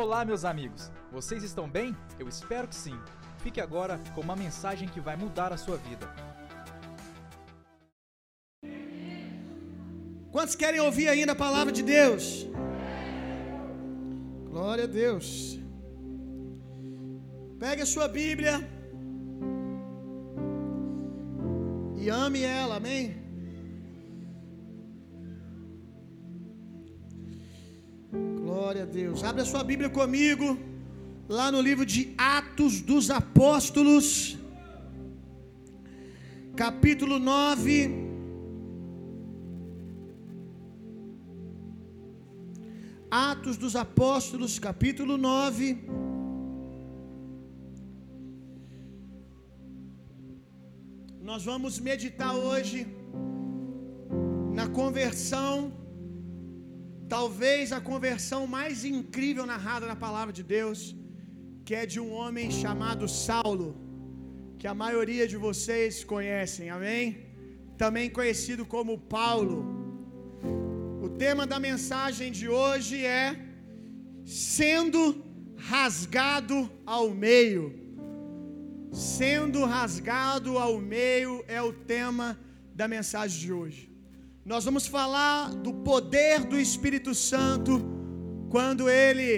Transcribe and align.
Olá, 0.00 0.24
meus 0.24 0.44
amigos. 0.44 0.92
Vocês 1.10 1.42
estão 1.42 1.68
bem? 1.68 1.92
Eu 2.20 2.28
espero 2.28 2.68
que 2.68 2.74
sim. 2.76 2.96
Fique 3.38 3.60
agora 3.60 4.00
com 4.14 4.20
uma 4.20 4.36
mensagem 4.36 4.86
que 4.86 5.00
vai 5.00 5.16
mudar 5.16 5.52
a 5.52 5.56
sua 5.56 5.76
vida. 5.76 6.08
Quantos 10.30 10.54
querem 10.54 10.78
ouvir 10.78 11.08
ainda 11.08 11.32
a 11.32 11.34
palavra 11.34 11.72
de 11.72 11.82
Deus? 11.82 12.46
Glória 14.44 14.84
a 14.84 14.86
Deus. 14.86 15.58
Pegue 17.58 17.82
a 17.82 17.86
sua 17.86 18.06
Bíblia 18.06 18.60
e 21.96 22.08
ame 22.08 22.42
ela, 22.42 22.76
amém? 22.76 23.27
Glória 28.68 28.82
a 28.82 28.92
Deus. 29.00 29.24
Abra 29.24 29.42
a 29.44 29.46
sua 29.46 29.64
Bíblia 29.64 29.88
comigo, 29.88 30.46
lá 31.26 31.50
no 31.50 31.58
livro 31.58 31.86
de 31.86 32.00
Atos 32.18 32.82
dos 32.82 33.08
Apóstolos, 33.10 34.36
capítulo 36.54 37.18
9. 37.18 37.72
Atos 43.10 43.56
dos 43.56 43.74
Apóstolos, 43.74 44.58
capítulo 44.58 45.16
9. 45.16 45.78
Nós 51.22 51.42
vamos 51.42 51.80
meditar 51.80 52.34
hoje 52.34 52.86
na 54.52 54.68
conversão, 54.68 55.72
talvez 57.16 57.72
a 57.78 57.80
conversão 57.90 58.40
mais 58.56 58.84
incrível 58.84 59.44
narrada 59.52 59.86
na 59.92 59.96
palavra 60.06 60.32
de 60.38 60.44
Deus, 60.56 60.80
que 61.64 61.74
é 61.80 61.84
de 61.92 61.98
um 62.04 62.10
homem 62.20 62.48
chamado 62.62 63.06
Saulo, 63.26 63.68
que 64.58 64.66
a 64.72 64.74
maioria 64.84 65.26
de 65.32 65.36
vocês 65.46 66.04
conhecem, 66.12 66.68
amém? 66.76 67.02
Também 67.82 68.06
conhecido 68.18 68.64
como 68.74 69.02
Paulo. 69.16 69.58
O 71.06 71.08
tema 71.24 71.46
da 71.52 71.58
mensagem 71.68 72.30
de 72.38 72.46
hoje 72.48 72.96
é 73.04 73.26
sendo 74.24 75.02
rasgado 75.56 76.58
ao 76.84 77.06
meio. 77.26 77.64
Sendo 78.92 79.64
rasgado 79.64 80.58
ao 80.58 80.74
meio 80.96 81.44
é 81.46 81.60
o 81.62 81.72
tema 81.72 82.26
da 82.74 82.86
mensagem 82.96 83.38
de 83.44 83.52
hoje. 83.52 83.82
Nós 84.50 84.64
vamos 84.66 84.84
falar 84.96 85.40
do 85.64 85.72
poder 85.88 86.36
do 86.50 86.58
Espírito 86.66 87.12
Santo 87.30 87.72
quando 88.54 88.84
ele 88.88 89.32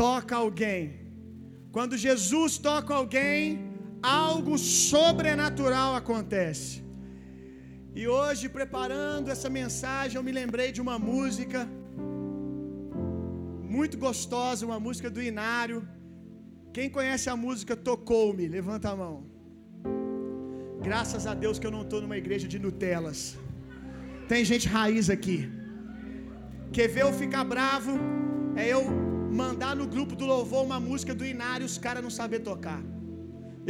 toca 0.00 0.34
alguém. 0.42 0.82
Quando 1.76 2.02
Jesus 2.04 2.52
toca 2.66 2.92
alguém, 2.94 3.40
algo 4.00 4.56
sobrenatural 4.90 5.90
acontece. 6.00 6.74
E 8.00 8.02
hoje, 8.16 8.44
preparando 8.58 9.32
essa 9.34 9.50
mensagem, 9.60 10.16
eu 10.18 10.24
me 10.28 10.34
lembrei 10.40 10.68
de 10.76 10.80
uma 10.84 10.98
música 11.10 11.60
muito 13.76 13.98
gostosa, 14.06 14.68
uma 14.70 14.78
música 14.86 15.10
do 15.16 15.22
Inário. 15.32 15.80
Quem 16.76 16.88
conhece 16.98 17.28
a 17.34 17.36
música 17.46 17.74
Tocou-me? 17.88 18.46
Levanta 18.58 18.90
a 18.92 18.96
mão. 19.02 19.16
Graças 20.88 21.26
a 21.32 21.34
Deus 21.44 21.58
que 21.58 21.66
eu 21.70 21.74
não 21.78 21.82
estou 21.88 22.00
numa 22.04 22.18
igreja 22.22 22.46
de 22.54 22.60
Nutelas. 22.66 23.20
Tem 24.30 24.44
gente 24.50 24.66
raiz 24.76 25.08
aqui. 25.16 25.38
Quer 26.76 26.88
ver 26.94 27.02
eu 27.06 27.12
ficar 27.22 27.44
bravo? 27.44 27.92
É 28.62 28.66
eu 28.74 28.82
mandar 29.42 29.74
no 29.80 29.86
grupo 29.94 30.14
do 30.20 30.26
louvor 30.32 30.64
uma 30.64 30.80
música 30.88 31.14
do 31.14 31.24
Inário 31.24 31.64
e 31.64 31.70
os 31.72 31.78
caras 31.78 32.02
não 32.06 32.10
saber 32.10 32.40
tocar. 32.40 32.82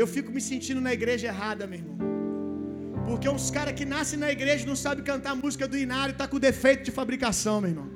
Eu 0.01 0.07
fico 0.07 0.31
me 0.37 0.41
sentindo 0.41 0.81
na 0.81 0.93
igreja 0.99 1.27
errada, 1.33 1.67
meu 1.67 1.79
irmão. 1.81 1.97
Porque 3.07 3.29
uns 3.29 3.51
caras 3.57 3.75
que 3.79 3.85
nascem 3.85 4.19
na 4.19 4.31
igreja 4.37 4.67
não 4.67 4.77
sabem 4.85 5.05
cantar 5.05 5.33
a 5.33 5.41
música 5.45 5.67
do 5.73 5.77
Inário 5.87 6.15
tá 6.15 6.27
com 6.27 6.39
defeito 6.49 6.85
de 6.85 6.91
fabricação, 6.91 7.61
meu 7.61 7.71
irmão. 7.71 7.91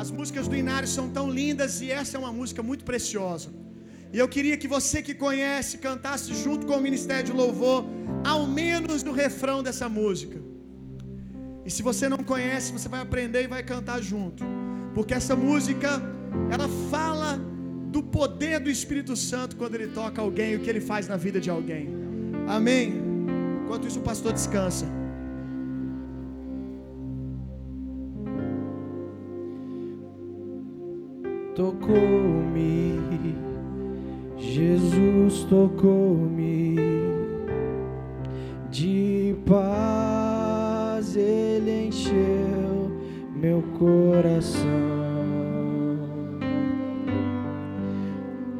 As 0.00 0.10
músicas 0.10 0.46
do 0.46 0.56
Inário 0.64 0.88
são 0.96 1.06
tão 1.10 1.26
lindas 1.38 1.80
e 1.80 1.90
essa 1.90 2.16
é 2.16 2.20
uma 2.20 2.32
música 2.32 2.62
muito 2.62 2.84
preciosa. 2.84 3.50
E 4.12 4.18
eu 4.18 4.28
queria 4.28 4.56
que 4.56 4.66
você 4.66 5.02
que 5.02 5.14
conhece 5.14 5.78
cantasse 5.78 6.34
junto 6.34 6.66
com 6.66 6.76
o 6.76 6.80
Ministério 6.80 7.24
de 7.24 7.32
Louvor, 7.32 7.84
ao 8.24 8.46
menos 8.46 9.02
no 9.02 9.12
refrão 9.12 9.62
dessa 9.62 9.88
música. 9.88 10.38
E 11.64 11.70
se 11.70 11.82
você 11.82 12.08
não 12.08 12.18
conhece, 12.18 12.72
você 12.72 12.88
vai 12.88 13.00
aprender 13.00 13.44
e 13.44 13.46
vai 13.46 13.62
cantar 13.62 14.00
junto. 14.00 14.42
Porque 14.94 15.12
essa 15.12 15.36
música, 15.36 16.00
ela 16.50 16.68
fala 16.90 17.38
do 17.92 18.02
poder 18.02 18.60
do 18.60 18.70
Espírito 18.70 19.14
Santo 19.14 19.56
quando 19.56 19.74
ele 19.74 19.88
toca 19.88 20.22
alguém, 20.22 20.56
o 20.56 20.60
que 20.60 20.70
ele 20.70 20.80
faz 20.80 21.06
na 21.06 21.16
vida 21.16 21.38
de 21.38 21.50
alguém. 21.50 21.88
Amém. 22.46 22.94
Enquanto 23.64 23.86
isso, 23.86 23.98
o 23.98 24.02
pastor 24.02 24.32
descansa. 24.32 24.86
Tocou-me, 31.54 32.92
Jesus 34.38 35.44
tocou-me, 35.44 36.76
de 38.70 39.36
paz 39.44 41.16
Ele 41.16 41.88
encheu 41.88 42.90
meu 43.34 43.62
coração. 43.78 44.68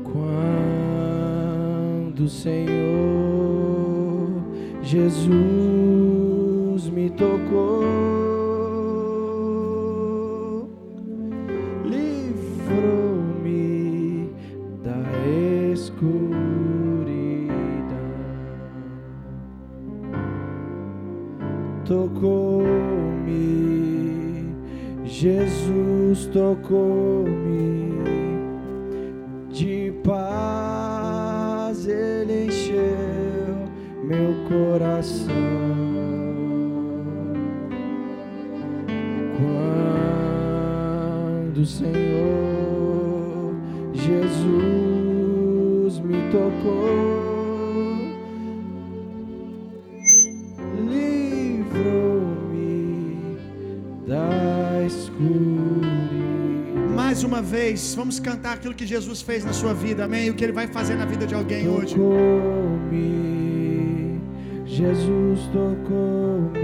Quando 0.04 2.24
o 2.24 2.28
Senhor 2.28 2.68
Jesus 4.82 6.88
me 6.88 7.10
tocou, 7.10 7.77
tocou-me, 21.88 23.34
Jesus 25.06 26.26
tocou-me, 26.26 27.94
de 29.50 29.90
paz 30.04 31.86
Ele 31.88 32.44
encheu 32.44 33.66
meu 34.04 34.34
coração. 34.50 35.34
Quando 41.46 41.62
o 41.62 41.66
Senhor 41.66 43.54
Jesus 43.94 44.77
uma 57.38 57.42
vez, 57.42 57.94
vamos 57.94 58.18
cantar 58.18 58.54
aquilo 58.54 58.74
que 58.74 58.84
Jesus 58.84 59.22
fez 59.22 59.44
na 59.44 59.52
sua 59.52 59.72
vida, 59.72 60.06
amém? 60.06 60.28
O 60.28 60.34
que 60.34 60.42
ele 60.42 60.52
vai 60.52 60.66
fazer 60.66 60.96
na 60.96 61.04
vida 61.04 61.24
de 61.24 61.36
alguém 61.36 61.68
hoje. 61.68 61.94
Tocou-me, 61.94 63.40
Jesus 64.66 65.42
tocou-me, 65.52 66.58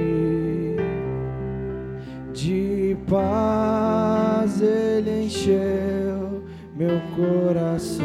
de 2.33 2.97
paz 3.09 4.61
Ele 4.61 5.27
encheu 5.27 6.43
meu 6.75 7.01
coração. 7.15 8.05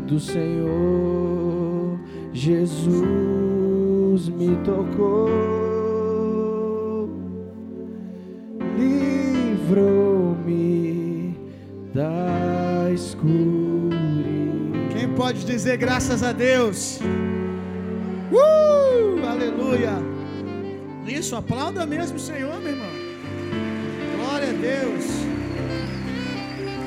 Quando 0.00 0.12
o 0.12 0.20
Senhor 0.20 2.00
Jesus 2.32 4.30
me 4.30 4.56
tocou, 4.64 5.45
livrou-me 9.66 11.36
da 11.92 12.92
escuridão. 12.94 13.96
Quem 14.92 15.08
pode 15.08 15.44
dizer 15.44 15.76
graças 15.76 16.22
a 16.22 16.32
Deus? 16.32 17.00
Uh! 18.30 19.26
Aleluia! 19.26 19.94
Isso, 21.06 21.34
aplauda 21.34 21.84
mesmo 21.84 22.16
o 22.16 22.20
Senhor, 22.20 22.60
meu 22.60 22.70
irmão. 22.70 22.90
Glória 24.16 24.50
a 24.50 24.52
Deus. 24.52 25.04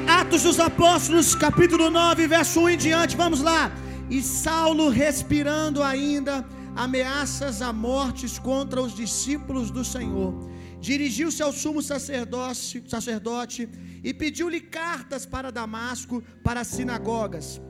Atos 0.07 0.43
dos 0.43 0.59
Apóstolos, 0.59 1.35
capítulo 1.35 1.89
9, 1.89 2.27
verso 2.27 2.61
1 2.61 2.69
em 2.69 2.77
diante, 2.77 3.17
vamos 3.17 3.41
lá. 3.41 3.71
E 4.09 4.21
Saulo, 4.21 4.89
respirando 4.89 5.83
ainda 5.83 6.45
ameaças 6.75 7.61
a 7.61 7.73
mortes 7.73 8.39
contra 8.39 8.81
os 8.81 8.95
discípulos 8.95 9.69
do 9.69 9.83
Senhor. 9.83 10.33
Dirigiu-se 10.79 11.41
ao 11.43 11.51
sumo 11.51 11.81
sacerdote, 11.81 13.69
e 14.03 14.13
pediu-lhe 14.13 14.61
cartas 14.61 15.25
para 15.25 15.51
Damasco, 15.51 16.23
para 16.43 16.61
as 16.61 16.67
sinagogas, 16.67 17.61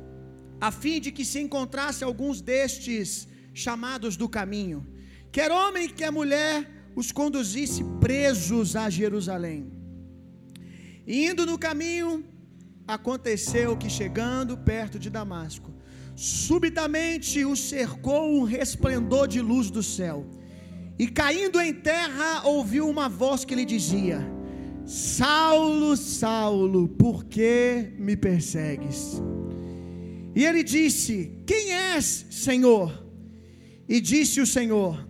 a 0.61 0.71
fim 0.71 1.00
de 1.00 1.11
que 1.11 1.25
se 1.25 1.39
encontrasse 1.39 2.03
alguns 2.03 2.41
destes 2.41 3.27
chamados 3.53 4.15
do 4.15 4.29
caminho, 4.29 4.85
quer 5.31 5.51
homem, 5.51 5.89
quer 5.89 6.11
mulher, 6.11 6.69
os 6.95 7.11
conduzisse 7.11 7.83
presos 8.00 8.75
a 8.75 8.89
Jerusalém. 8.89 9.71
E 11.07 11.25
indo 11.27 11.45
no 11.45 11.57
caminho, 11.57 12.23
aconteceu 12.88 13.75
que 13.77 13.89
chegando 13.89 14.57
perto 14.57 15.00
de 15.00 15.09
Damasco, 15.09 15.73
subitamente 16.15 17.45
o 17.45 17.55
cercou 17.55 18.23
um 18.38 18.44
resplendor 18.44 19.27
de 19.27 19.41
luz 19.41 19.71
do 19.71 19.81
céu. 19.81 20.29
E 21.00 21.07
caindo 21.07 21.62
em 21.62 21.74
terra, 21.74 22.44
ouviu 22.44 22.90
uma 22.90 23.07
voz 23.07 23.46
que 23.46 23.56
lhe 23.56 23.63
dizia: 23.63 24.19
Saulo, 24.86 25.96
Saulo, 25.96 26.90
por 26.90 27.24
que 27.24 27.94
me 27.98 28.18
persegues? 28.18 29.22
E 30.36 30.46
ele 30.46 30.62
disse: 30.62 31.31
Quem 31.46 31.72
és, 31.72 32.25
Senhor? 32.30 33.07
E 33.88 34.01
disse 34.01 34.42
o 34.42 34.46
Senhor: 34.46 35.07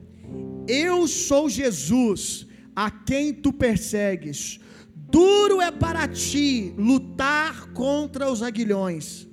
Eu 0.68 1.08
sou 1.08 1.50
Jesus, 1.50 2.46
a 2.76 2.92
quem 2.92 3.34
tu 3.34 3.52
persegues. 3.52 4.60
Duro 4.94 5.60
é 5.60 5.72
para 5.72 6.08
ti 6.08 6.72
lutar 6.78 7.74
contra 7.74 8.32
os 8.32 8.44
aguilhões. 8.44 9.28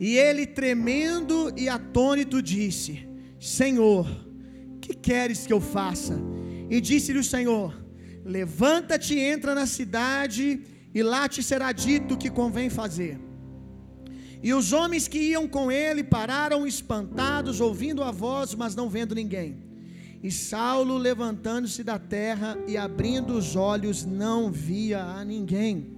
E 0.00 0.16
ele, 0.16 0.46
tremendo 0.46 1.52
e 1.56 1.68
atônito, 1.68 2.42
disse: 2.42 3.08
Senhor, 3.38 4.27
que 4.88 4.94
queres 4.94 5.46
que 5.46 5.52
eu 5.52 5.60
faça? 5.60 6.18
E 6.70 6.80
disse-lhe 6.80 7.18
o 7.18 7.24
Senhor: 7.24 7.70
Levanta-te, 8.24 9.18
entra 9.18 9.54
na 9.54 9.66
cidade, 9.66 10.60
e 10.94 11.02
lá 11.02 11.28
te 11.28 11.42
será 11.42 11.70
dito 11.72 12.14
o 12.14 12.16
que 12.16 12.30
convém 12.30 12.70
fazer. 12.70 13.18
E 14.42 14.54
os 14.54 14.72
homens 14.72 15.06
que 15.08 15.18
iam 15.18 15.46
com 15.48 15.70
ele 15.70 16.02
pararam 16.02 16.66
espantados, 16.66 17.60
ouvindo 17.60 18.02
a 18.02 18.10
voz, 18.10 18.54
mas 18.54 18.74
não 18.74 18.88
vendo 18.88 19.14
ninguém. 19.14 19.66
E 20.22 20.30
Saulo, 20.30 20.96
levantando-se 20.96 21.84
da 21.84 21.98
terra 21.98 22.56
e 22.66 22.76
abrindo 22.76 23.34
os 23.34 23.54
olhos, 23.56 24.04
não 24.04 24.50
via 24.50 25.02
a 25.02 25.24
ninguém. 25.24 25.96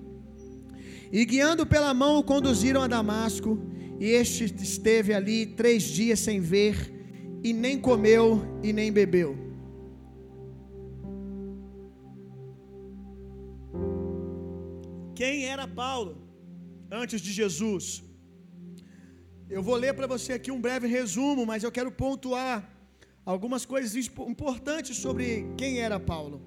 E 1.13 1.25
guiando 1.25 1.67
pela 1.67 1.93
mão, 1.93 2.19
o 2.19 2.23
conduziram 2.23 2.83
a 2.83 2.87
Damasco. 2.87 3.59
E 3.99 4.07
este 4.07 4.45
esteve 4.45 5.13
ali 5.13 5.47
três 5.47 5.83
dias 5.83 6.21
sem 6.21 6.41
ver, 6.41 7.00
e 7.43 7.53
nem 7.53 7.79
comeu 7.81 8.27
e 8.63 8.73
nem 8.73 8.91
bebeu. 8.93 9.31
Quem 15.21 15.47
era 15.55 15.67
Paulo 15.69 16.13
antes 16.91 17.21
de 17.21 17.33
Jesus? 17.41 18.03
Eu 19.49 19.63
vou 19.63 19.77
ler 19.77 19.93
para 19.95 20.07
você 20.07 20.33
aqui 20.35 20.51
um 20.51 20.61
breve 20.67 20.87
resumo, 20.87 21.45
mas 21.45 21.63
eu 21.63 21.73
quero 21.77 21.91
pontuar 21.91 22.57
algumas 23.25 23.65
coisas 23.73 23.95
importantes 24.35 24.97
sobre 24.97 25.27
quem 25.59 25.81
era 25.87 25.99
Paulo. 26.13 26.39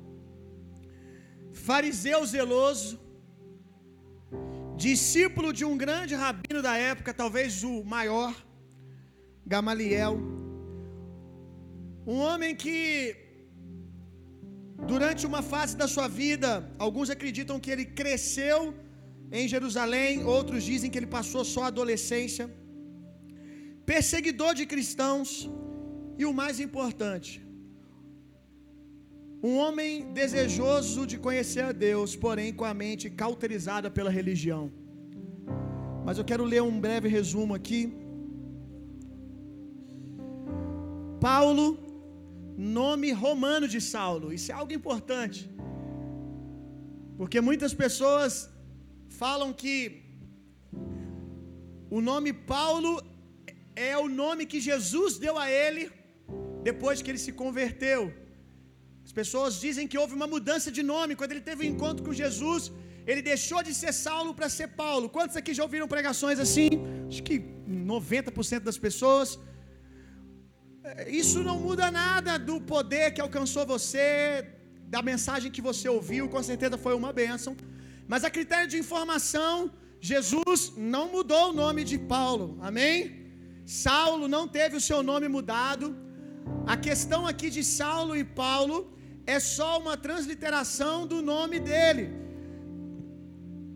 Fariseu 1.68 2.25
zeloso, 2.25 3.00
discípulo 4.75 5.51
de 5.54 5.63
um 5.63 5.78
grande 5.78 6.16
rabino 6.16 6.62
da 6.62 6.75
época, 6.75 7.13
talvez 7.13 7.63
o 7.63 7.84
maior, 7.84 8.34
Gamaliel. 9.45 10.43
Um 12.11 12.17
homem 12.27 12.53
que, 12.63 12.79
durante 14.91 15.25
uma 15.31 15.41
fase 15.53 15.75
da 15.81 15.88
sua 15.94 16.07
vida, 16.23 16.50
alguns 16.85 17.09
acreditam 17.15 17.59
que 17.63 17.71
ele 17.73 17.85
cresceu 18.01 18.59
em 19.39 19.47
Jerusalém, 19.53 20.25
outros 20.35 20.63
dizem 20.71 20.91
que 20.91 21.00
ele 21.01 21.11
passou 21.17 21.44
só 21.53 21.61
a 21.63 21.71
adolescência. 21.73 22.45
Perseguidor 23.94 24.53
de 24.59 24.65
cristãos, 24.73 25.29
e 26.21 26.25
o 26.25 26.33
mais 26.41 26.59
importante, 26.65 27.31
um 29.49 29.56
homem 29.63 30.13
desejoso 30.19 31.01
de 31.11 31.17
conhecer 31.25 31.63
a 31.69 31.73
Deus, 31.88 32.11
porém 32.25 32.49
com 32.59 32.67
a 32.71 32.75
mente 32.83 33.09
cauterizada 33.21 33.89
pela 33.97 34.11
religião. 34.19 34.63
Mas 36.06 36.17
eu 36.17 36.25
quero 36.29 36.45
ler 36.53 36.61
um 36.61 36.77
breve 36.85 37.07
resumo 37.17 37.53
aqui. 37.59 37.81
Paulo, 41.27 41.65
nome 42.57 43.11
romano 43.11 43.67
de 43.67 43.79
Saulo. 43.81 44.33
Isso 44.33 44.51
é 44.51 44.55
algo 44.55 44.73
importante. 44.73 45.50
Porque 47.17 47.39
muitas 47.41 47.73
pessoas 47.73 48.50
falam 49.21 49.51
que 49.61 49.75
o 51.89 52.01
nome 52.01 52.31
Paulo 52.33 52.91
é 53.75 53.95
o 53.97 54.07
nome 54.23 54.45
que 54.51 54.59
Jesus 54.69 55.17
deu 55.25 55.35
a 55.38 55.50
ele 55.50 55.83
depois 56.69 57.01
que 57.01 57.11
ele 57.11 57.23
se 57.25 57.33
converteu. 57.44 58.01
As 59.07 59.11
pessoas 59.11 59.59
dizem 59.65 59.88
que 59.91 59.97
houve 60.01 60.13
uma 60.19 60.27
mudança 60.35 60.71
de 60.77 60.83
nome 60.94 61.15
quando 61.19 61.33
ele 61.33 61.45
teve 61.49 61.61
um 61.63 61.71
encontro 61.73 62.03
com 62.06 62.13
Jesus. 62.23 62.71
Ele 63.06 63.21
deixou 63.21 63.61
de 63.67 63.73
ser 63.79 63.94
Saulo 64.06 64.33
para 64.38 64.47
ser 64.57 64.69
Paulo. 64.83 65.09
Quantos 65.15 65.35
aqui 65.39 65.53
já 65.53 65.63
ouviram 65.67 65.88
pregações 65.95 66.39
assim? 66.45 66.69
Acho 67.09 67.23
que 67.29 67.38
90% 67.67 68.59
das 68.69 68.77
pessoas. 68.77 69.38
Isso 71.07 71.39
não 71.47 71.57
muda 71.65 71.89
nada 71.89 72.38
do 72.47 72.56
poder 72.74 73.06
que 73.13 73.21
alcançou 73.21 73.65
você, 73.65 74.45
da 74.95 75.01
mensagem 75.12 75.50
que 75.56 75.62
você 75.69 75.88
ouviu, 75.97 76.24
com 76.33 76.44
certeza 76.50 76.77
foi 76.85 76.94
uma 77.01 77.12
bênção. 77.21 77.56
Mas 78.12 78.24
a 78.27 78.30
critério 78.38 78.69
de 78.74 78.77
informação, 78.83 79.71
Jesus 80.12 80.74
não 80.94 81.06
mudou 81.15 81.44
o 81.50 81.57
nome 81.63 81.83
de 81.91 81.97
Paulo. 82.15 82.47
Amém? 82.69 82.95
Saulo 83.65 84.27
não 84.35 84.45
teve 84.57 84.75
o 84.80 84.85
seu 84.89 85.01
nome 85.12 85.27
mudado. 85.38 85.85
A 86.74 86.75
questão 86.88 87.21
aqui 87.31 87.50
de 87.57 87.63
Saulo 87.63 88.13
e 88.21 88.25
Paulo 88.44 88.77
é 89.25 89.39
só 89.39 89.69
uma 89.83 89.95
transliteração 90.06 91.07
do 91.07 91.21
nome 91.33 91.59
dele. 91.69 92.06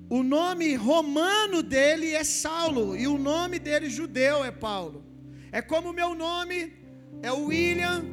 O 0.10 0.22
nome 0.24 0.68
romano 0.76 1.62
dele 1.76 2.10
é 2.14 2.24
Saulo 2.24 2.86
e 3.02 3.08
o 3.08 3.18
nome 3.18 3.60
dele 3.68 3.90
judeu 3.90 4.44
é 4.44 4.52
Paulo. 4.52 5.00
É 5.52 5.62
como 5.62 5.90
o 5.90 5.98
meu 6.02 6.14
nome 6.28 6.58
é 7.22 7.32
William, 7.32 8.06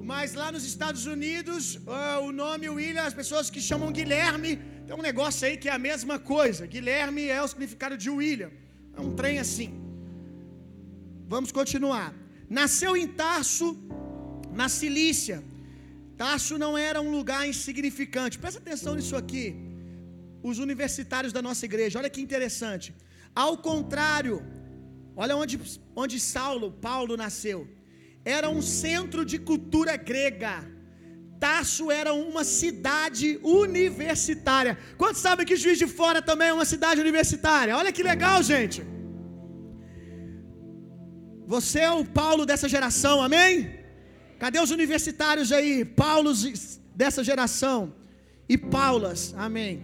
mas 0.00 0.34
lá 0.34 0.50
nos 0.50 0.64
Estados 0.64 1.06
Unidos 1.06 1.78
o 2.26 2.32
nome 2.32 2.68
William, 2.68 3.02
as 3.02 3.14
pessoas 3.14 3.50
que 3.50 3.60
chamam 3.60 3.92
Guilherme, 3.92 4.52
tem 4.86 4.96
um 4.96 5.02
negócio 5.10 5.46
aí 5.46 5.56
que 5.56 5.68
é 5.68 5.72
a 5.72 5.78
mesma 5.78 6.18
coisa. 6.18 6.66
Guilherme 6.66 7.24
é 7.26 7.40
o 7.42 7.48
significado 7.48 7.96
de 7.96 8.08
William. 8.08 8.50
É 8.96 9.00
um 9.00 9.12
trem 9.14 9.38
assim. 9.38 9.70
Vamos 11.34 11.52
continuar. 11.52 12.08
Nasceu 12.48 12.96
em 12.96 13.06
Tarso, 13.06 13.66
na 14.60 14.68
Cilícia. 14.68 15.38
Tarso 16.16 16.56
não 16.64 16.72
era 16.76 17.00
um 17.06 17.10
lugar 17.10 17.42
insignificante. 17.46 18.38
Presta 18.38 18.60
atenção 18.60 18.94
nisso 18.94 19.14
aqui. 19.22 19.46
Os 20.42 20.58
universitários 20.58 21.32
da 21.36 21.42
nossa 21.48 21.64
igreja, 21.70 21.98
olha 21.98 22.10
que 22.14 22.20
interessante. 22.20 22.94
Ao 23.34 23.56
contrário, 23.58 24.42
olha 25.14 25.36
onde, 25.36 25.60
onde 25.94 26.18
Saulo, 26.18 26.72
Paulo 26.72 27.16
nasceu. 27.24 27.68
Era 28.36 28.48
um 28.56 28.62
centro 28.84 29.22
de 29.30 29.38
cultura 29.48 29.92
grega. 30.10 30.54
Tarso 31.44 31.84
era 32.00 32.12
uma 32.12 32.42
cidade 32.60 33.28
universitária. 33.42 34.72
Quantos 35.00 35.22
sabem 35.26 35.46
que 35.48 35.56
Juiz 35.62 35.78
de 35.82 35.88
Fora 35.98 36.20
também 36.20 36.48
é 36.48 36.52
uma 36.58 36.68
cidade 36.72 37.00
universitária? 37.00 37.76
Olha 37.80 37.92
que 37.96 38.02
legal, 38.02 38.38
gente. 38.42 38.80
Você 41.54 41.78
é 41.80 41.90
o 41.90 42.04
Paulo 42.04 42.44
dessa 42.44 42.68
geração, 42.68 43.16
amém? 43.22 43.52
Cadê 44.38 44.58
os 44.60 44.72
universitários 44.78 45.50
aí? 45.58 45.84
Paulos 45.84 46.38
dessa 46.94 47.24
geração. 47.30 47.94
E 48.46 48.58
Paulas, 48.58 49.34
amém. 49.46 49.74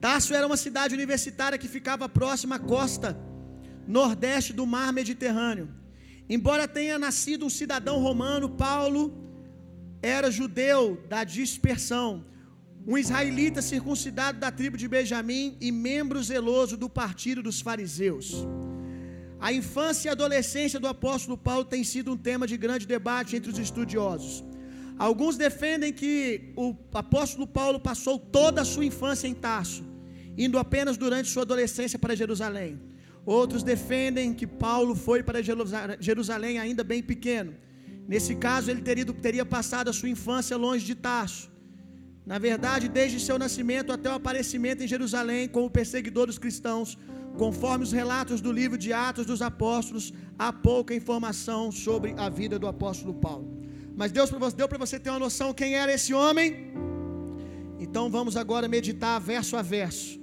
Tarso 0.00 0.34
era 0.38 0.46
uma 0.50 0.56
cidade 0.66 0.94
universitária 1.00 1.60
que 1.62 1.68
ficava 1.68 2.08
próxima 2.08 2.56
à 2.56 2.58
costa 2.58 3.10
nordeste 3.86 4.52
do 4.52 4.66
mar 4.66 4.92
Mediterrâneo. 4.92 5.68
Embora 6.36 6.68
tenha 6.78 6.96
nascido 7.06 7.44
um 7.44 7.52
cidadão 7.60 7.96
romano, 8.06 8.48
Paulo 8.48 9.02
era 10.00 10.30
judeu 10.30 10.80
da 11.12 11.22
dispersão, 11.24 12.24
um 12.86 12.96
israelita 12.96 13.60
circuncidado 13.60 14.38
da 14.38 14.50
tribo 14.58 14.76
de 14.82 14.86
Benjamim 14.86 15.56
e 15.60 15.72
membro 15.72 16.22
zeloso 16.22 16.76
do 16.76 16.88
partido 16.88 17.42
dos 17.42 17.60
fariseus. 17.60 18.28
A 19.40 19.52
infância 19.52 20.08
e 20.08 20.12
adolescência 20.12 20.78
do 20.78 20.86
apóstolo 20.86 21.36
Paulo 21.36 21.64
tem 21.64 21.82
sido 21.82 22.12
um 22.12 22.16
tema 22.16 22.46
de 22.46 22.56
grande 22.56 22.86
debate 22.86 23.34
entre 23.36 23.50
os 23.50 23.58
estudiosos. 23.58 24.44
Alguns 25.06 25.36
defendem 25.36 25.92
que 25.92 26.52
o 26.56 26.76
apóstolo 26.92 27.46
Paulo 27.58 27.80
passou 27.80 28.18
toda 28.18 28.60
a 28.60 28.70
sua 28.72 28.84
infância 28.84 29.26
em 29.26 29.34
Tarso, 29.34 29.82
indo 30.38 30.58
apenas 30.58 30.96
durante 30.96 31.28
sua 31.28 31.42
adolescência 31.42 31.98
para 31.98 32.14
Jerusalém. 32.14 32.78
Outros 33.24 33.62
defendem 33.62 34.32
que 34.32 34.46
Paulo 34.46 34.94
foi 34.94 35.22
para 35.22 35.40
Jerusalém 36.00 36.58
ainda 36.58 36.82
bem 36.82 37.02
pequeno. 37.02 37.54
Nesse 38.08 38.34
caso, 38.34 38.70
ele 38.70 38.82
teria, 38.82 39.04
teria 39.06 39.44
passado 39.44 39.88
a 39.88 39.92
sua 39.92 40.08
infância 40.08 40.56
longe 40.56 40.84
de 40.84 40.94
Tarso. 40.94 41.50
Na 42.26 42.38
verdade, 42.38 42.88
desde 42.88 43.20
seu 43.20 43.38
nascimento 43.38 43.92
até 43.92 44.08
o 44.10 44.14
aparecimento 44.14 44.82
em 44.82 44.88
Jerusalém 44.88 45.48
como 45.48 45.70
perseguidor 45.70 46.26
dos 46.26 46.38
cristãos, 46.38 46.98
conforme 47.36 47.84
os 47.84 47.92
relatos 47.92 48.40
do 48.40 48.52
livro 48.52 48.76
de 48.78 48.92
Atos 48.92 49.26
dos 49.26 49.42
Apóstolos, 49.42 50.12
há 50.38 50.52
pouca 50.52 50.94
informação 50.94 51.72
sobre 51.72 52.14
a 52.16 52.28
vida 52.28 52.58
do 52.58 52.66
apóstolo 52.66 53.14
Paulo. 53.14 53.60
Mas 53.96 54.12
Deus 54.12 54.30
deu 54.54 54.68
para 54.68 54.78
você 54.78 54.98
ter 54.98 55.10
uma 55.10 55.18
noção 55.18 55.52
quem 55.52 55.74
era 55.74 55.92
esse 55.92 56.12
homem? 56.14 56.72
Então 57.78 58.10
vamos 58.10 58.36
agora 58.36 58.68
meditar 58.68 59.20
verso 59.20 59.56
a 59.56 59.62
verso. 59.62 60.19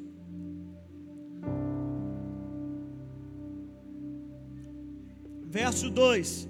Verso 5.59 5.87
2. 5.89 6.47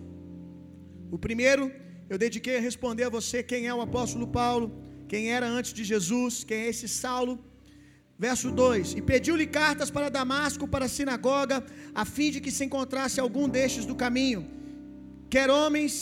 O 1.15 1.17
primeiro, 1.25 1.63
eu 2.11 2.17
dediquei 2.23 2.55
a 2.57 2.65
responder 2.69 3.05
a 3.05 3.13
você 3.17 3.37
quem 3.51 3.61
é 3.71 3.73
o 3.73 3.83
apóstolo 3.85 4.27
Paulo, 4.39 4.65
quem 5.11 5.23
era 5.37 5.47
antes 5.57 5.71
de 5.77 5.83
Jesus, 5.91 6.43
quem 6.47 6.57
é 6.63 6.67
esse 6.73 6.87
Saulo. 7.01 7.33
Verso 8.25 8.49
2: 8.63 8.95
E 8.99 9.01
pediu-lhe 9.11 9.47
cartas 9.61 9.89
para 9.95 10.13
Damasco, 10.17 10.67
para 10.73 10.85
a 10.87 10.93
sinagoga, 10.97 11.57
a 12.01 12.05
fim 12.15 12.29
de 12.33 12.41
que 12.43 12.53
se 12.57 12.65
encontrasse 12.67 13.17
algum 13.25 13.47
destes 13.55 13.85
do 13.91 13.95
caminho, 14.03 14.41
quer 15.33 15.47
homens, 15.59 15.93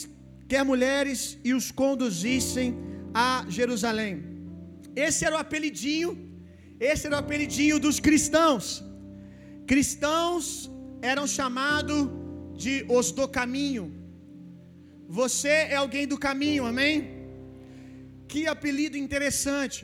quer 0.51 0.63
mulheres, 0.71 1.21
e 1.47 1.53
os 1.59 1.69
conduzissem 1.83 2.67
a 3.27 3.29
Jerusalém. 3.59 4.13
Esse 5.07 5.21
era 5.27 5.35
o 5.37 5.43
apelidinho, 5.45 6.11
esse 6.91 7.05
era 7.05 7.17
o 7.17 7.23
apelidinho 7.25 7.79
dos 7.87 7.99
cristãos. 8.09 8.65
Cristãos 9.71 10.45
eram 11.13 11.27
chamados 11.39 12.24
de 12.63 12.85
os 12.97 13.11
do 13.11 13.27
caminho. 13.39 13.85
Você 15.07 15.55
é 15.73 15.75
alguém 15.75 16.07
do 16.13 16.17
caminho, 16.27 16.65
amém? 16.71 16.93
Que 18.31 18.41
apelido 18.55 18.97
interessante. 19.05 19.81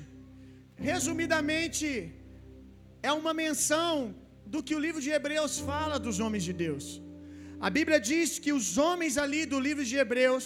Resumidamente, 0.90 1.88
é 3.10 3.12
uma 3.12 3.34
menção 3.34 4.16
do 4.54 4.62
que 4.66 4.76
o 4.76 4.84
livro 4.86 5.02
de 5.06 5.12
Hebreus 5.18 5.60
fala 5.60 5.98
dos 6.08 6.20
homens 6.20 6.44
de 6.50 6.54
Deus. 6.66 6.86
A 7.68 7.70
Bíblia 7.70 8.00
diz 8.00 8.40
que 8.44 8.52
os 8.60 8.78
homens 8.84 9.18
ali 9.24 9.42
do 9.46 9.60
livro 9.60 9.84
de 9.90 9.96
Hebreus 10.04 10.46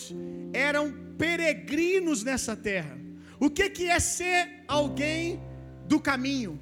eram 0.68 0.86
peregrinos 1.18 2.22
nessa 2.30 2.56
terra. 2.56 2.96
O 3.40 3.50
que, 3.50 3.70
que 3.70 3.86
é 3.98 4.00
ser 4.00 4.64
alguém 4.68 5.40
do 5.88 6.00
caminho? 6.00 6.60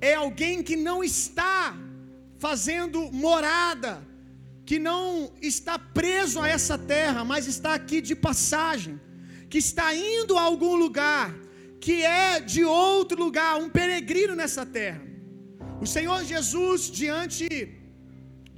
É 0.00 0.14
alguém 0.14 0.62
que 0.62 0.76
não 0.76 0.98
está 1.02 1.76
fazendo 2.38 3.10
morada, 3.12 3.92
que 4.70 4.78
não 4.78 5.04
está 5.52 5.76
preso 6.00 6.36
a 6.40 6.48
essa 6.56 6.76
terra, 6.78 7.20
mas 7.30 7.48
está 7.52 7.70
aqui 7.78 7.98
de 8.08 8.14
passagem, 8.26 8.94
que 9.52 9.58
está 9.58 9.86
indo 9.92 10.34
a 10.40 10.42
algum 10.50 10.74
lugar, 10.82 11.26
que 11.84 11.96
é 12.04 12.38
de 12.52 12.62
outro 12.64 13.16
lugar, 13.24 13.50
um 13.64 13.68
peregrino 13.78 14.36
nessa 14.40 14.64
terra. 14.78 15.02
O 15.84 15.88
Senhor 15.94 16.18
Jesus, 16.32 16.80
diante 17.00 17.48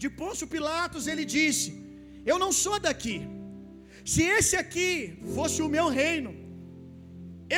de 0.03 0.11
Pôncio 0.21 0.47
Pilatos, 0.55 1.07
ele 1.13 1.25
disse: 1.37 1.69
Eu 2.31 2.39
não 2.45 2.53
sou 2.63 2.79
daqui. 2.89 3.19
Se 4.13 4.23
esse 4.39 4.55
aqui 4.65 4.93
fosse 5.37 5.61
o 5.67 5.73
meu 5.77 5.89
reino, 6.03 6.33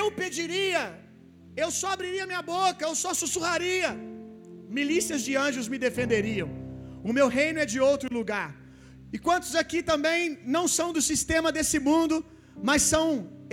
eu 0.01 0.07
pediria, 0.23 0.83
eu 1.65 1.73
só 1.81 1.89
abriria 1.97 2.31
minha 2.33 2.45
boca, 2.57 2.85
eu 2.85 2.95
só 3.05 3.13
sussurraria, 3.23 3.91
milícias 4.81 5.23
de 5.29 5.35
anjos 5.47 5.67
me 5.75 5.81
defenderiam. 5.89 6.64
O 7.09 7.13
meu 7.19 7.29
reino 7.39 7.59
é 7.65 7.67
de 7.73 7.79
outro 7.91 8.09
lugar. 8.19 8.49
E 9.15 9.19
quantos 9.27 9.53
aqui 9.63 9.81
também 9.93 10.21
não 10.57 10.65
são 10.77 10.89
do 10.97 11.03
sistema 11.11 11.49
desse 11.57 11.79
mundo, 11.89 12.17
mas 12.69 12.81
são 12.93 13.07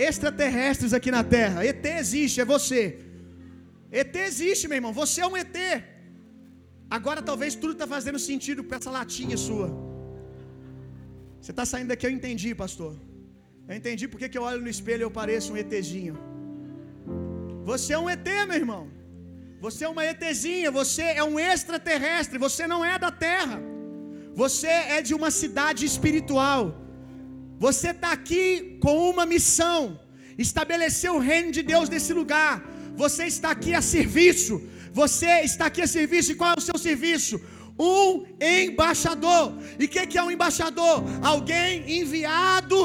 extraterrestres 0.08 0.92
aqui 0.98 1.10
na 1.16 1.22
terra? 1.36 1.64
ET 1.70 1.84
existe, 2.02 2.40
é 2.44 2.46
você. 2.54 2.80
ET 4.00 4.14
existe, 4.28 4.66
meu 4.68 4.78
irmão, 4.80 4.92
você 5.02 5.20
é 5.20 5.28
um 5.32 5.36
ET. 5.42 5.58
Agora 6.98 7.20
talvez 7.30 7.54
tudo 7.62 7.74
está 7.74 7.86
fazendo 7.94 8.18
sentido 8.30 8.64
com 8.64 8.74
essa 8.78 8.90
latinha 8.98 9.36
sua. 9.46 9.68
Você 11.40 11.52
está 11.54 11.64
saindo 11.72 11.90
daqui, 11.92 12.06
eu 12.06 12.14
entendi, 12.18 12.50
pastor. 12.64 12.92
Eu 13.68 13.76
entendi 13.80 14.06
porque 14.12 14.28
que 14.30 14.38
eu 14.40 14.44
olho 14.50 14.62
no 14.66 14.72
espelho 14.76 15.02
e 15.02 15.06
eu 15.08 15.14
pareço 15.20 15.52
um 15.52 15.58
ETzinho. 15.62 16.16
Você 17.70 17.92
é 17.92 17.98
um 17.98 18.08
ET, 18.14 18.28
meu 18.50 18.58
irmão. 18.64 18.82
Você 19.64 19.84
é 19.84 19.88
uma 19.94 20.04
ETzinha, 20.04 20.70
você 20.72 21.02
é 21.20 21.22
um 21.22 21.38
extraterrestre, 21.38 22.36
você 22.46 22.66
não 22.72 22.84
é 22.84 22.98
da 22.98 23.10
terra. 23.12 23.58
Você 24.34 24.72
é 24.96 25.00
de 25.08 25.14
uma 25.18 25.30
cidade 25.30 25.82
espiritual. 25.90 26.62
Você 27.64 27.90
está 27.90 28.10
aqui 28.10 28.44
com 28.84 28.94
uma 29.08 29.24
missão: 29.24 30.00
estabelecer 30.36 31.12
o 31.12 31.20
reino 31.30 31.52
de 31.56 31.62
Deus 31.62 31.88
nesse 31.88 32.12
lugar. 32.12 32.54
Você 33.02 33.26
está 33.34 33.50
aqui 33.52 33.72
a 33.72 33.80
serviço. 33.80 34.60
Você 35.00 35.32
está 35.50 35.66
aqui 35.66 35.82
a 35.82 35.86
serviço. 35.86 36.32
E 36.32 36.38
qual 36.40 36.54
é 36.54 36.58
o 36.58 36.66
seu 36.68 36.76
serviço? 36.76 37.40
Um 37.78 38.24
embaixador. 38.40 39.44
E 39.78 39.84
o 39.84 39.88
que, 39.92 40.04
que 40.08 40.18
é 40.18 40.24
um 40.24 40.32
embaixador? 40.32 41.04
Alguém 41.22 42.00
enviado 42.00 42.80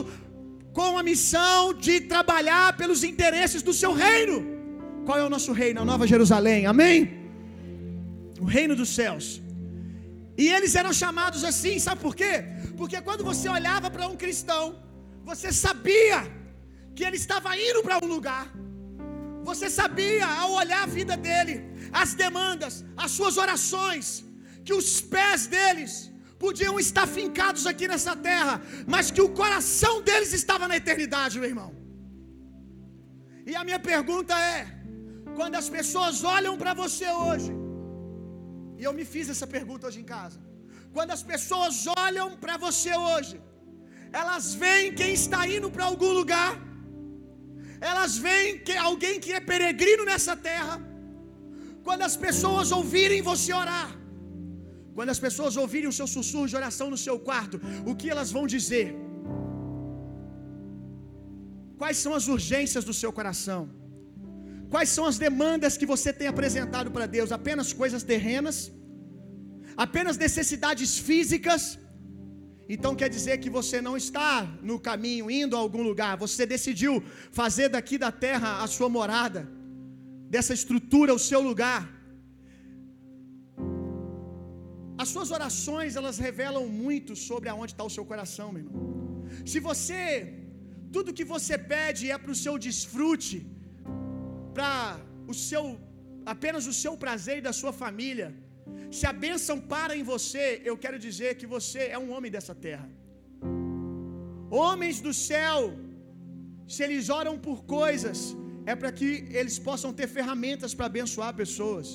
com 0.73 0.95
a 0.95 1.01
missão 1.01 1.73
de 1.73 2.01
trabalhar 2.01 2.77
pelos 2.77 3.03
interesses 3.03 3.63
do 3.63 3.73
seu 3.73 3.93
reino. 3.93 4.56
Qual 5.07 5.17
é 5.21 5.25
o 5.27 5.33
nosso 5.35 5.51
reino? 5.61 5.79
A 5.81 5.85
Nova 5.91 6.05
Jerusalém. 6.13 6.61
Amém? 6.71 6.95
O 8.45 8.47
reino 8.55 8.75
dos 8.79 8.89
céus. 8.97 9.25
E 10.41 10.45
eles 10.55 10.73
eram 10.81 10.91
chamados 11.01 11.41
assim, 11.49 11.75
sabe 11.85 11.99
por 12.05 12.13
quê? 12.21 12.33
Porque 12.79 12.97
quando 13.07 13.23
você 13.29 13.47
olhava 13.57 13.87
para 13.93 14.05
um 14.11 14.17
cristão, 14.23 14.65
você 15.29 15.49
sabia 15.65 16.19
que 16.95 17.05
ele 17.07 17.19
estava 17.23 17.51
indo 17.67 17.81
para 17.85 17.97
um 18.03 18.09
lugar. 18.15 18.45
Você 19.49 19.69
sabia, 19.79 20.27
ao 20.41 20.51
olhar 20.61 20.83
a 20.83 20.93
vida 20.99 21.15
dele, 21.25 21.55
as 22.03 22.13
demandas, 22.23 22.83
as 23.05 23.11
suas 23.17 23.37
orações, 23.45 24.05
que 24.65 24.75
os 24.81 24.89
pés 25.15 25.47
deles 25.55 25.93
podiam 26.45 26.77
estar 26.85 27.07
fincados 27.19 27.65
aqui 27.71 27.87
nessa 27.93 28.15
terra, 28.29 28.55
mas 28.93 29.09
que 29.15 29.23
o 29.27 29.33
coração 29.41 29.95
deles 30.09 30.33
estava 30.41 30.67
na 30.71 30.77
eternidade, 30.83 31.39
meu 31.39 31.49
irmão. 31.53 31.71
E 33.49 33.55
a 33.55 33.63
minha 33.67 33.79
pergunta 33.93 34.35
é: 34.55 34.76
quando 35.37 35.55
as 35.61 35.69
pessoas 35.77 36.15
olham 36.35 36.53
para 36.61 36.73
você 36.81 37.07
hoje, 37.25 37.51
e 38.79 38.83
eu 38.87 38.93
me 38.99 39.05
fiz 39.13 39.25
essa 39.33 39.47
pergunta 39.55 39.87
hoje 39.87 39.99
em 40.03 40.07
casa, 40.15 40.39
quando 40.95 41.11
as 41.15 41.23
pessoas 41.31 41.75
olham 42.05 42.29
para 42.43 42.55
você 42.65 42.93
hoje, 43.09 43.35
elas 44.21 44.45
veem 44.63 44.95
quem 44.99 45.11
está 45.21 45.41
indo 45.55 45.69
para 45.75 45.85
algum 45.91 46.11
lugar, 46.19 46.51
elas 47.91 48.13
veem 48.25 48.51
que 48.67 48.75
alguém 48.89 49.15
que 49.23 49.33
é 49.39 49.41
peregrino 49.53 50.05
nessa 50.11 50.35
terra, 50.49 50.75
quando 51.87 52.03
as 52.09 52.15
pessoas 52.25 52.71
ouvirem 52.79 53.21
você 53.31 53.51
orar, 53.63 53.89
quando 54.95 55.11
as 55.15 55.19
pessoas 55.25 55.55
ouvirem 55.63 55.89
o 55.91 55.97
seu 55.99 56.07
sussurro 56.15 56.47
de 56.51 56.55
oração 56.61 56.87
no 56.93 56.99
seu 57.07 57.17
quarto, 57.27 57.57
o 57.89 57.95
que 57.99 58.09
elas 58.13 58.31
vão 58.37 58.45
dizer? 58.55 58.87
Quais 61.81 61.97
são 62.03 62.13
as 62.19 62.27
urgências 62.35 62.85
do 62.89 62.95
seu 63.01 63.11
coração? 63.19 63.61
Quais 64.73 64.89
são 64.95 65.05
as 65.11 65.17
demandas 65.25 65.77
que 65.79 65.89
você 65.93 66.11
tem 66.19 66.27
apresentado 66.33 66.89
para 66.95 67.05
Deus? 67.15 67.31
Apenas 67.39 67.67
coisas 67.81 68.03
terrenas? 68.13 68.57
Apenas 69.85 70.17
necessidades 70.25 70.91
físicas? 71.07 71.63
Então 72.75 72.91
quer 72.99 73.09
dizer 73.17 73.35
que 73.43 73.51
você 73.57 73.77
não 73.87 73.95
está 74.03 74.31
no 74.69 74.77
caminho, 74.87 75.25
indo 75.41 75.55
a 75.57 75.61
algum 75.65 75.83
lugar. 75.89 76.13
Você 76.25 76.45
decidiu 76.55 76.93
fazer 77.39 77.67
daqui 77.75 77.97
da 78.05 78.11
terra 78.25 78.49
a 78.63 78.67
sua 78.75 78.89
morada, 78.97 79.41
dessa 80.35 80.53
estrutura 80.59 81.17
o 81.19 81.23
seu 81.29 81.41
lugar. 81.49 81.81
As 85.03 85.09
suas 85.13 85.29
orações, 85.37 85.95
elas 85.99 86.17
revelam 86.27 86.65
muito 86.85 87.13
sobre 87.27 87.47
aonde 87.49 87.73
está 87.73 87.85
o 87.89 87.93
seu 87.97 88.05
coração, 88.11 88.47
meu 88.53 88.63
irmão. 88.63 88.85
Se 89.51 89.59
você, 89.67 90.01
tudo 90.95 91.17
que 91.17 91.27
você 91.35 91.55
pede 91.73 92.03
é 92.15 92.17
para 92.23 92.33
o 92.35 92.39
seu 92.45 92.55
desfrute, 92.67 93.37
o 95.31 95.35
seu, 95.47 95.63
apenas 96.33 96.65
o 96.71 96.75
seu 96.83 96.93
prazer 97.03 97.37
e 97.39 97.45
da 97.47 97.53
sua 97.61 97.73
família, 97.83 98.29
se 98.97 99.05
a 99.11 99.13
bênção 99.25 99.57
para 99.73 99.93
em 99.99 100.03
você, 100.13 100.45
eu 100.69 100.75
quero 100.83 100.97
dizer 101.07 101.31
que 101.39 101.47
você 101.55 101.81
é 101.95 101.99
um 102.05 102.09
homem 102.15 102.31
dessa 102.35 102.55
terra. 102.67 102.87
Homens 104.63 104.97
do 105.07 105.13
céu, 105.29 105.59
se 106.73 106.81
eles 106.85 107.09
oram 107.19 107.35
por 107.47 107.57
coisas, 107.77 108.19
é 108.71 108.75
para 108.81 108.91
que 108.97 109.09
eles 109.39 109.57
possam 109.67 109.91
ter 109.99 110.07
ferramentas 110.17 110.73
para 110.77 110.87
abençoar 110.91 111.31
pessoas. 111.43 111.87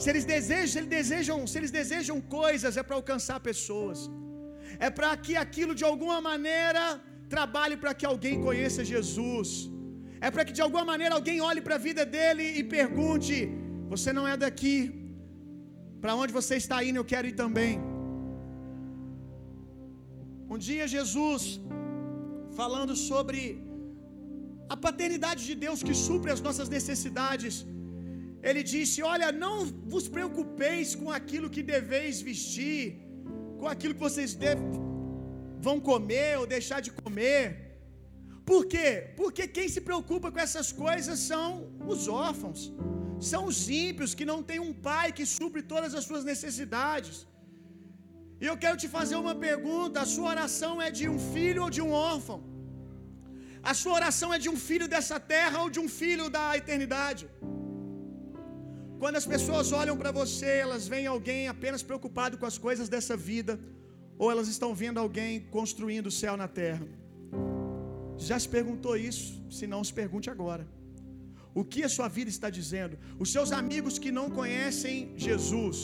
Se 0.00 0.08
eles 0.10 0.24
desejam, 0.34 0.68
se 0.72 0.78
eles 0.80 0.90
desejam, 0.98 1.38
se 1.50 1.56
eles 1.58 1.72
desejam 1.80 2.18
coisas, 2.38 2.76
é 2.80 2.84
para 2.88 2.98
alcançar 3.00 3.38
pessoas. 3.50 3.98
É 4.86 4.90
para 4.98 5.10
que 5.24 5.34
aquilo 5.44 5.74
de 5.80 5.84
alguma 5.90 6.18
maneira 6.30 6.84
trabalhe 7.34 7.76
para 7.82 7.92
que 7.98 8.06
alguém 8.12 8.36
conheça 8.48 8.90
Jesus. 8.94 9.48
É 10.26 10.30
para 10.34 10.44
que 10.46 10.54
de 10.58 10.62
alguma 10.66 10.84
maneira 10.92 11.14
alguém 11.18 11.38
olhe 11.50 11.62
para 11.66 11.76
a 11.78 11.84
vida 11.88 12.04
dele 12.14 12.44
e 12.60 12.62
pergunte: 12.78 13.34
Você 13.92 14.12
não 14.18 14.26
é 14.32 14.36
daqui, 14.46 14.76
Para 16.02 16.14
onde 16.22 16.32
você 16.38 16.54
está 16.62 16.76
indo, 16.88 16.98
eu 17.00 17.08
quero 17.12 17.28
ir 17.30 17.36
também. 17.44 17.72
Um 20.52 20.58
dia 20.66 20.84
Jesus 20.96 21.42
falando 22.60 22.94
sobre 23.08 23.40
a 24.74 24.76
paternidade 24.86 25.42
de 25.48 25.54
Deus 25.64 25.82
que 25.88 25.94
supre 26.06 26.30
as 26.36 26.42
nossas 26.46 26.68
necessidades. 26.76 27.54
Ele 28.48 28.62
disse: 28.74 28.98
Olha, 29.12 29.28
não 29.44 29.54
vos 29.92 30.06
preocupeis 30.16 30.94
com 31.00 31.10
aquilo 31.20 31.52
que 31.54 31.64
deveis 31.74 32.20
vestir, 32.30 32.82
com 33.60 33.68
aquilo 33.74 33.94
que 33.96 34.06
vocês 34.08 34.32
deve, 34.44 34.62
vão 35.66 35.78
comer 35.90 36.30
ou 36.40 36.46
deixar 36.56 36.80
de 36.88 36.92
comer. 37.02 37.44
Por 38.50 38.62
quê? 38.72 38.90
Porque 39.20 39.44
quem 39.56 39.66
se 39.72 39.80
preocupa 39.88 40.28
com 40.32 40.40
essas 40.44 40.68
coisas 40.84 41.16
são 41.30 41.46
os 41.92 42.02
órfãos, 42.26 42.60
são 43.30 43.40
os 43.50 43.58
ímpios 43.86 44.12
que 44.18 44.26
não 44.30 44.38
têm 44.48 44.60
um 44.68 44.74
pai 44.90 45.06
que 45.16 45.24
supre 45.38 45.62
todas 45.72 45.92
as 45.98 46.04
suas 46.08 46.22
necessidades. 46.32 47.16
E 48.42 48.46
eu 48.50 48.56
quero 48.62 48.76
te 48.82 48.88
fazer 48.96 49.16
uma 49.24 49.34
pergunta: 49.46 49.96
a 50.04 50.08
sua 50.14 50.28
oração 50.34 50.74
é 50.86 50.90
de 50.98 51.06
um 51.14 51.18
filho 51.34 51.62
ou 51.64 51.70
de 51.76 51.82
um 51.86 51.92
órfão? 52.12 52.38
A 53.70 53.74
sua 53.80 53.94
oração 54.00 54.30
é 54.36 54.38
de 54.44 54.50
um 54.54 54.58
filho 54.68 54.86
dessa 54.94 55.18
terra 55.34 55.56
ou 55.64 55.68
de 55.76 55.80
um 55.84 55.88
filho 56.00 56.28
da 56.36 56.44
eternidade? 56.60 57.24
Quando 59.02 59.16
as 59.20 59.26
pessoas 59.34 59.66
olham 59.80 59.96
para 60.02 60.12
você, 60.20 60.52
elas 60.66 60.86
veem 60.92 61.08
alguém 61.16 61.42
apenas 61.54 61.84
preocupado 61.90 62.38
com 62.40 62.46
as 62.52 62.56
coisas 62.68 62.88
dessa 62.94 63.16
vida, 63.32 63.52
ou 64.22 64.30
elas 64.34 64.48
estão 64.54 64.70
vendo 64.84 64.98
alguém 65.04 65.34
construindo 65.58 66.08
o 66.12 66.16
céu 66.22 66.36
na 66.44 66.48
terra? 66.62 66.86
Já 68.26 68.36
se 68.44 68.48
perguntou 68.56 68.94
isso? 69.10 69.26
Se 69.56 69.66
não, 69.72 69.82
se 69.88 69.94
pergunte 70.00 70.28
agora. 70.34 70.64
O 71.60 71.64
que 71.72 71.82
a 71.88 71.90
sua 71.96 72.08
vida 72.16 72.30
está 72.36 72.48
dizendo? 72.58 72.94
Os 73.22 73.30
seus 73.34 73.50
amigos 73.60 73.94
que 74.02 74.10
não 74.18 74.26
conhecem 74.38 74.94
Jesus, 75.26 75.78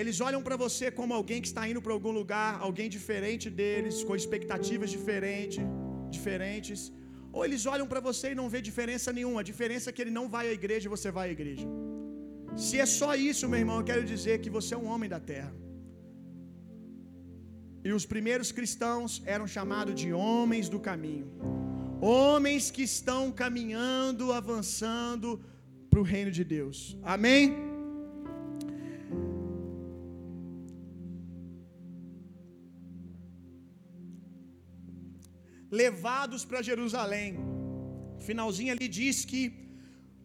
eles 0.00 0.18
olham 0.26 0.42
para 0.46 0.56
você 0.64 0.86
como 0.98 1.12
alguém 1.18 1.40
que 1.42 1.50
está 1.52 1.62
indo 1.70 1.82
para 1.84 1.94
algum 1.96 2.12
lugar, 2.20 2.50
alguém 2.68 2.88
diferente 2.98 3.46
deles, 3.60 3.96
com 4.08 4.14
expectativas 4.22 4.90
diferentes, 4.96 5.64
diferentes, 6.16 6.80
ou 7.34 7.42
eles 7.46 7.64
olham 7.74 7.86
para 7.92 8.00
você 8.08 8.26
e 8.32 8.38
não 8.40 8.48
vê 8.54 8.60
diferença 8.70 9.12
nenhuma. 9.18 9.40
A 9.40 9.48
diferença 9.52 9.88
é 9.88 9.92
que 9.94 10.02
ele 10.04 10.14
não 10.18 10.26
vai 10.34 10.44
à 10.48 10.54
igreja 10.60 10.86
e 10.86 10.94
você 10.96 11.10
vai 11.18 11.26
à 11.28 11.32
igreja. 11.38 11.66
Se 12.64 12.78
é 12.84 12.86
só 13.00 13.10
isso, 13.30 13.48
meu 13.52 13.60
irmão, 13.64 13.78
eu 13.80 13.86
quero 13.90 14.04
dizer 14.14 14.34
que 14.44 14.50
você 14.58 14.74
é 14.74 14.80
um 14.84 14.88
homem 14.94 15.08
da 15.14 15.20
terra. 15.32 15.52
E 17.84 17.92
os 17.92 18.06
primeiros 18.06 18.52
cristãos 18.52 19.22
eram 19.24 19.46
chamados 19.46 19.94
de 19.94 20.12
homens 20.12 20.68
do 20.68 20.78
caminho. 20.78 21.28
Homens 22.00 22.70
que 22.70 22.82
estão 22.82 23.30
caminhando, 23.30 24.32
avançando 24.32 25.40
para 25.90 26.00
o 26.00 26.02
reino 26.02 26.30
de 26.30 26.44
Deus. 26.44 26.96
Amém? 27.02 27.72
levados 35.80 36.44
para 36.48 36.66
Jerusalém. 36.70 37.28
Finalzinho 38.28 38.72
ali 38.74 38.86
diz 39.00 39.24
que 39.30 39.42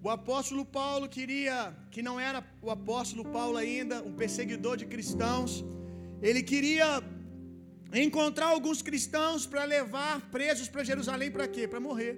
o 0.05 0.09
apóstolo 0.17 0.63
Paulo 0.79 1.07
queria, 1.17 1.57
que 1.93 2.01
não 2.07 2.19
era 2.29 2.39
o 2.61 2.69
apóstolo 2.69 3.23
Paulo 3.37 3.57
ainda, 3.57 3.95
um 4.09 4.13
perseguidor 4.23 4.75
de 4.81 4.85
cristãos, 4.93 5.51
ele 6.21 6.43
queria 6.51 6.87
encontrar 7.93 8.47
alguns 8.47 8.81
cristãos 8.81 9.45
para 9.45 9.63
levar 9.63 10.29
presos 10.29 10.67
para 10.67 10.83
Jerusalém 10.83 11.31
para 11.31 11.47
quê? 11.47 11.67
Para 11.67 11.79
morrer. 11.79 12.15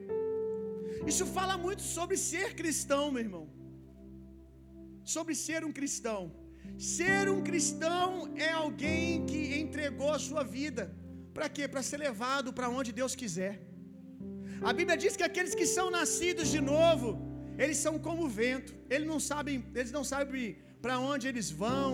Isso 1.05 1.25
fala 1.25 1.57
muito 1.57 1.81
sobre 1.81 2.17
ser 2.17 2.55
cristão, 2.55 3.11
meu 3.11 3.23
irmão. 3.27 3.47
Sobre 5.03 5.33
ser 5.35 5.63
um 5.63 5.71
cristão. 5.71 6.31
Ser 6.77 7.29
um 7.29 7.41
cristão 7.41 8.33
é 8.35 8.51
alguém 8.51 9.25
que 9.25 9.59
entregou 9.59 10.11
a 10.11 10.19
sua 10.19 10.43
vida. 10.43 10.83
Para 11.33 11.47
quê? 11.49 11.67
Para 11.67 11.83
ser 11.83 11.97
levado 11.97 12.51
para 12.51 12.69
onde 12.69 12.91
Deus 12.91 13.15
quiser. 13.15 13.53
A 14.61 14.73
Bíblia 14.73 14.97
diz 14.97 15.15
que 15.15 15.23
aqueles 15.23 15.55
que 15.55 15.65
são 15.65 15.89
nascidos 15.89 16.49
de 16.49 16.59
novo, 16.59 17.10
eles 17.58 17.77
são 17.77 17.97
como 17.97 18.25
o 18.25 18.29
vento. 18.29 18.73
Eles 18.89 19.08
não 19.08 19.19
sabem, 19.19 19.65
eles 19.73 19.91
não 19.91 20.03
sabem 20.03 20.58
para 20.82 20.99
onde 20.99 21.27
eles 21.27 21.49
vão, 21.49 21.89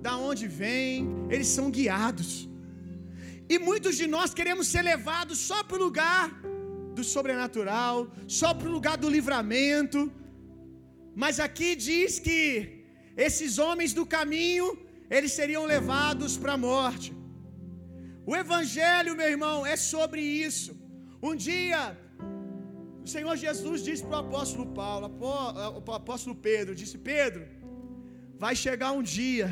da 0.00 0.16
onde 0.16 0.46
vêm, 0.46 1.08
eles 1.30 1.48
são 1.48 1.70
guiados. 1.70 2.48
E 3.52 3.58
muitos 3.68 3.96
de 4.00 4.06
nós 4.06 4.32
queremos 4.38 4.66
ser 4.74 4.82
levados 4.82 5.38
só 5.48 5.62
para 5.62 5.78
o 5.78 5.84
lugar 5.86 6.26
do 6.96 7.04
sobrenatural, 7.14 7.96
só 8.40 8.50
para 8.54 8.68
o 8.68 8.74
lugar 8.76 8.96
do 9.02 9.10
livramento. 9.16 10.00
Mas 11.22 11.38
aqui 11.46 11.70
diz 11.88 12.18
que 12.26 12.38
esses 13.26 13.58
homens 13.64 13.92
do 13.98 14.04
caminho, 14.16 14.66
eles 15.16 15.32
seriam 15.40 15.64
levados 15.74 16.32
para 16.42 16.54
a 16.54 16.62
morte. 16.70 17.10
O 18.30 18.34
evangelho, 18.44 19.16
meu 19.20 19.28
irmão, 19.34 19.58
é 19.72 19.76
sobre 19.92 20.22
isso. 20.48 20.72
Um 21.28 21.34
dia, 21.48 21.80
o 23.04 23.08
Senhor 23.14 23.36
Jesus 23.44 23.78
disse 23.88 24.02
para 24.06 24.18
o 24.18 24.24
apóstolo 24.26 24.66
Paulo, 24.80 25.06
o 25.88 25.92
apóstolo 26.02 26.34
Pedro, 26.48 26.78
disse: 26.82 26.96
Pedro, 27.12 27.42
vai 28.44 28.54
chegar 28.64 28.92
um 28.98 29.04
dia 29.18 29.48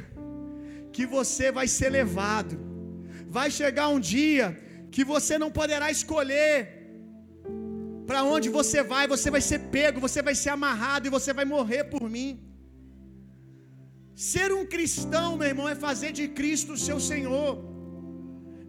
que 0.95 1.05
você 1.17 1.47
vai 1.59 1.67
ser 1.79 1.91
levado. 2.01 2.72
Vai 3.37 3.49
chegar 3.59 3.89
um 3.97 4.01
dia 4.15 4.47
que 4.95 5.05
você 5.13 5.35
não 5.43 5.51
poderá 5.59 5.89
escolher 5.97 6.55
para 8.09 8.21
onde 8.35 8.49
você 8.59 8.81
vai, 8.93 9.05
você 9.15 9.29
vai 9.35 9.43
ser 9.49 9.61
pego, 9.75 10.05
você 10.07 10.21
vai 10.29 10.35
ser 10.43 10.51
amarrado 10.57 11.07
e 11.07 11.15
você 11.17 11.33
vai 11.39 11.47
morrer 11.55 11.85
por 11.93 12.05
mim. 12.17 12.31
Ser 14.33 14.49
um 14.59 14.65
cristão, 14.75 15.29
meu 15.41 15.49
irmão, 15.53 15.69
é 15.75 15.77
fazer 15.87 16.11
de 16.19 16.27
Cristo 16.39 16.73
o 16.75 16.83
seu 16.87 16.99
Senhor. 17.11 17.53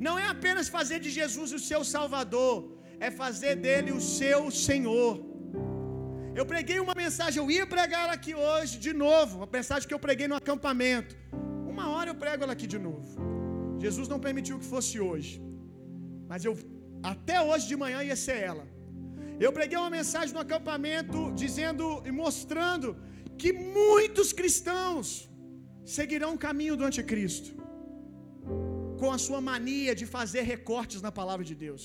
Não 0.08 0.16
é 0.24 0.28
apenas 0.36 0.70
fazer 0.78 1.00
de 1.06 1.10
Jesus 1.20 1.52
o 1.58 1.62
seu 1.70 1.82
Salvador, 1.96 2.58
é 3.08 3.12
fazer 3.24 3.56
dele 3.66 3.92
o 4.00 4.02
seu 4.20 4.40
Senhor. 4.68 5.14
Eu 6.40 6.46
preguei 6.54 6.80
uma 6.86 6.96
mensagem, 7.04 7.38
eu 7.44 7.52
ia 7.58 7.68
pregar 7.76 8.02
ela 8.06 8.16
aqui 8.20 8.34
hoje 8.48 8.78
de 8.88 8.94
novo, 9.06 9.44
a 9.44 9.50
mensagem 9.60 9.88
que 9.90 9.98
eu 9.98 10.04
preguei 10.08 10.28
no 10.32 10.40
acampamento. 10.42 11.16
Uma 11.74 11.88
hora 11.94 12.10
eu 12.12 12.18
prego 12.26 12.44
ela 12.46 12.54
aqui 12.58 12.68
de 12.76 12.80
novo. 12.88 13.33
Jesus 13.86 14.08
não 14.12 14.20
permitiu 14.28 14.58
que 14.62 14.68
fosse 14.74 14.96
hoje, 15.08 15.34
mas 16.32 16.44
eu 16.48 16.54
até 17.14 17.38
hoje 17.48 17.66
de 17.72 17.78
manhã 17.84 18.00
ia 18.10 18.18
ser 18.26 18.38
ela. 18.52 18.66
Eu 19.46 19.52
preguei 19.58 19.78
uma 19.84 19.94
mensagem 20.00 20.34
no 20.36 20.44
acampamento 20.46 21.20
dizendo 21.44 21.86
e 22.10 22.12
mostrando 22.22 22.90
que 23.42 23.52
muitos 23.80 24.30
cristãos 24.40 25.08
seguirão 25.98 26.32
o 26.36 26.42
caminho 26.48 26.76
do 26.80 26.86
anticristo 26.90 27.52
com 29.00 29.10
a 29.16 29.20
sua 29.26 29.42
mania 29.52 29.94
de 30.02 30.06
fazer 30.18 30.44
recortes 30.54 31.02
na 31.06 31.12
palavra 31.20 31.46
de 31.50 31.56
Deus. 31.66 31.84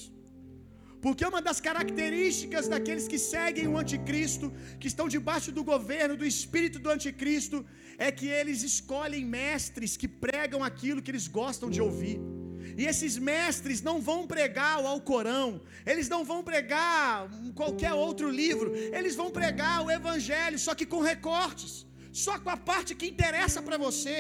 Porque 1.00 1.24
uma 1.24 1.40
das 1.40 1.61
características 1.61 2.66
daqueles 2.72 3.06
que 3.06 3.18
seguem 3.18 3.68
o 3.68 3.78
anticristo, 3.78 4.52
que 4.80 4.88
estão 4.88 5.06
debaixo 5.08 5.52
do 5.52 5.62
governo 5.62 6.16
do 6.16 6.26
espírito 6.26 6.78
do 6.78 6.90
anticristo, 6.90 7.64
é 7.96 8.11
que 8.11 8.26
eles 8.26 8.62
escolhem 8.62 9.24
mestres 9.24 9.96
que 9.96 10.08
pregam 10.08 10.62
aquilo 10.62 11.02
que 11.02 11.11
eles 11.11 11.28
gostam 11.28 11.70
de 11.70 11.80
ouvir. 11.80 12.18
E 12.76 12.84
esses 12.84 13.16
mestres 13.16 13.80
não 13.80 14.00
vão 14.00 14.26
pregar 14.26 14.80
o 14.82 14.87
Alcorão, 14.87 15.61
eles 15.87 16.08
não 16.08 16.24
vão 16.24 16.42
pregar 16.42 17.28
qualquer 17.54 17.92
outro 17.92 18.28
livro, 18.30 18.74
eles 18.98 19.14
vão 19.14 19.30
pregar 19.30 19.84
o 19.84 19.90
Evangelho, 19.90 20.58
só 20.58 20.74
que 20.74 20.87
com 20.87 21.00
recortes, 21.00 21.87
só 22.12 22.38
com 22.38 22.50
a 22.50 22.56
parte 22.56 22.94
que 22.94 23.06
interessa 23.06 23.62
para 23.62 23.78
você. 23.78 24.16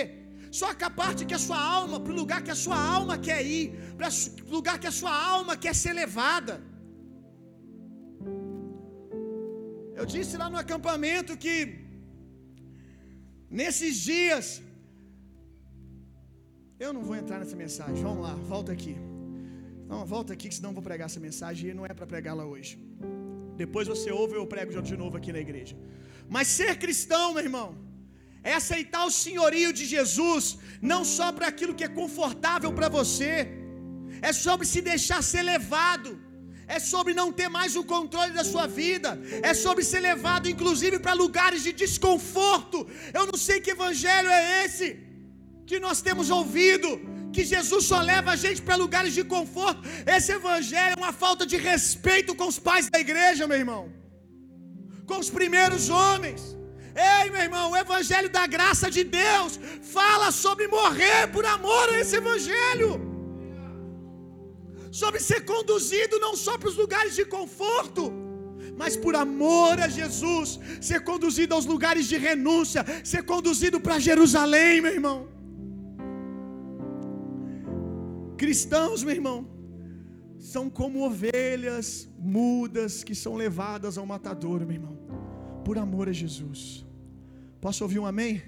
Só 0.50 0.72
que 0.72 0.84
a 0.84 0.90
parte 0.90 1.26
que 1.26 1.34
a 1.34 1.38
sua 1.38 1.60
alma, 1.60 2.00
para 2.00 2.12
o 2.12 2.16
lugar 2.16 2.42
que 2.42 2.50
a 2.50 2.54
sua 2.54 2.78
alma 2.96 3.18
quer 3.18 3.44
ir, 3.44 3.66
para 3.98 4.08
o 4.08 4.50
lugar 4.50 4.78
que 4.78 4.86
a 4.86 4.90
sua 4.90 5.14
alma 5.14 5.56
quer 5.56 5.74
ser 5.74 5.92
levada. 5.92 6.67
Eu 9.98 10.06
disse 10.14 10.34
lá 10.40 10.46
no 10.52 10.58
acampamento 10.64 11.32
que 11.44 11.54
nesses 13.60 13.94
dias 14.08 14.46
eu 16.84 16.90
não 16.96 17.02
vou 17.08 17.16
entrar 17.20 17.38
nessa 17.40 17.56
mensagem. 17.64 18.00
Vamos 18.08 18.22
lá, 18.26 18.34
volta 18.52 18.70
aqui. 18.76 18.94
Não, 19.90 20.00
volta 20.14 20.30
aqui, 20.34 20.46
que 20.50 20.56
senão 20.58 20.70
eu 20.70 20.78
vou 20.78 20.86
pregar 20.90 21.06
essa 21.10 21.22
mensagem 21.28 21.70
e 21.70 21.76
não 21.78 21.86
é 21.90 21.94
para 21.98 22.06
pregá-la 22.12 22.44
hoje. 22.52 22.72
Depois 23.62 23.86
você 23.92 24.08
ouve 24.20 24.34
eu 24.40 24.46
prego 24.54 24.82
de 24.90 24.96
novo 25.02 25.16
aqui 25.20 25.32
na 25.36 25.42
igreja. 25.46 25.76
Mas 26.34 26.46
ser 26.58 26.72
cristão, 26.84 27.26
meu 27.34 27.44
irmão, 27.48 27.68
é 28.50 28.54
aceitar 28.60 29.04
o 29.08 29.14
senhorio 29.24 29.70
de 29.78 29.84
Jesus, 29.94 30.44
não 30.92 31.02
só 31.16 31.28
para 31.36 31.48
aquilo 31.52 31.76
que 31.78 31.86
é 31.88 31.96
confortável 32.00 32.70
para 32.78 32.88
você, 32.98 33.32
é 34.28 34.32
sobre 34.44 34.64
se 34.72 34.80
deixar 34.92 35.20
ser 35.32 35.42
levado, 35.54 36.10
é 36.68 36.78
sobre 36.78 37.12
não 37.20 37.32
ter 37.32 37.48
mais 37.48 37.74
o 37.80 37.82
controle 37.82 38.32
da 38.38 38.44
sua 38.44 38.66
vida, 38.66 39.10
é 39.50 39.52
sobre 39.54 39.82
ser 39.90 40.00
levado 40.00 40.48
inclusive 40.54 40.98
para 40.98 41.14
lugares 41.24 41.62
de 41.66 41.72
desconforto. 41.72 42.86
Eu 43.18 43.26
não 43.26 43.38
sei 43.46 43.60
que 43.60 43.70
evangelho 43.70 44.28
é 44.28 44.64
esse 44.64 44.88
que 45.66 45.80
nós 45.86 46.00
temos 46.00 46.28
ouvido, 46.30 46.90
que 47.32 47.42
Jesus 47.44 47.84
só 47.84 48.00
leva 48.00 48.30
a 48.32 48.36
gente 48.36 48.60
para 48.62 48.76
lugares 48.76 49.14
de 49.14 49.24
conforto. 49.24 49.80
Esse 50.16 50.32
evangelho 50.32 50.94
é 50.96 51.00
uma 51.04 51.12
falta 51.24 51.44
de 51.46 51.56
respeito 51.56 52.34
com 52.34 52.46
os 52.52 52.58
pais 52.58 52.88
da 52.90 53.00
igreja, 53.00 53.46
meu 53.46 53.58
irmão, 53.64 53.82
com 55.06 55.18
os 55.18 55.30
primeiros 55.30 55.88
homens. 55.88 56.56
Ei, 56.94 57.30
meu 57.30 57.42
irmão, 57.48 57.70
o 57.70 57.76
evangelho 57.76 58.28
da 58.28 58.46
graça 58.46 58.90
de 58.90 59.04
Deus 59.04 59.58
fala 59.82 60.30
sobre 60.32 60.66
morrer 60.68 61.28
por 61.28 61.46
amor 61.46 61.86
a 61.90 61.98
esse 62.00 62.16
evangelho. 62.16 63.17
Sobre 65.00 65.20
ser 65.28 65.40
conduzido 65.52 66.14
não 66.24 66.34
só 66.44 66.52
para 66.58 66.70
os 66.70 66.78
lugares 66.82 67.12
de 67.18 67.24
conforto, 67.34 68.04
mas 68.80 68.94
por 69.04 69.14
amor 69.26 69.74
a 69.86 69.88
Jesus, 69.98 70.58
ser 70.88 71.00
conduzido 71.10 71.52
aos 71.56 71.66
lugares 71.72 72.06
de 72.12 72.16
renúncia, 72.28 72.82
ser 73.12 73.22
conduzido 73.32 73.78
para 73.84 74.04
Jerusalém, 74.08 74.80
meu 74.84 74.94
irmão. 74.98 75.18
Cristãos, 78.42 79.04
meu 79.06 79.14
irmão, 79.20 79.38
são 80.52 80.64
como 80.80 81.06
ovelhas 81.10 81.88
mudas 82.18 83.04
que 83.06 83.14
são 83.22 83.34
levadas 83.44 83.96
ao 83.98 84.06
matadouro, 84.12 84.66
meu 84.66 84.76
irmão, 84.80 84.96
por 85.64 85.78
amor 85.86 86.08
a 86.08 86.16
Jesus. 86.24 86.60
Posso 87.60 87.82
ouvir 87.86 88.00
um 88.00 88.06
amém? 88.14 88.42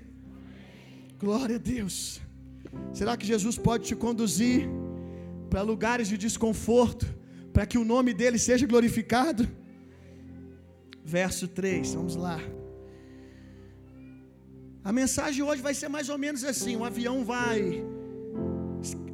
Glória 1.25 1.57
a 1.61 1.65
Deus. 1.77 2.21
Será 2.93 3.17
que 3.17 3.27
Jesus 3.35 3.57
pode 3.69 3.85
te 3.91 3.97
conduzir 4.07 4.69
para 5.51 5.63
lugares 5.63 6.09
de 6.13 6.17
desconforto, 6.27 7.07
para 7.55 7.67
que 7.67 7.79
o 7.83 7.85
nome 7.85 8.13
dele 8.21 8.39
seja 8.39 8.67
glorificado? 8.73 9.43
Verso 11.05 11.47
3, 11.49 11.95
vamos 11.95 12.17
lá. 12.25 12.39
A 14.83 14.93
mensagem 14.93 15.43
hoje 15.49 15.61
vai 15.69 15.75
ser 15.81 15.89
mais 15.97 16.09
ou 16.09 16.19
menos 16.25 16.43
assim: 16.53 16.75
o 16.77 16.85
avião 16.85 17.17
vai 17.25 17.85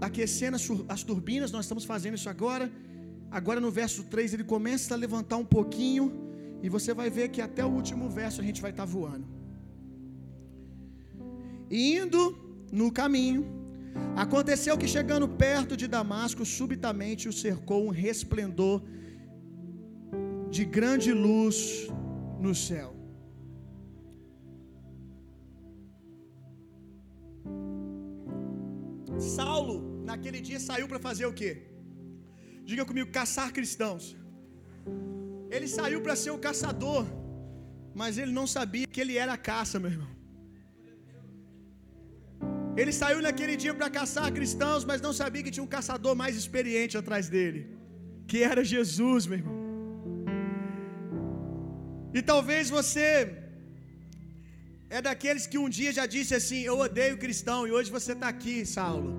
aquecendo 0.00 0.56
as 0.88 1.02
turbinas, 1.02 1.50
nós 1.50 1.64
estamos 1.64 1.84
fazendo 1.84 2.14
isso 2.14 2.28
agora. 2.28 2.70
Agora 3.38 3.60
no 3.60 3.70
verso 3.70 4.04
3 4.04 4.34
ele 4.34 4.44
começa 4.44 4.94
a 4.94 4.96
levantar 4.96 5.36
um 5.36 5.48
pouquinho, 5.56 6.04
e 6.62 6.68
você 6.68 6.92
vai 6.94 7.08
ver 7.10 7.28
que 7.30 7.40
até 7.40 7.64
o 7.64 7.72
último 7.80 8.08
verso 8.08 8.40
a 8.40 8.44
gente 8.44 8.62
vai 8.62 8.70
estar 8.70 8.84
voando. 8.84 9.26
E 11.70 11.96
indo 11.96 12.22
no 12.70 12.92
caminho, 12.92 13.65
aconteceu 14.24 14.74
que 14.80 14.88
chegando 14.96 15.28
perto 15.28 15.76
de 15.76 15.86
Damasco, 15.96 16.44
subitamente 16.44 17.28
o 17.28 17.32
cercou 17.32 17.80
um 17.86 17.92
resplendor 18.04 18.82
de 20.56 20.64
grande 20.76 21.12
luz 21.12 21.88
no 22.46 22.54
céu. 22.54 22.90
Saulo, 29.18 29.76
naquele 30.10 30.40
dia, 30.40 30.60
saiu 30.68 30.86
para 30.88 30.98
fazer 30.98 31.26
o 31.26 31.32
quê? 31.40 31.50
Diga 32.64 32.84
comigo, 32.84 33.10
caçar 33.10 33.52
cristãos. 33.52 34.16
Ele 35.50 35.68
saiu 35.68 36.00
para 36.04 36.16
ser 36.16 36.30
o 36.30 36.42
caçador, 36.46 37.06
mas 37.94 38.18
ele 38.18 38.32
não 38.32 38.46
sabia 38.46 38.86
que 38.86 39.00
ele 39.00 39.16
era 39.16 39.34
a 39.34 39.42
caça, 39.50 39.78
meu 39.78 39.90
irmão. 39.90 40.15
Ele 42.80 42.92
saiu 43.00 43.20
naquele 43.26 43.54
dia 43.62 43.74
para 43.78 43.88
caçar 43.98 44.26
cristãos, 44.38 44.82
mas 44.90 45.00
não 45.06 45.12
sabia 45.20 45.42
que 45.44 45.54
tinha 45.54 45.66
um 45.68 45.74
caçador 45.76 46.14
mais 46.22 46.34
experiente 46.42 46.94
atrás 47.00 47.26
dele, 47.34 47.60
que 48.30 48.38
era 48.50 48.62
Jesus, 48.74 49.26
meu 49.30 49.38
irmão. 49.40 49.56
E 52.16 52.22
talvez 52.30 52.64
você 52.78 53.08
é 54.96 55.00
daqueles 55.08 55.46
que 55.50 55.58
um 55.64 55.70
dia 55.78 55.92
já 55.98 56.06
disse 56.16 56.34
assim: 56.40 56.60
Eu 56.70 56.76
odeio 56.86 57.22
cristão, 57.24 57.60
e 57.68 57.72
hoje 57.76 57.90
você 57.98 58.12
está 58.16 58.28
aqui, 58.34 58.56
Saulo. 58.76 59.12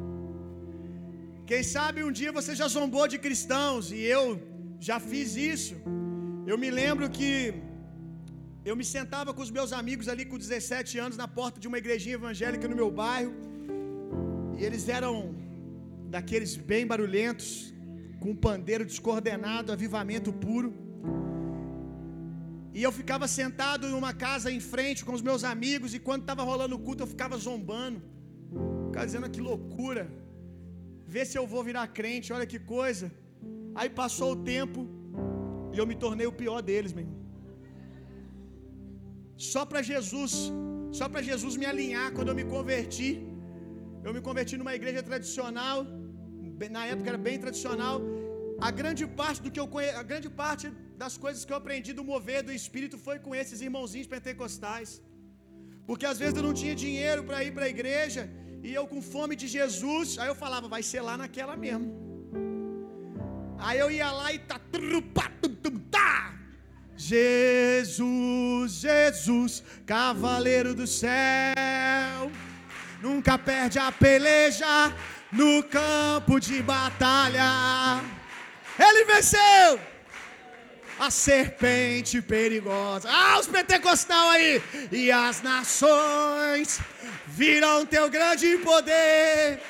Quem 1.50 1.63
sabe 1.76 2.06
um 2.08 2.13
dia 2.20 2.32
você 2.39 2.54
já 2.62 2.67
zombou 2.78 3.06
de 3.13 3.17
cristãos, 3.26 3.91
e 3.98 4.02
eu 4.17 4.26
já 4.89 4.98
fiz 5.10 5.36
isso. 5.54 5.76
Eu 6.52 6.58
me 6.63 6.70
lembro 6.82 7.06
que 7.17 7.30
eu 8.69 8.75
me 8.80 8.86
sentava 8.95 9.34
com 9.36 9.41
os 9.45 9.51
meus 9.58 9.71
amigos 9.80 10.08
ali 10.13 10.23
com 10.30 10.38
17 10.38 10.99
anos 11.03 11.17
na 11.21 11.27
porta 11.27 11.58
de 11.62 11.67
uma 11.69 11.77
igrejinha 11.82 12.15
evangélica 12.21 12.67
no 12.71 12.75
meu 12.82 12.89
bairro, 13.01 13.34
e 14.58 14.63
eles 14.67 14.89
eram 14.97 15.13
daqueles 16.15 16.56
bem 16.71 16.86
barulhentos, 16.91 17.73
com 18.21 18.36
pandeiro 18.36 18.86
descoordenado, 18.86 19.71
avivamento 19.71 20.32
puro. 20.45 20.69
E 22.73 22.82
eu 22.88 22.91
ficava 22.91 23.27
sentado 23.27 23.88
em 23.88 23.93
uma 24.01 24.13
casa 24.13 24.51
em 24.51 24.60
frente 24.60 25.06
com 25.06 25.13
os 25.17 25.21
meus 25.30 25.43
amigos, 25.43 25.93
e 25.93 25.99
quando 26.08 26.21
estava 26.21 26.43
rolando 26.43 26.75
o 26.75 26.80
culto, 26.80 27.03
eu 27.03 27.08
ficava 27.08 27.38
zombando. 27.38 28.01
Ficava 28.88 29.06
dizendo 29.06 29.30
que 29.30 29.41
loucura. 29.49 30.03
Vê 31.13 31.23
se 31.25 31.38
eu 31.38 31.45
vou 31.53 31.63
virar 31.63 31.88
crente, 31.99 32.34
olha 32.34 32.45
que 32.45 32.60
coisa. 32.60 33.12
Aí 33.75 33.89
passou 33.89 34.32
o 34.34 34.41
tempo 34.53 34.88
e 35.73 35.77
eu 35.77 35.88
me 35.91 35.95
tornei 35.95 36.27
o 36.27 36.38
pior 36.41 36.62
deles, 36.62 36.93
meu 36.93 37.06
irmão. 37.06 37.27
Só 39.38 39.63
para 39.69 39.82
Jesus, 39.89 40.34
só 41.00 41.08
para 41.08 41.21
Jesus 41.30 41.56
me 41.62 41.65
alinhar 41.71 42.12
quando 42.15 42.30
eu 42.32 42.38
me 42.41 42.45
converti. 42.56 43.10
Eu 44.06 44.13
me 44.15 44.21
converti 44.28 44.56
numa 44.62 44.73
igreja 44.80 45.02
tradicional, 45.10 45.86
na 46.78 46.86
época 46.93 47.10
era 47.13 47.21
bem 47.30 47.38
tradicional. 47.43 48.02
A 48.67 48.71
grande 48.80 49.06
parte 49.19 49.41
do 49.45 49.52
que 49.52 49.62
eu 49.63 49.67
conhe... 49.67 49.89
a 50.04 50.04
grande 50.12 50.30
parte 50.41 50.67
das 51.04 51.15
coisas 51.23 51.45
que 51.45 51.54
eu 51.54 51.60
aprendi 51.62 51.91
do 52.00 52.04
mover 52.12 52.41
do 52.47 52.54
espírito 52.60 52.97
foi 53.08 53.17
com 53.26 53.36
esses 53.41 53.62
irmãozinhos 53.67 54.08
pentecostais. 54.15 55.02
Porque 55.88 56.06
às 56.12 56.17
vezes 56.21 56.36
eu 56.39 56.45
não 56.47 56.56
tinha 56.62 56.76
dinheiro 56.86 57.23
para 57.28 57.43
ir 57.43 57.52
para 57.58 57.65
a 57.65 57.73
igreja 57.76 58.23
e 58.67 58.73
eu 58.80 58.86
com 58.93 59.02
fome 59.13 59.36
de 59.41 59.47
Jesus, 59.58 60.17
aí 60.19 60.28
eu 60.28 60.38
falava, 60.43 60.67
vai 60.76 60.84
ser 60.91 61.02
lá 61.10 61.15
naquela 61.23 61.56
mesmo. 61.65 61.88
Aí 63.60 63.78
eu 63.84 63.89
ia 63.91 64.12
lá 64.19 64.34
e 64.34 64.39
tá 64.39 64.60
tá 65.91 66.37
Jesus, 66.97 68.71
Jesus, 68.71 69.63
cavaleiro 69.86 70.73
do 70.73 70.88
céu, 70.88 72.31
nunca 73.01 73.38
perde 73.38 73.77
a 73.77 73.91
peleja 73.91 74.91
no 75.31 75.62
campo 75.63 76.39
de 76.39 76.62
batalha. 76.63 78.01
Ele 78.79 79.05
venceu 79.05 79.79
a 80.99 81.12
serpente 81.12 82.21
perigosa. 82.21 83.07
Ah, 83.12 83.39
os 83.39 83.47
pentecostal 83.47 84.29
aí! 84.29 84.62
E 84.91 85.12
as 85.12 85.43
nações 85.43 86.79
viram 87.27 87.86
teu 87.86 88.10
grande 88.10 88.57
poder. 88.57 89.62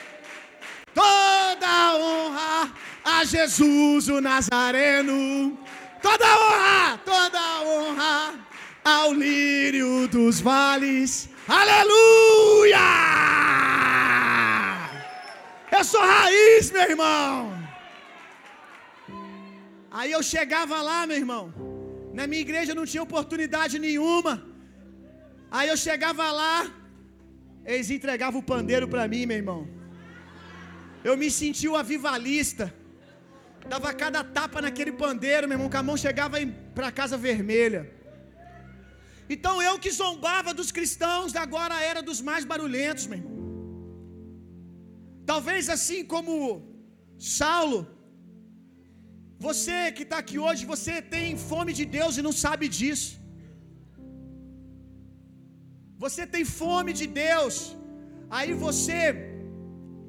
Toda 0.94 1.96
honra 1.96 2.74
a 3.04 3.26
Jesus 3.26 4.08
o 4.08 4.22
Nazareno. 4.22 5.67
Toda 6.08 6.28
honra, 6.42 6.98
toda 7.14 7.42
honra 7.70 8.16
ao 8.96 9.08
lírio 9.24 10.08
dos 10.08 10.36
vales. 10.40 11.12
Aleluia! 11.62 12.86
Eu 15.78 15.84
sou 15.92 16.04
raiz, 16.14 16.72
meu 16.76 16.86
irmão. 16.94 17.34
Aí 19.92 20.12
eu 20.18 20.24
chegava 20.34 20.82
lá, 20.90 21.00
meu 21.10 21.18
irmão. 21.24 21.46
Na 22.18 22.26
minha 22.30 22.44
igreja 22.48 22.74
não 22.80 22.86
tinha 22.92 23.04
oportunidade 23.10 23.78
nenhuma. 23.88 24.34
Aí 25.52 25.68
eu 25.74 25.78
chegava 25.86 26.32
lá, 26.42 26.56
eles 27.66 27.90
entregavam 27.98 28.40
o 28.40 28.50
pandeiro 28.54 28.88
para 28.94 29.10
mim, 29.14 29.26
meu 29.26 29.40
irmão. 29.44 29.62
Eu 31.04 31.16
me 31.22 31.30
sentia 31.30 31.72
o 31.72 31.80
avivalista. 31.84 32.66
Dava 33.74 33.92
cada 34.04 34.22
tapa 34.38 34.60
naquele 34.66 34.94
pandeiro, 35.04 35.48
meu 35.48 35.56
irmão, 35.58 35.70
que 35.74 35.80
a 35.82 35.88
mão 35.90 35.98
chegava 36.06 36.38
para 36.78 36.92
casa 37.00 37.18
vermelha. 37.28 37.82
Então 39.36 39.56
eu 39.68 39.76
que 39.84 39.92
zombava 40.02 40.52
dos 40.60 40.70
cristãos, 40.78 41.36
agora 41.46 41.76
era 41.92 42.02
dos 42.10 42.20
mais 42.30 42.46
barulhentos, 42.52 43.06
meu 43.12 43.20
irmão. 43.20 43.36
Talvez 45.32 45.64
assim 45.76 46.02
como 46.14 46.34
Saulo, 47.40 47.80
você 49.46 49.78
que 49.96 50.04
está 50.08 50.18
aqui 50.24 50.38
hoje, 50.46 50.70
você 50.74 50.96
tem 51.16 51.38
fome 51.52 51.72
de 51.80 51.86
Deus 51.98 52.14
e 52.20 52.26
não 52.28 52.36
sabe 52.46 52.68
disso. 52.78 53.10
Você 56.04 56.24
tem 56.34 56.44
fome 56.60 56.92
de 57.00 57.08
Deus, 57.26 57.56
aí 58.38 58.52
você 58.66 59.00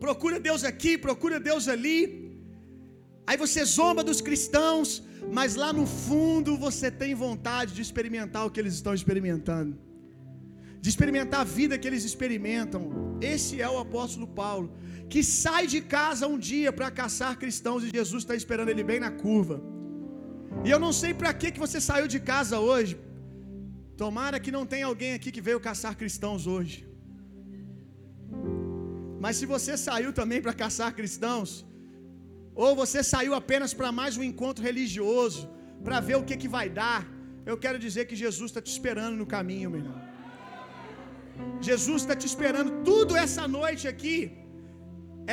procura 0.05 0.39
Deus 0.49 0.63
aqui, 0.71 0.93
procura 1.09 1.39
Deus 1.51 1.67
ali, 1.75 1.97
aí 3.29 3.37
você 3.45 3.61
zomba 3.79 4.03
dos 4.09 4.21
cristãos, 4.29 4.89
mas 5.37 5.55
lá 5.63 5.71
no 5.79 5.87
fundo 6.05 6.51
você 6.67 6.89
tem 7.03 7.13
vontade 7.27 7.71
de 7.79 7.83
experimentar 7.87 8.43
o 8.47 8.51
que 8.53 8.61
eles 8.63 8.75
estão 8.79 8.95
experimentando, 8.99 9.73
de 10.85 10.89
experimentar 10.93 11.41
a 11.43 11.51
vida 11.59 11.79
que 11.81 11.89
eles 11.91 12.05
experimentam. 12.11 12.83
Esse 13.33 13.55
é 13.67 13.69
o 13.75 13.81
apóstolo 13.87 14.29
Paulo, 14.43 14.67
que 15.13 15.23
sai 15.43 15.65
de 15.75 15.81
casa 15.97 16.31
um 16.35 16.39
dia 16.51 16.73
para 16.79 16.91
caçar 17.01 17.33
cristãos 17.43 17.83
e 17.85 17.95
Jesus 17.99 18.23
está 18.23 18.37
esperando 18.41 18.73
ele 18.75 18.87
bem 18.93 19.01
na 19.07 19.13
curva. 19.25 19.59
E 20.67 20.71
eu 20.75 20.81
não 20.87 20.93
sei 21.03 21.13
para 21.21 21.33
que 21.41 21.51
que 21.55 21.65
você 21.67 21.81
saiu 21.91 22.09
de 22.15 22.21
casa 22.33 22.59
hoje. 22.71 22.95
Tomara 24.03 24.41
que 24.45 24.53
não 24.57 24.65
tenha 24.73 24.87
alguém 24.91 25.13
aqui 25.19 25.31
que 25.37 25.47
veio 25.49 25.67
caçar 25.69 25.95
cristãos 26.03 26.43
hoje. 26.55 26.77
Mas 29.25 29.37
se 29.39 29.47
você 29.55 29.73
saiu 29.87 30.11
também 30.21 30.41
para 30.45 30.55
caçar 30.63 30.91
cristãos, 30.99 31.51
ou 32.65 32.71
você 32.81 33.01
saiu 33.13 33.33
apenas 33.41 33.73
para 33.79 33.91
mais 33.99 34.13
um 34.21 34.25
encontro 34.31 34.63
religioso, 34.69 35.43
para 35.87 35.99
ver 36.07 36.17
o 36.21 36.25
que, 36.29 36.37
que 36.43 36.51
vai 36.57 36.67
dar, 36.83 37.01
eu 37.51 37.57
quero 37.65 37.79
dizer 37.85 38.03
que 38.09 38.17
Jesus 38.25 38.49
está 38.51 38.61
te 38.67 38.71
esperando 38.77 39.17
no 39.21 39.27
caminho, 39.35 39.71
meu 39.73 39.81
irmão. 39.83 40.01
Jesus 41.69 41.99
está 42.03 42.15
te 42.23 42.27
esperando. 42.33 42.71
Tudo 42.91 43.13
essa 43.25 43.45
noite 43.59 43.85
aqui 43.93 44.17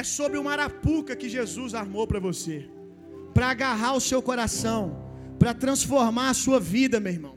é 0.02 0.04
sobre 0.18 0.38
uma 0.42 0.52
arapuca 0.56 1.20
que 1.22 1.30
Jesus 1.38 1.74
armou 1.82 2.06
para 2.12 2.22
você, 2.28 2.58
para 3.34 3.50
agarrar 3.56 3.94
o 4.00 4.06
seu 4.10 4.22
coração, 4.30 4.82
para 5.42 5.54
transformar 5.66 6.30
a 6.30 6.40
sua 6.46 6.60
vida, 6.76 7.00
meu 7.06 7.14
irmão. 7.18 7.36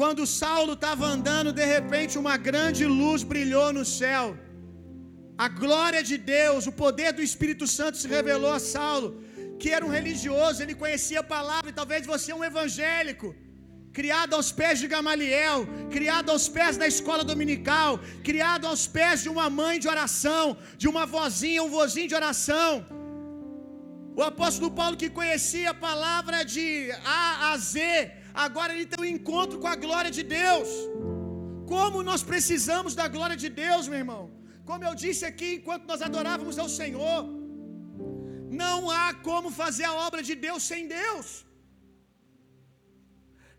Quando 0.00 0.30
Saulo 0.40 0.74
estava 0.78 1.06
andando, 1.14 1.58
de 1.60 1.66
repente 1.74 2.18
uma 2.24 2.36
grande 2.48 2.84
luz 3.00 3.22
brilhou 3.34 3.68
no 3.78 3.84
céu. 4.00 4.26
A 5.44 5.48
glória 5.60 6.00
de 6.08 6.16
Deus, 6.38 6.66
o 6.70 6.72
poder 6.80 7.10
do 7.18 7.22
Espírito 7.26 7.66
Santo 7.74 7.96
se 8.00 8.08
revelou 8.14 8.52
a 8.56 8.62
Saulo, 8.72 9.08
que 9.60 9.68
era 9.76 9.84
um 9.86 9.92
religioso, 9.98 10.60
ele 10.62 10.74
conhecia 10.82 11.20
a 11.20 11.30
palavra, 11.36 11.68
e 11.70 11.76
talvez 11.78 12.02
você 12.12 12.26
é 12.32 12.36
um 12.38 12.44
evangélico, 12.48 13.28
criado 13.98 14.34
aos 14.38 14.48
pés 14.58 14.76
de 14.80 14.88
Gamaliel, 14.94 15.60
criado 15.94 16.28
aos 16.34 16.46
pés 16.56 16.76
da 16.82 16.86
escola 16.94 17.24
dominical, 17.30 17.92
criado 18.28 18.66
aos 18.70 18.82
pés 18.96 19.22
de 19.24 19.30
uma 19.34 19.46
mãe 19.60 19.76
de 19.84 19.88
oração, 19.94 20.44
de 20.82 20.88
uma 20.92 21.04
vozinha, 21.14 21.66
um 21.68 21.72
vozinho 21.78 22.10
de 22.12 22.18
oração. 22.22 22.72
O 24.20 24.24
apóstolo 24.30 24.70
Paulo 24.80 25.00
que 25.02 25.10
conhecia 25.20 25.70
a 25.70 25.80
palavra 25.88 26.40
de 26.54 26.66
A 27.22 27.52
a 27.52 27.56
Z, 27.70 27.80
agora 28.46 28.74
ele 28.74 28.88
tem 28.90 29.00
um 29.04 29.12
encontro 29.16 29.58
com 29.62 29.70
a 29.74 29.78
glória 29.86 30.12
de 30.18 30.24
Deus. 30.40 30.68
Como 31.72 32.04
nós 32.10 32.24
precisamos 32.32 32.94
da 33.00 33.08
glória 33.16 33.38
de 33.44 33.50
Deus, 33.64 33.88
meu 33.88 34.00
irmão. 34.04 34.39
Como 34.70 34.84
eu 34.88 34.94
disse 35.04 35.24
aqui, 35.30 35.48
enquanto 35.58 35.84
nós 35.90 36.02
adorávamos 36.08 36.56
ao 36.62 36.68
Senhor, 36.80 37.20
não 38.62 38.78
há 38.96 39.08
como 39.28 39.48
fazer 39.62 39.86
a 39.88 39.94
obra 40.06 40.22
de 40.28 40.34
Deus 40.44 40.62
sem 40.70 40.82
Deus. 40.98 41.28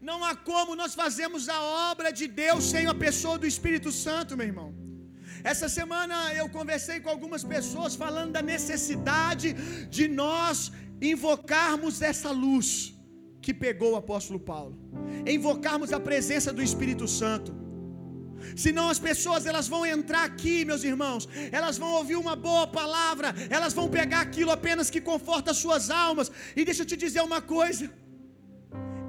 Não 0.09 0.17
há 0.27 0.33
como 0.49 0.77
nós 0.81 0.93
fazemos 1.01 1.43
a 1.55 1.59
obra 1.91 2.09
de 2.19 2.27
Deus 2.43 2.63
sem 2.73 2.85
a 2.93 2.95
pessoa 3.05 3.35
do 3.41 3.49
Espírito 3.53 3.91
Santo, 4.05 4.37
meu 4.39 4.47
irmão. 4.51 4.69
Essa 5.51 5.67
semana 5.77 6.17
eu 6.41 6.47
conversei 6.57 6.97
com 7.03 7.11
algumas 7.15 7.43
pessoas 7.55 7.95
falando 8.03 8.31
da 8.37 8.43
necessidade 8.53 9.49
de 9.97 10.07
nós 10.21 10.57
invocarmos 11.13 12.01
essa 12.11 12.31
luz 12.45 12.65
que 13.45 13.53
pegou 13.65 13.91
o 13.93 14.01
apóstolo 14.03 14.39
Paulo, 14.53 14.75
invocarmos 15.35 15.91
a 15.97 15.99
presença 16.11 16.51
do 16.57 16.63
Espírito 16.69 17.07
Santo. 17.21 17.60
Senão 18.55 18.89
as 18.89 18.99
pessoas 18.99 19.45
elas 19.45 19.67
vão 19.67 19.85
entrar 19.85 20.23
aqui, 20.23 20.65
meus 20.65 20.83
irmãos, 20.83 21.27
elas 21.51 21.77
vão 21.77 21.91
ouvir 21.99 22.15
uma 22.15 22.35
boa 22.35 22.67
palavra, 22.67 23.33
elas 23.49 23.73
vão 23.73 23.87
pegar 23.89 24.21
aquilo 24.21 24.51
apenas 24.51 24.89
que 24.89 25.01
conforta 25.01 25.51
as 25.51 25.57
suas 25.57 25.89
almas. 25.89 26.31
E 26.55 26.65
deixa 26.65 26.83
eu 26.83 26.89
te 26.91 26.97
dizer 27.05 27.21
uma 27.21 27.41
coisa. 27.41 27.89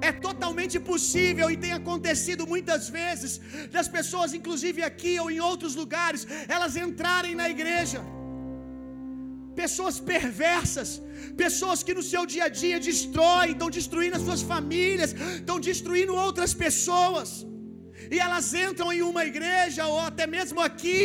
É 0.09 0.11
totalmente 0.27 0.77
possível 0.91 1.47
e 1.49 1.55
tem 1.65 1.73
acontecido 1.81 2.45
muitas 2.53 2.89
vezes 2.97 3.31
das 3.75 3.87
pessoas, 3.97 4.33
inclusive 4.39 4.81
aqui 4.89 5.13
ou 5.23 5.29
em 5.35 5.39
outros 5.51 5.75
lugares, 5.81 6.27
elas 6.55 6.75
entrarem 6.75 7.35
na 7.41 7.47
igreja. 7.55 8.01
Pessoas 9.61 9.95
perversas, 10.13 10.89
pessoas 11.43 11.83
que 11.85 11.93
no 11.97 12.03
seu 12.11 12.23
dia 12.33 12.45
a 12.49 12.53
dia 12.63 12.79
destroem, 12.89 13.51
estão 13.53 13.69
destruindo 13.79 14.17
as 14.19 14.23
suas 14.27 14.43
famílias, 14.51 15.11
estão 15.39 15.57
destruindo 15.69 16.13
outras 16.27 16.53
pessoas. 16.65 17.29
E 18.11 18.19
elas 18.19 18.53
entram 18.53 18.91
em 18.93 19.01
uma 19.01 19.25
igreja 19.31 19.85
ou 19.85 19.99
até 19.99 20.25
mesmo 20.35 20.59
aqui, 20.69 20.99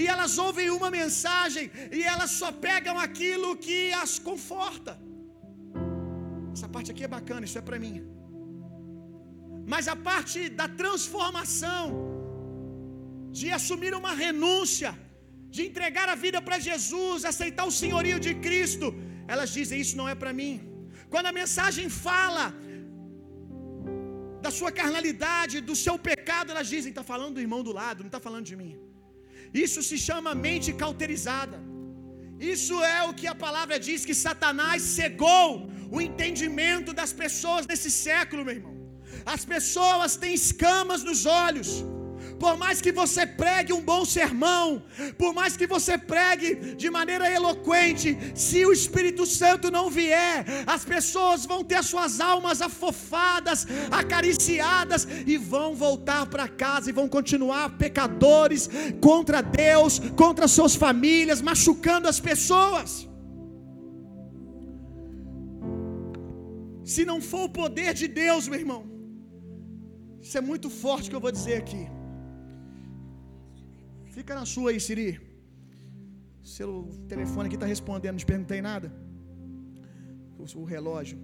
e 0.00 0.06
elas 0.06 0.38
ouvem 0.46 0.68
uma 0.78 0.90
mensagem 0.90 1.70
e 1.98 2.02
elas 2.12 2.30
só 2.40 2.50
pegam 2.66 2.96
aquilo 3.06 3.56
que 3.56 3.78
as 4.02 4.12
conforta. 4.18 4.92
Essa 6.54 6.68
parte 6.74 6.90
aqui 6.92 7.04
é 7.08 7.12
bacana, 7.18 7.44
isso 7.48 7.58
é 7.58 7.64
para 7.68 7.78
mim. 7.84 7.96
Mas 9.72 9.86
a 9.94 9.96
parte 10.10 10.40
da 10.60 10.66
transformação, 10.82 11.82
de 13.38 13.48
assumir 13.58 13.92
uma 14.00 14.12
renúncia, 14.24 14.90
de 15.54 15.62
entregar 15.68 16.08
a 16.08 16.16
vida 16.24 16.40
para 16.46 16.58
Jesus, 16.68 17.24
aceitar 17.32 17.64
o 17.70 17.76
senhorio 17.82 18.18
de 18.26 18.32
Cristo, 18.46 18.88
elas 19.32 19.50
dizem: 19.58 19.80
Isso 19.84 19.96
não 20.00 20.08
é 20.08 20.16
para 20.22 20.32
mim. 20.40 20.54
Quando 21.12 21.28
a 21.30 21.38
mensagem 21.40 21.88
fala 22.06 22.44
da 24.44 24.50
sua 24.58 24.70
carnalidade, 24.80 25.64
do 25.70 25.76
seu 25.84 25.96
pecado, 26.10 26.50
elas 26.52 26.68
dizem: 26.74 26.90
Está 26.92 27.04
falando 27.12 27.34
do 27.36 27.44
irmão 27.46 27.62
do 27.68 27.72
lado, 27.80 28.04
não 28.04 28.12
está 28.12 28.22
falando 28.28 28.46
de 28.52 28.56
mim. 28.62 28.72
Isso 29.64 29.80
se 29.88 29.98
chama 30.06 30.40
mente 30.46 30.72
cauterizada. 30.82 31.58
Isso 32.54 32.76
é 32.96 33.00
o 33.08 33.14
que 33.18 33.26
a 33.32 33.36
palavra 33.46 33.78
diz 33.86 34.04
que 34.08 34.16
Satanás 34.26 34.82
cegou 34.98 35.46
o 35.96 36.00
entendimento 36.06 36.90
das 37.00 37.12
pessoas 37.22 37.66
nesse 37.70 37.90
século, 38.06 38.44
meu 38.46 38.54
irmão. 38.60 38.76
As 39.34 39.42
pessoas 39.54 40.16
têm 40.22 40.34
escamas 40.42 41.02
nos 41.08 41.22
olhos. 41.44 41.70
Por 42.44 42.56
mais 42.56 42.80
que 42.80 42.90
você 42.90 43.26
pregue 43.26 43.72
um 43.74 43.82
bom 43.82 44.02
sermão, 44.06 44.82
por 45.18 45.34
mais 45.38 45.58
que 45.58 45.66
você 45.66 45.98
pregue 45.98 46.74
de 46.82 46.88
maneira 46.88 47.30
eloquente, 47.30 48.16
se 48.34 48.64
o 48.64 48.72
Espírito 48.72 49.26
Santo 49.26 49.70
não 49.70 49.90
vier, 49.90 50.46
as 50.66 50.82
pessoas 50.82 51.44
vão 51.44 51.62
ter 51.62 51.74
as 51.82 51.90
suas 51.92 52.18
almas 52.18 52.62
afofadas, 52.62 53.66
acariciadas 53.90 55.06
e 55.26 55.36
vão 55.36 55.74
voltar 55.74 56.24
para 56.32 56.48
casa 56.48 56.88
e 56.88 56.96
vão 57.00 57.06
continuar 57.18 57.76
pecadores 57.76 58.70
contra 59.02 59.42
Deus, 59.42 60.00
contra 60.16 60.48
suas 60.48 60.74
famílias, 60.74 61.42
machucando 61.42 62.08
as 62.08 62.18
pessoas. 62.30 63.06
Se 66.82 67.04
não 67.04 67.20
for 67.20 67.44
o 67.44 67.54
poder 67.62 67.92
de 67.92 68.08
Deus, 68.08 68.48
meu 68.48 68.58
irmão, 68.58 68.82
isso 70.22 70.38
é 70.38 70.40
muito 70.40 70.70
forte 70.70 71.10
que 71.10 71.16
eu 71.16 71.20
vou 71.20 71.30
dizer 71.30 71.56
aqui. 71.64 71.99
Fica 74.16 74.34
na 74.38 74.46
sua 74.52 74.70
aí, 74.70 74.80
Siri. 74.86 75.10
Seu 76.56 76.70
telefone 77.12 77.46
aqui 77.46 77.58
está 77.60 77.68
respondendo, 77.74 78.14
não 78.14 78.24
te 78.24 78.30
perguntei 78.32 78.60
nada. 78.70 78.88
O, 80.62 80.64
relógio. 80.74 81.18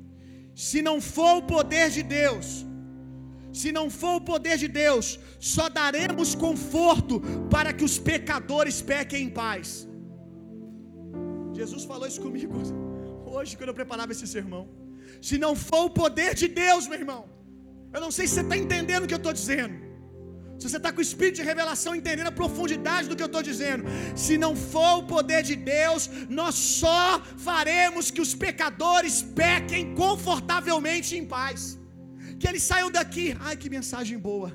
Se 0.54 0.80
não 0.88 0.96
for 1.14 1.32
o 1.38 1.46
poder 1.54 1.86
de 1.96 2.02
Deus, 2.18 2.46
se 3.60 3.70
não 3.78 3.86
for 4.00 4.14
o 4.16 4.24
poder 4.32 4.56
de 4.62 4.68
Deus, 4.82 5.06
só 5.54 5.66
daremos 5.80 6.34
conforto 6.34 7.14
para 7.54 7.72
que 7.76 7.84
os 7.88 7.96
pecadores 8.10 8.76
pequem 8.92 9.22
em 9.26 9.32
paz. 9.42 9.88
Jesus 11.60 11.84
falou 11.84 12.06
isso 12.06 12.20
comigo 12.26 12.54
hoje, 13.34 13.56
quando 13.56 13.70
eu 13.72 13.78
preparava 13.82 14.12
esse 14.12 14.26
sermão. 14.36 14.64
Se 15.28 15.38
não 15.44 15.54
for 15.68 15.84
o 15.86 15.94
poder 16.02 16.34
de 16.34 16.48
Deus, 16.64 16.86
meu 16.90 16.98
irmão, 17.04 17.22
eu 17.94 18.00
não 18.04 18.10
sei 18.16 18.26
se 18.26 18.34
você 18.34 18.42
está 18.42 18.56
entendendo 18.64 19.04
o 19.04 19.08
que 19.08 19.16
eu 19.18 19.24
estou 19.24 19.32
dizendo. 19.32 19.85
Se 20.58 20.64
você 20.68 20.78
está 20.80 20.90
com 20.92 21.00
o 21.02 21.06
espírito 21.08 21.36
de 21.40 21.46
revelação, 21.50 21.94
entendendo 21.94 22.28
a 22.32 22.38
profundidade 22.40 23.08
do 23.08 23.16
que 23.16 23.24
eu 23.24 23.32
estou 23.32 23.42
dizendo. 23.50 23.84
Se 24.24 24.34
não 24.44 24.52
for 24.72 24.92
o 25.00 25.06
poder 25.14 25.42
de 25.50 25.56
Deus, 25.74 26.02
nós 26.40 26.54
só 26.54 27.02
faremos 27.48 28.10
que 28.10 28.22
os 28.26 28.34
pecadores 28.44 29.16
pequem 29.42 29.94
confortavelmente 30.02 31.10
em 31.18 31.26
paz. 31.36 31.78
Que 32.38 32.48
eles 32.50 32.62
saiam 32.70 32.90
daqui. 32.98 33.26
Ai, 33.48 33.56
que 33.62 33.68
mensagem 33.78 34.18
boa. 34.30 34.50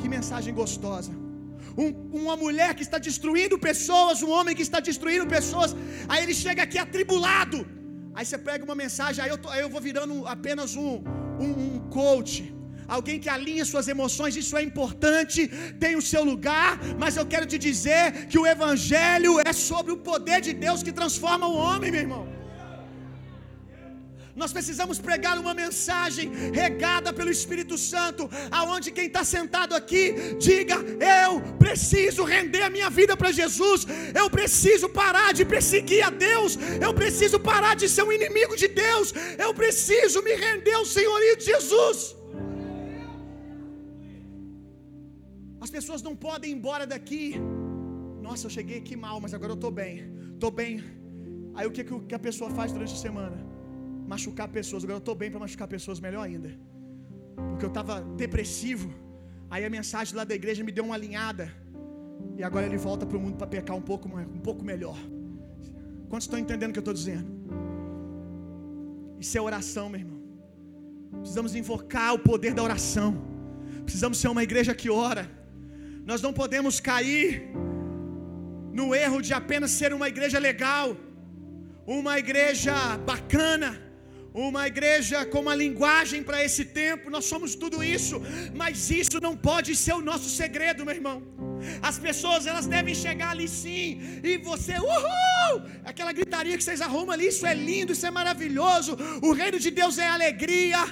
Que 0.00 0.08
mensagem 0.16 0.52
gostosa. 0.62 1.12
Um, 1.82 1.88
uma 2.22 2.36
mulher 2.44 2.70
que 2.74 2.84
está 2.88 2.98
destruindo 2.98 3.56
pessoas, 3.70 4.22
um 4.26 4.30
homem 4.30 4.56
que 4.58 4.66
está 4.68 4.80
destruindo 4.80 5.26
pessoas. 5.36 5.72
Aí 6.08 6.20
ele 6.24 6.36
chega 6.44 6.62
aqui 6.66 6.78
atribulado. 6.78 7.58
Aí 8.16 8.24
você 8.24 8.38
pega 8.38 8.64
uma 8.64 8.74
mensagem, 8.74 9.22
aí 9.22 9.30
eu, 9.30 9.38
tô, 9.38 9.48
aí 9.54 9.60
eu 9.60 9.68
vou 9.68 9.80
virando 9.88 10.14
apenas 10.26 10.74
um, 10.74 10.92
um, 11.44 11.50
um 11.64 11.80
coach 11.90 12.55
alguém 12.88 13.18
que 13.24 13.28
alinha 13.36 13.64
suas 13.64 13.88
emoções, 13.88 14.36
isso 14.36 14.56
é 14.56 14.62
importante, 14.62 15.48
tem 15.84 15.96
o 15.96 16.06
seu 16.12 16.24
lugar, 16.32 16.78
mas 17.02 17.16
eu 17.16 17.26
quero 17.26 17.46
te 17.46 17.58
dizer 17.58 18.26
que 18.30 18.38
o 18.38 18.46
Evangelho 18.46 19.34
é 19.50 19.52
sobre 19.52 19.92
o 19.92 20.02
poder 20.10 20.40
de 20.40 20.52
Deus 20.52 20.82
que 20.82 20.92
transforma 20.92 21.46
o 21.46 21.56
homem, 21.66 21.90
meu 21.90 22.02
irmão. 22.06 22.36
Nós 24.40 24.52
precisamos 24.56 24.98
pregar 25.06 25.34
uma 25.42 25.54
mensagem 25.54 26.26
regada 26.62 27.10
pelo 27.18 27.30
Espírito 27.36 27.76
Santo, 27.78 28.28
aonde 28.58 28.90
quem 28.96 29.06
está 29.06 29.22
sentado 29.24 29.74
aqui 29.74 30.02
diga: 30.48 30.76
Eu 31.20 31.40
preciso 31.64 32.22
render 32.34 32.62
a 32.64 32.68
minha 32.76 32.90
vida 32.98 33.16
para 33.16 33.32
Jesus, 33.40 33.86
eu 34.20 34.28
preciso 34.28 34.90
parar 34.90 35.32
de 35.38 35.46
perseguir 35.54 36.02
a 36.08 36.10
Deus, 36.10 36.58
eu 36.86 36.92
preciso 37.00 37.40
parar 37.40 37.74
de 37.82 37.88
ser 37.94 38.02
um 38.02 38.12
inimigo 38.18 38.54
de 38.62 38.68
Deus, 38.68 39.14
eu 39.38 39.54
preciso 39.54 40.22
me 40.22 40.34
render 40.46 40.74
ao 40.74 40.84
senhorio 40.84 41.34
de 41.38 41.46
Jesus. 41.52 42.14
Pessoas 45.76 46.02
não 46.08 46.14
podem 46.26 46.48
ir 46.50 46.56
embora 46.58 46.84
daqui. 46.92 47.24
Nossa, 48.26 48.42
eu 48.46 48.52
cheguei 48.56 48.78
aqui 48.82 48.94
mal, 49.06 49.16
mas 49.24 49.32
agora 49.36 49.52
eu 49.54 49.60
estou 49.60 49.72
bem. 49.80 49.94
Estou 50.34 50.50
bem. 50.60 50.72
Aí 51.56 51.66
o 51.68 51.72
que, 51.76 51.82
que 52.08 52.14
a 52.20 52.22
pessoa 52.28 52.48
faz 52.58 52.68
durante 52.76 52.94
a 52.98 53.02
semana? 53.06 53.36
Machucar 54.12 54.48
pessoas. 54.58 54.80
Agora 54.84 54.98
eu 55.00 55.04
estou 55.04 55.16
bem 55.22 55.30
para 55.32 55.40
machucar 55.44 55.68
pessoas, 55.76 55.98
melhor 56.06 56.22
ainda. 56.28 56.50
Porque 57.50 57.64
eu 57.68 57.72
estava 57.74 57.94
depressivo. 58.24 58.88
Aí 59.52 59.62
a 59.68 59.70
mensagem 59.78 60.14
lá 60.18 60.24
da 60.30 60.34
igreja 60.40 60.64
me 60.68 60.72
deu 60.78 60.84
uma 60.88 60.96
alinhada. 61.00 61.46
E 62.38 62.42
agora 62.48 62.64
ele 62.68 62.80
volta 62.88 63.04
para 63.08 63.18
o 63.18 63.22
mundo 63.24 63.36
para 63.40 63.48
pecar 63.56 63.76
um 63.80 63.86
pouco, 63.90 64.08
um 64.38 64.42
pouco 64.48 64.64
melhor. 64.72 64.98
Quantos 66.08 66.26
estão 66.26 66.38
entendendo 66.44 66.70
o 66.70 66.74
que 66.74 66.82
eu 66.82 66.88
estou 66.88 66.98
dizendo? 67.02 67.28
Isso 69.24 69.36
é 69.38 69.42
oração, 69.50 69.86
meu 69.92 70.00
irmão. 70.04 70.20
Precisamos 71.20 71.54
invocar 71.62 72.10
o 72.14 72.20
poder 72.30 72.52
da 72.58 72.62
oração. 72.70 73.10
Precisamos 73.86 74.18
ser 74.22 74.28
uma 74.28 74.44
igreja 74.48 74.74
que 74.82 74.90
ora. 74.90 75.24
Nós 76.10 76.22
não 76.24 76.32
podemos 76.40 76.74
cair 76.90 77.26
no 78.80 78.86
erro 79.04 79.18
de 79.26 79.32
apenas 79.40 79.70
ser 79.78 79.90
uma 79.96 80.08
igreja 80.12 80.38
legal, 80.48 80.88
uma 81.98 82.14
igreja 82.22 82.74
bacana, 83.10 83.70
uma 84.46 84.62
igreja 84.70 85.18
com 85.32 85.40
uma 85.44 85.56
linguagem 85.62 86.20
para 86.28 86.38
esse 86.46 86.64
tempo. 86.80 87.10
Nós 87.14 87.24
somos 87.32 87.54
tudo 87.62 87.78
isso, 87.96 88.16
mas 88.60 88.90
isso 89.02 89.18
não 89.26 89.34
pode 89.48 89.72
ser 89.84 89.94
o 89.94 90.04
nosso 90.10 90.28
segredo, 90.40 90.86
meu 90.88 90.96
irmão. 91.00 91.18
As 91.90 91.98
pessoas 92.06 92.46
elas 92.50 92.68
devem 92.76 92.94
chegar 93.04 93.30
ali 93.30 93.48
sim 93.48 93.86
e 94.30 94.36
você, 94.50 94.74
uhul! 94.90 95.54
Aquela 95.92 96.12
gritaria 96.20 96.56
que 96.58 96.66
vocês 96.66 96.82
arrumam 96.88 97.14
ali, 97.16 97.28
isso 97.34 97.46
é 97.52 97.56
lindo, 97.68 97.92
isso 97.96 98.06
é 98.10 98.14
maravilhoso. 98.20 98.94
O 99.28 99.32
reino 99.42 99.58
de 99.66 99.72
Deus 99.80 99.98
é 100.06 100.08
alegria. 100.18 100.84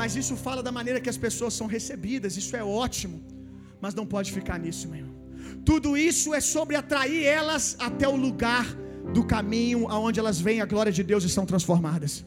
Mas 0.00 0.14
isso 0.22 0.36
fala 0.46 0.62
da 0.62 0.72
maneira 0.80 1.00
que 1.04 1.12
as 1.14 1.20
pessoas 1.26 1.54
são 1.54 1.66
recebidas, 1.76 2.36
isso 2.36 2.54
é 2.62 2.64
ótimo. 2.86 3.31
Mas 3.82 3.94
não 3.94 4.06
pode 4.06 4.30
ficar 4.30 4.58
nisso, 4.58 4.88
meu 4.88 5.00
irmão. 5.00 5.14
Tudo 5.64 5.96
isso 5.96 6.32
é 6.32 6.40
sobre 6.40 6.76
atrair 6.76 7.24
elas 7.24 7.76
até 7.80 8.06
o 8.08 8.16
lugar 8.16 8.64
do 9.12 9.24
caminho 9.24 9.88
aonde 9.88 10.20
elas 10.20 10.40
veem 10.40 10.60
a 10.60 10.64
glória 10.64 10.92
de 10.92 11.02
Deus 11.02 11.24
e 11.24 11.28
são 11.28 11.44
transformadas. 11.44 12.24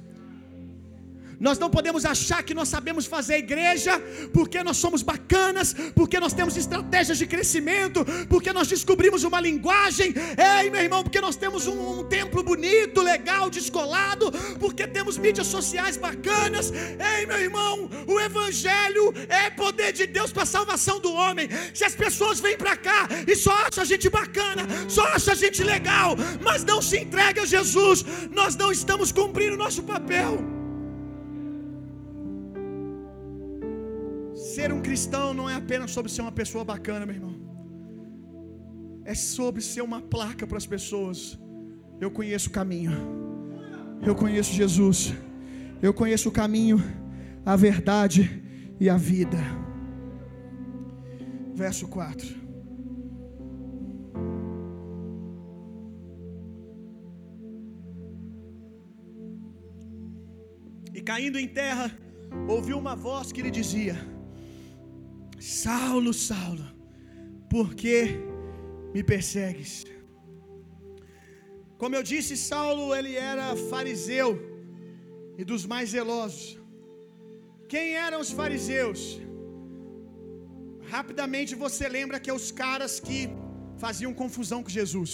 Nós 1.40 1.60
não 1.60 1.70
podemos 1.70 2.06
achar 2.06 2.44
que 2.44 2.54
nós 2.54 2.70
sabemos 2.70 3.06
fazer 3.06 3.38
igreja 3.38 4.00
porque 4.34 4.64
nós 4.64 4.78
somos 4.78 5.02
bacanas, 5.02 5.76
porque 5.94 6.20
nós 6.20 6.34
temos 6.34 6.56
estratégias 6.58 7.18
de 7.18 7.28
crescimento, 7.28 8.06
porque 8.30 8.54
nós 8.54 8.68
descobrimos 8.68 9.24
uma 9.24 9.40
linguagem. 9.40 10.14
Ei, 10.62 10.70
meu 10.70 10.82
irmão, 10.82 11.04
porque 11.04 11.22
nós 11.22 11.36
temos 11.36 11.68
um, 11.68 12.00
um 12.00 12.04
templo 12.04 12.44
bonito, 12.44 13.02
legal, 13.02 13.50
descolado, 13.50 14.32
porque 14.60 14.88
temos 14.88 15.18
mídias 15.18 15.48
sociais 15.48 15.98
bacanas. 15.98 16.72
Ei, 16.72 17.26
meu 17.26 17.40
irmão, 17.40 17.90
o 18.08 18.20
evangelho 18.20 19.14
é 19.30 19.50
poder 19.50 19.92
de 19.92 20.08
Deus 20.08 20.32
para 20.32 20.44
a 20.44 20.48
salvação 20.48 21.00
do 21.00 21.12
homem. 21.12 21.50
Se 21.74 21.84
as 21.84 21.96
pessoas 21.96 22.40
vêm 22.40 22.58
para 22.58 22.76
cá 22.78 23.08
e 23.28 23.36
só 23.36 23.54
acham 23.66 23.84
a 23.84 23.86
gente 23.86 24.10
bacana, 24.10 24.64
só 24.88 25.04
acham 25.08 25.34
a 25.34 25.38
gente 25.38 25.64
legal, 25.64 26.16
mas 26.42 26.64
não 26.64 26.82
se 26.82 26.98
entrega 26.98 27.42
a 27.42 27.46
Jesus, 27.46 28.06
nós 28.32 28.56
não 28.56 28.72
estamos 28.72 29.12
cumprindo 29.12 29.56
o 29.56 29.58
nosso 29.58 29.84
papel. 29.84 30.55
Ser 34.56 34.72
um 34.72 34.82
cristão 34.82 35.34
não 35.34 35.50
é 35.50 35.56
apenas 35.56 35.92
sobre 35.92 36.10
ser 36.10 36.22
uma 36.22 36.32
pessoa 36.32 36.64
bacana, 36.64 37.06
meu 37.06 37.16
irmão. 37.16 37.36
É 39.04 39.14
sobre 39.14 39.62
ser 39.62 39.82
uma 39.82 40.00
placa 40.14 40.48
para 40.48 40.58
as 40.58 40.66
pessoas. 40.66 41.38
Eu 42.00 42.10
conheço 42.10 42.48
o 42.48 42.54
caminho. 42.54 42.94
Eu 44.10 44.16
conheço 44.16 44.54
Jesus. 44.54 45.14
Eu 45.82 45.94
conheço 45.94 46.30
o 46.30 46.32
caminho, 46.32 46.78
a 47.46 47.58
verdade 47.58 48.22
e 48.80 48.90
a 48.90 48.96
vida. 48.96 49.38
Verso 51.54 51.86
4. 51.90 52.26
E 60.94 61.02
caindo 61.02 61.38
em 61.38 61.50
terra, 61.62 61.92
ouviu 62.48 62.80
uma 62.80 62.96
voz 62.96 63.34
que 63.34 63.42
lhe 63.42 63.52
dizia: 63.52 64.15
Saulo, 65.54 66.12
Saulo, 66.28 66.66
por 67.54 67.68
que 67.82 67.98
me 68.94 69.02
persegues? 69.12 69.74
Como 71.82 71.96
eu 71.98 72.04
disse, 72.12 72.34
Saulo 72.50 72.86
ele 72.98 73.14
era 73.32 73.46
fariseu 73.72 74.30
e 75.40 75.46
dos 75.52 75.64
mais 75.74 75.90
zelosos. 75.96 76.46
Quem 77.74 77.88
eram 78.08 78.20
os 78.26 78.32
fariseus? 78.40 79.02
Rapidamente 80.96 81.54
você 81.64 81.86
lembra 81.98 82.20
que 82.24 82.32
é 82.34 82.38
os 82.42 82.50
caras 82.64 83.00
que 83.08 83.20
faziam 83.86 84.20
confusão 84.24 84.62
com 84.64 84.78
Jesus. 84.82 85.14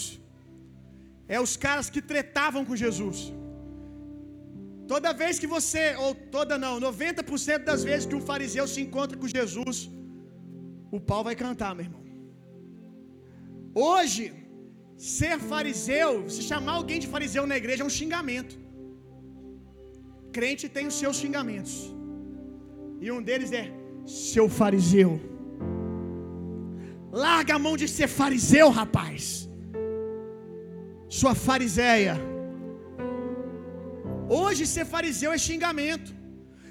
É 1.35 1.39
os 1.47 1.55
caras 1.67 1.89
que 1.93 2.01
tretavam 2.13 2.63
com 2.69 2.81
Jesus. 2.85 3.19
Toda 4.93 5.17
vez 5.23 5.37
que 5.41 5.53
você, 5.57 5.83
ou 6.05 6.13
toda 6.37 6.57
não, 6.65 6.75
90% 6.91 7.65
das 7.71 7.83
vezes 7.89 8.07
que 8.09 8.19
um 8.19 8.27
fariseu 8.31 8.67
se 8.75 8.81
encontra 8.85 9.17
com 9.17 9.35
Jesus, 9.39 9.77
o 10.97 10.99
pau 11.09 11.23
vai 11.27 11.35
cantar, 11.43 11.73
meu 11.75 11.85
irmão. 11.85 12.03
Hoje, 13.73 14.23
ser 14.97 15.35
fariseu, 15.51 16.29
se 16.33 16.41
chamar 16.49 16.73
alguém 16.73 16.99
de 17.03 17.07
fariseu 17.13 17.45
na 17.51 17.57
igreja 17.61 17.83
é 17.83 17.89
um 17.89 17.97
xingamento. 17.99 18.55
Crente 20.37 20.67
tem 20.75 20.87
os 20.91 20.97
seus 21.01 21.17
xingamentos. 21.21 21.75
E 23.03 23.11
um 23.11 23.21
deles 23.27 23.51
é 23.51 23.65
seu 24.05 24.47
fariseu. 24.59 25.11
Larga 27.11 27.55
a 27.55 27.59
mão 27.65 27.75
de 27.81 27.87
ser 27.87 28.07
fariseu, 28.07 28.69
rapaz. 28.69 29.49
Sua 31.19 31.33
fariseia. 31.35 32.15
Hoje 34.29 34.65
ser 34.65 34.85
fariseu 34.85 35.31
é 35.33 35.37
xingamento. 35.37 36.11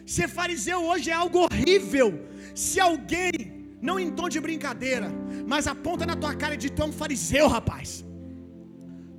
Ser 0.06 0.28
fariseu 0.28 0.78
hoje 0.90 1.10
é 1.10 1.16
algo 1.24 1.40
horrível. 1.44 2.08
Se 2.54 2.80
alguém, 2.80 3.59
não 3.88 3.98
em 3.98 4.10
tom 4.18 4.28
de 4.34 4.40
brincadeira, 4.46 5.08
mas 5.52 5.66
aponta 5.74 6.04
na 6.10 6.16
tua 6.22 6.34
cara 6.42 6.56
de 6.62 6.70
tu 6.70 6.82
é 6.82 6.86
um 6.90 6.96
fariseu, 7.00 7.46
rapaz. 7.56 8.04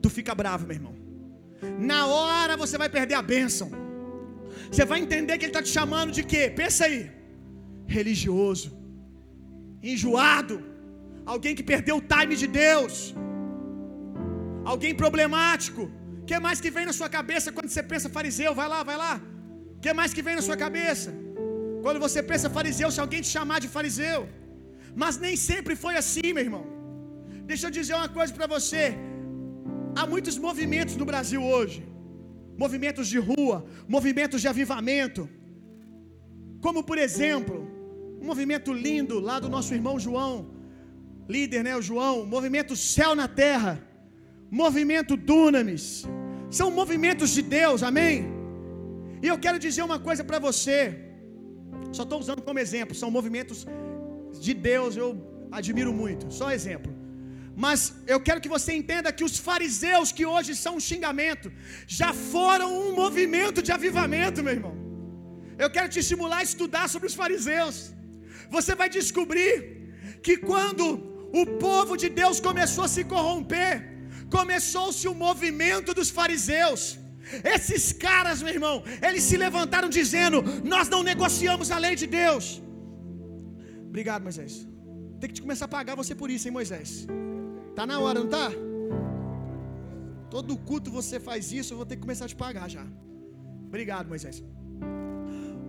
Tu 0.02 0.10
fica 0.18 0.34
bravo, 0.42 0.66
meu 0.68 0.76
irmão. 0.80 0.96
Na 1.92 2.02
hora 2.08 2.56
você 2.64 2.78
vai 2.84 2.90
perder 2.98 3.16
a 3.22 3.24
bênção. 3.34 3.70
Você 4.72 4.84
vai 4.92 5.00
entender 5.06 5.38
que 5.38 5.46
ele 5.46 5.54
está 5.56 5.64
te 5.68 5.72
chamando 5.78 6.12
de 6.18 6.24
quê? 6.32 6.44
Pensa 6.62 6.86
aí. 6.88 7.00
Religioso. 7.98 8.70
Enjoado. 9.92 10.56
Alguém 11.34 11.54
que 11.58 11.66
perdeu 11.72 11.98
o 11.98 12.06
time 12.14 12.36
de 12.42 12.48
Deus. 12.64 12.94
Alguém 14.72 14.94
problemático. 15.04 15.84
O 16.22 16.26
que 16.30 16.40
mais 16.46 16.60
que 16.64 16.72
vem 16.76 16.86
na 16.90 16.96
sua 17.00 17.10
cabeça 17.18 17.52
quando 17.56 17.70
você 17.70 17.84
pensa 17.92 18.16
fariseu? 18.18 18.54
Vai 18.62 18.68
lá, 18.74 18.82
vai 18.90 18.98
lá. 19.04 19.14
O 19.78 19.80
que 19.84 19.94
mais 20.00 20.14
que 20.16 20.24
vem 20.28 20.36
na 20.40 20.44
sua 20.48 20.58
cabeça? 20.66 21.10
Quando 21.84 22.00
você 22.06 22.20
pensa 22.32 22.50
fariseu, 22.58 22.90
se 22.96 23.02
alguém 23.04 23.22
te 23.26 23.32
chamar 23.36 23.60
de 23.64 23.70
fariseu. 23.76 24.22
Mas 24.96 25.18
nem 25.18 25.36
sempre 25.36 25.76
foi 25.84 25.96
assim, 26.02 26.28
meu 26.34 26.44
irmão. 26.48 26.66
Deixa 27.52 27.68
eu 27.68 27.72
dizer 27.72 27.96
uma 27.96 28.10
coisa 28.10 28.34
para 28.34 28.48
você. 28.48 28.84
Há 29.96 30.06
muitos 30.14 30.38
movimentos 30.38 30.96
no 31.02 31.06
Brasil 31.12 31.42
hoje. 31.44 31.80
Movimentos 32.64 33.08
de 33.08 33.20
rua, 33.30 33.66
movimentos 33.88 34.42
de 34.42 34.48
avivamento. 34.48 35.30
Como 36.66 36.84
por 36.84 36.98
exemplo, 36.98 37.56
um 38.22 38.26
movimento 38.32 38.72
lindo 38.72 39.20
lá 39.20 39.40
do 39.44 39.50
nosso 39.50 39.74
irmão 39.78 39.96
João, 40.00 40.36
líder, 41.36 41.64
né, 41.68 41.76
o 41.76 41.82
João, 41.82 42.26
movimento 42.36 42.76
Céu 42.76 43.14
na 43.22 43.28
Terra, 43.28 43.74
movimento 44.64 45.16
Dunamis. 45.18 45.86
São 46.60 46.70
movimentos 46.70 47.30
de 47.32 47.42
Deus, 47.42 47.82
amém? 47.90 48.16
E 49.24 49.28
eu 49.28 49.38
quero 49.46 49.58
dizer 49.66 49.84
uma 49.90 50.00
coisa 50.08 50.24
para 50.30 50.40
você. 50.48 50.78
Só 51.98 52.04
estou 52.04 52.20
usando 52.20 52.42
como 52.48 52.60
exemplo, 52.60 52.94
são 53.02 53.10
movimentos 53.10 53.60
de 54.46 54.54
Deus, 54.54 54.96
eu 54.96 55.10
admiro 55.60 55.94
muito. 56.02 56.26
Só 56.40 56.48
exemplo. 56.52 56.92
Mas 57.66 57.80
eu 58.14 58.20
quero 58.28 58.42
que 58.44 58.54
você 58.56 58.72
entenda 58.82 59.16
que 59.18 59.26
os 59.30 59.38
fariseus 59.48 60.12
que 60.18 60.26
hoje 60.34 60.52
são 60.64 60.74
um 60.78 60.84
xingamento, 60.92 61.48
já 62.00 62.12
foram 62.14 62.70
um 62.84 62.96
movimento 63.02 63.62
de 63.68 63.72
avivamento, 63.78 64.44
meu 64.46 64.54
irmão. 64.60 64.76
Eu 65.64 65.70
quero 65.76 65.90
te 65.94 66.00
estimular 66.04 66.40
a 66.40 66.48
estudar 66.52 66.86
sobre 66.94 67.08
os 67.10 67.18
fariseus. 67.22 67.76
Você 68.56 68.74
vai 68.82 68.90
descobrir 69.00 69.54
que 70.26 70.36
quando 70.50 70.86
o 71.42 71.46
povo 71.68 71.94
de 72.04 72.10
Deus 72.22 72.40
começou 72.48 72.84
a 72.86 72.94
se 72.96 73.04
corromper, 73.14 73.74
começou-se 74.38 75.06
o 75.12 75.16
movimento 75.26 75.94
dos 76.00 76.10
fariseus. 76.10 76.82
Esses 77.56 77.84
caras, 78.08 78.42
meu 78.46 78.54
irmão, 78.58 78.76
eles 79.08 79.24
se 79.30 79.38
levantaram 79.46 79.90
dizendo: 80.00 80.38
Nós 80.74 80.88
não 80.94 81.02
negociamos 81.12 81.70
a 81.76 81.78
lei 81.86 81.96
de 82.02 82.08
Deus. 82.22 82.46
Obrigado, 83.92 84.22
Moisés. 84.28 84.54
Tem 85.20 85.28
que 85.30 85.36
te 85.38 85.44
começar 85.46 85.66
a 85.70 85.74
pagar 85.78 85.96
você 86.02 86.14
por 86.22 86.30
isso, 86.36 86.46
hein, 86.48 86.54
Moisés? 86.60 86.90
Tá 87.78 87.84
na 87.90 87.98
hora, 88.04 88.20
não 88.22 88.30
tá? 88.36 88.48
Todo 90.36 90.58
culto 90.70 90.90
você 91.00 91.18
faz 91.28 91.52
isso, 91.60 91.70
eu 91.72 91.80
vou 91.80 91.88
ter 91.90 91.98
que 91.98 92.06
começar 92.06 92.26
a 92.28 92.32
te 92.34 92.38
pagar 92.44 92.68
já. 92.76 92.86
Obrigado, 93.70 94.08
Moisés. 94.14 94.38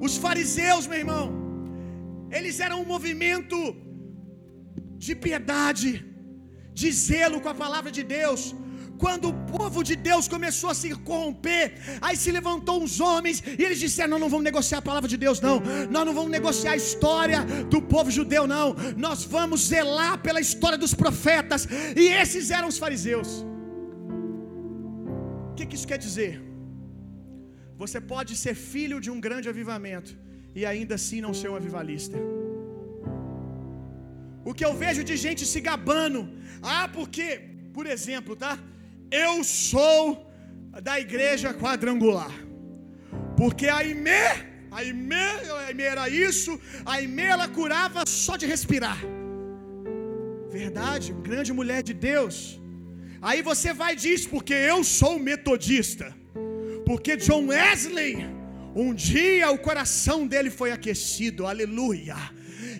Os 0.06 0.14
fariseus, 0.24 0.86
meu 0.92 1.00
irmão, 1.04 1.24
eles 2.38 2.60
eram 2.66 2.78
um 2.82 2.88
movimento 2.94 3.58
de 5.04 5.14
piedade, 5.26 5.90
de 6.80 6.90
zelo 7.06 7.40
com 7.44 7.50
a 7.54 7.58
palavra 7.64 7.90
de 7.98 8.04
Deus. 8.18 8.42
Quando 9.02 9.26
o 9.30 9.36
povo 9.56 9.80
de 9.88 9.94
Deus 10.08 10.24
começou 10.34 10.68
a 10.72 10.74
se 10.80 10.88
corromper, 11.08 11.64
aí 12.06 12.16
se 12.22 12.30
levantou 12.36 12.76
uns 12.84 12.94
homens 13.06 13.36
e 13.58 13.62
eles 13.66 13.80
disseram: 13.84 14.10
Não, 14.12 14.20
não 14.24 14.30
vamos 14.34 14.46
negociar 14.50 14.78
a 14.78 14.88
palavra 14.90 15.08
de 15.12 15.18
Deus, 15.24 15.38
não. 15.46 15.56
Nós 15.94 16.04
não 16.08 16.14
vamos 16.18 16.30
negociar 16.36 16.72
a 16.74 16.80
história 16.82 17.40
do 17.72 17.80
povo 17.94 18.10
judeu, 18.18 18.44
não. 18.56 18.68
Nós 19.06 19.24
vamos 19.36 19.66
zelar 19.72 20.14
pela 20.26 20.40
história 20.46 20.78
dos 20.84 20.94
profetas. 21.02 21.66
E 22.02 22.06
esses 22.22 22.52
eram 22.58 22.68
os 22.72 22.78
fariseus. 22.84 23.30
O 25.50 25.54
que, 25.56 25.66
que 25.68 25.76
isso 25.78 25.90
quer 25.92 26.00
dizer? 26.06 26.32
Você 27.82 28.00
pode 28.14 28.32
ser 28.44 28.54
filho 28.72 28.98
de 29.04 29.10
um 29.14 29.20
grande 29.26 29.48
avivamento 29.54 30.12
e 30.58 30.64
ainda 30.72 30.94
assim 31.00 31.20
não 31.26 31.34
ser 31.40 31.48
um 31.52 31.58
avivalista. 31.62 32.18
O 34.50 34.54
que 34.58 34.66
eu 34.68 34.74
vejo 34.84 35.02
de 35.10 35.16
gente 35.26 35.42
se 35.54 35.62
gabando. 35.70 36.20
Ah, 36.76 36.86
porque, 36.98 37.26
por 37.78 37.86
exemplo, 37.96 38.36
tá? 38.44 38.54
Eu 39.12 39.44
sou 39.44 40.26
da 40.82 40.98
igreja 40.98 41.52
quadrangular. 41.52 42.32
Porque 43.36 43.68
a 43.68 43.84
Imê, 43.84 44.24
a 44.70 44.82
Imê, 44.82 45.26
a 45.64 45.70
Imê 45.70 45.82
era 45.82 46.08
isso, 46.08 46.58
a 46.84 47.00
Imê 47.00 47.24
ela 47.24 47.46
curava 47.46 48.04
só 48.06 48.36
de 48.36 48.46
respirar. 48.46 48.98
Verdade, 50.50 51.12
grande 51.28 51.52
mulher 51.52 51.82
de 51.82 51.92
Deus. 51.92 52.60
Aí 53.20 53.40
você 53.42 53.72
vai 53.72 53.94
diz, 53.94 54.26
porque 54.26 54.54
eu 54.54 54.82
sou 54.82 55.18
metodista. 55.18 56.06
Porque 56.86 57.16
John 57.16 57.46
Wesley, 57.48 58.26
um 58.74 58.92
dia 58.94 59.50
o 59.50 59.58
coração 59.58 60.26
dele 60.26 60.50
foi 60.50 60.72
aquecido, 60.72 61.46
aleluia. 61.46 62.16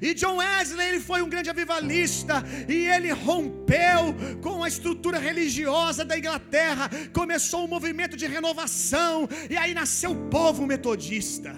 E 0.07 0.12
John 0.14 0.36
Wesley 0.38 0.88
ele 0.88 1.00
foi 1.00 1.22
um 1.22 1.28
grande 1.28 1.48
avivalista 1.48 2.42
e 2.68 2.78
ele 2.94 3.11
rompeu 3.12 4.03
com 4.42 4.64
a 4.64 4.68
estrutura 4.72 5.18
religiosa 5.28 6.05
da 6.05 6.18
Inglaterra, 6.18 6.90
começou 7.12 7.64
um 7.64 7.68
movimento 7.68 8.16
de 8.16 8.26
renovação 8.26 9.28
e 9.48 9.57
aí 9.57 9.72
nasceu 9.72 10.11
o 10.11 10.22
povo 10.28 10.66
metodista. 10.66 11.55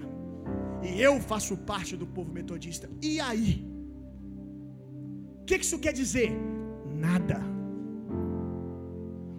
E 0.83 1.01
eu 1.01 1.19
faço 1.31 1.57
parte 1.57 1.97
do 1.97 2.07
povo 2.07 2.31
metodista. 2.31 2.87
E 3.01 3.19
aí? 3.19 3.67
O 5.41 5.45
que 5.47 5.57
isso 5.57 5.79
quer 5.79 5.95
dizer? 6.03 6.31
Nada. 7.09 7.41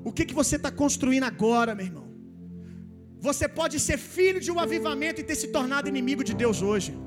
O 0.03 0.11
que, 0.11 0.25
que 0.25 0.33
você 0.33 0.55
está 0.55 0.71
construindo 0.71 1.25
agora, 1.25 1.75
meu 1.75 1.85
irmão? 1.85 2.07
Você 3.19 3.47
pode 3.47 3.79
ser 3.79 3.97
filho 3.97 4.39
de 4.39 4.51
um 4.51 4.59
avivamento 4.59 5.21
e 5.21 5.23
ter 5.23 5.35
se 5.35 5.47
tornado 5.49 5.87
inimigo 5.87 6.23
de 6.23 6.33
Deus 6.33 6.61
hoje. 6.63 7.04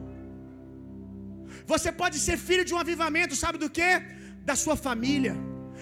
Você 1.72 1.92
pode 2.00 2.18
ser 2.26 2.36
filho 2.48 2.64
de 2.64 2.74
um 2.74 2.80
avivamento, 2.84 3.36
sabe 3.36 3.58
do 3.62 3.70
que? 3.76 3.90
Da 4.48 4.56
sua 4.64 4.76
família. 4.86 5.36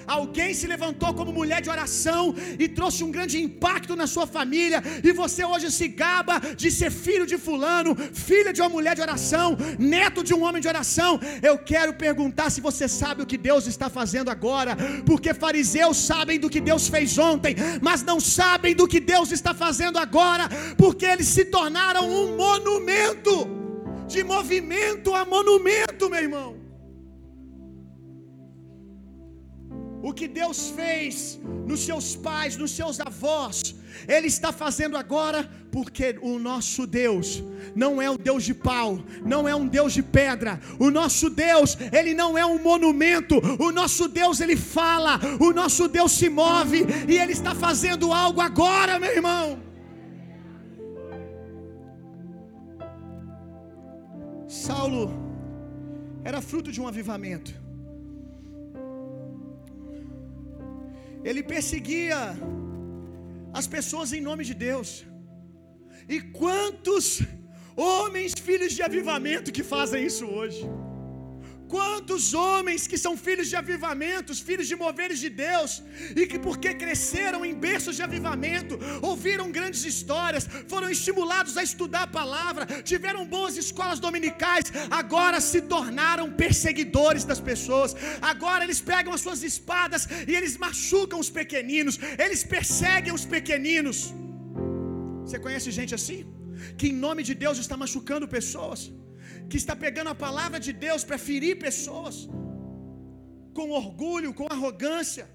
Alguém 0.06 0.50
se 0.58 0.66
levantou 0.72 1.12
como 1.18 1.32
mulher 1.32 1.60
de 1.64 1.70
oração 1.74 2.34
e 2.58 2.68
trouxe 2.68 3.02
um 3.04 3.10
grande 3.16 3.36
impacto 3.42 3.96
na 4.00 4.06
sua 4.06 4.26
família, 4.26 4.82
e 5.02 5.12
você 5.12 5.44
hoje 5.44 5.70
se 5.70 5.88
gaba 5.88 6.38
de 6.62 6.70
ser 6.70 6.90
filho 6.90 7.26
de 7.26 7.38
Fulano, 7.38 7.96
filha 8.12 8.52
de 8.52 8.60
uma 8.60 8.68
mulher 8.68 8.94
de 8.94 9.02
oração, 9.08 9.56
neto 9.78 10.22
de 10.22 10.34
um 10.34 10.42
homem 10.44 10.60
de 10.60 10.68
oração. 10.68 11.18
Eu 11.42 11.56
quero 11.58 11.94
perguntar 11.94 12.50
se 12.50 12.60
você 12.60 12.86
sabe 12.88 13.22
o 13.22 13.26
que 13.26 13.38
Deus 13.38 13.66
está 13.66 13.88
fazendo 13.88 14.30
agora, 14.30 14.76
porque 15.04 15.34
fariseus 15.34 15.96
sabem 15.96 16.38
do 16.38 16.50
que 16.50 16.60
Deus 16.60 16.88
fez 16.88 17.16
ontem, 17.18 17.56
mas 17.80 18.02
não 18.02 18.20
sabem 18.20 18.74
do 18.76 18.86
que 18.86 19.00
Deus 19.00 19.32
está 19.32 19.54
fazendo 19.54 19.98
agora, 19.98 20.48
porque 20.76 21.06
eles 21.06 21.28
se 21.28 21.46
tornaram 21.46 22.08
um 22.08 22.36
monumento 22.36 23.55
de 24.06 24.22
movimento 24.22 25.14
a 25.14 25.24
monumento, 25.24 26.08
meu 26.08 26.20
irmão. 26.20 26.66
O 30.02 30.12
que 30.12 30.28
Deus 30.28 30.70
fez 30.70 31.40
nos 31.66 31.80
seus 31.80 32.14
pais, 32.14 32.56
nos 32.56 32.70
seus 32.70 33.00
avós, 33.00 33.74
Ele 34.06 34.28
está 34.28 34.52
fazendo 34.52 34.96
agora, 34.96 35.50
porque 35.72 36.16
o 36.22 36.38
nosso 36.38 36.86
Deus 36.86 37.42
não 37.74 38.00
é 38.00 38.08
um 38.08 38.16
Deus 38.16 38.44
de 38.44 38.54
pau, 38.54 39.00
não 39.24 39.48
é 39.48 39.54
um 39.54 39.66
Deus 39.66 39.92
de 39.92 40.02
pedra. 40.02 40.60
O 40.78 40.92
nosso 40.92 41.28
Deus, 41.28 41.76
Ele 41.92 42.14
não 42.14 42.38
é 42.38 42.46
um 42.46 42.62
monumento. 42.62 43.40
O 43.58 43.72
nosso 43.72 44.06
Deus, 44.06 44.40
Ele 44.40 44.54
fala, 44.54 45.18
o 45.40 45.52
nosso 45.52 45.88
Deus 45.88 46.12
se 46.12 46.28
move 46.28 46.86
e 47.08 47.18
Ele 47.18 47.32
está 47.32 47.52
fazendo 47.52 48.12
algo 48.12 48.40
agora, 48.40 49.00
meu 49.00 49.10
irmão. 49.10 49.65
Saulo 54.66 55.04
era 56.28 56.40
fruto 56.50 56.70
de 56.74 56.80
um 56.82 56.88
avivamento. 56.92 57.52
Ele 61.28 61.42
perseguia 61.52 62.18
as 63.58 63.66
pessoas 63.74 64.12
em 64.16 64.22
nome 64.28 64.44
de 64.50 64.54
Deus. 64.68 64.90
E 66.14 66.16
quantos 66.40 67.04
homens, 67.76 68.34
filhos 68.48 68.72
de 68.72 68.82
avivamento, 68.88 69.54
que 69.56 69.64
fazem 69.74 70.04
isso 70.10 70.26
hoje? 70.38 70.62
Quantos 71.74 72.24
homens 72.42 72.86
que 72.90 72.98
são 73.04 73.12
filhos 73.26 73.48
de 73.52 73.56
avivamentos, 73.60 74.40
filhos 74.48 74.68
de 74.70 74.76
moveres 74.82 75.18
de 75.24 75.30
Deus, 75.46 75.70
e 76.20 76.22
que 76.30 76.38
porque 76.46 76.70
cresceram 76.82 77.40
em 77.48 77.54
berços 77.66 77.96
de 77.98 78.02
avivamento, 78.08 78.74
ouviram 79.10 79.46
grandes 79.56 79.82
histórias, 79.92 80.46
foram 80.72 80.88
estimulados 80.96 81.56
a 81.56 81.64
estudar 81.70 82.02
a 82.04 82.14
palavra, 82.20 82.66
tiveram 82.92 83.24
boas 83.36 83.56
escolas 83.64 84.00
dominicais, 84.06 84.66
agora 85.00 85.40
se 85.40 85.62
tornaram 85.74 86.26
perseguidores 86.44 87.24
das 87.30 87.40
pessoas. 87.50 87.94
Agora 88.32 88.62
eles 88.66 88.80
pegam 88.92 89.12
as 89.16 89.24
suas 89.26 89.42
espadas 89.52 90.06
e 90.28 90.34
eles 90.38 90.56
machucam 90.66 91.18
os 91.24 91.30
pequeninos, 91.40 91.98
eles 92.26 92.42
perseguem 92.56 93.12
os 93.18 93.24
pequeninos. 93.36 93.98
Você 95.24 95.38
conhece 95.46 95.76
gente 95.80 95.94
assim? 96.00 96.20
Que 96.78 96.88
em 96.90 96.96
nome 97.06 97.22
de 97.28 97.34
Deus 97.44 97.58
está 97.64 97.76
machucando 97.84 98.34
pessoas 98.38 98.80
que 99.50 99.58
está 99.62 99.74
pegando 99.84 100.10
a 100.14 100.20
palavra 100.26 100.58
de 100.66 100.72
Deus 100.86 101.02
para 101.08 101.18
ferir 101.28 101.54
pessoas, 101.66 102.16
com 103.56 103.66
orgulho, 103.82 104.32
com 104.38 104.46
arrogância. 104.56 105.26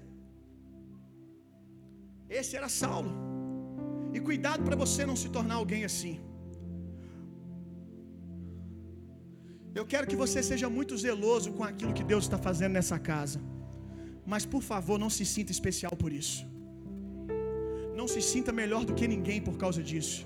Esse 2.40 2.52
era 2.58 2.68
Saulo. 2.80 3.12
E 4.16 4.20
cuidado 4.28 4.62
para 4.66 4.76
você 4.84 5.02
não 5.10 5.16
se 5.22 5.28
tornar 5.36 5.56
alguém 5.62 5.84
assim. 5.90 6.14
Eu 9.78 9.84
quero 9.92 10.06
que 10.10 10.18
você 10.22 10.38
seja 10.50 10.68
muito 10.78 10.98
zeloso 11.04 11.50
com 11.58 11.64
aquilo 11.70 11.96
que 11.98 12.06
Deus 12.12 12.24
está 12.24 12.38
fazendo 12.48 12.74
nessa 12.78 12.98
casa. 13.10 13.38
Mas 14.32 14.44
por 14.54 14.62
favor, 14.70 14.96
não 15.04 15.10
se 15.16 15.24
sinta 15.34 15.52
especial 15.56 15.94
por 16.02 16.12
isso. 16.22 16.42
Não 18.00 18.06
se 18.14 18.20
sinta 18.32 18.52
melhor 18.60 18.82
do 18.88 18.94
que 18.98 19.08
ninguém 19.14 19.40
por 19.48 19.56
causa 19.62 19.82
disso. 19.90 20.20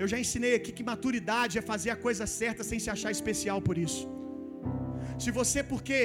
Eu 0.00 0.08
já 0.12 0.18
ensinei 0.24 0.54
aqui 0.58 0.72
que 0.78 0.84
maturidade 0.92 1.58
é 1.60 1.62
fazer 1.72 1.90
a 1.90 1.98
coisa 2.06 2.26
certa 2.40 2.62
sem 2.70 2.78
se 2.84 2.90
achar 2.94 3.10
especial 3.18 3.60
por 3.68 3.76
isso. 3.86 4.04
Se 5.22 5.30
você, 5.38 5.62
porque 5.72 5.98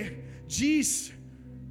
diz 0.59 0.89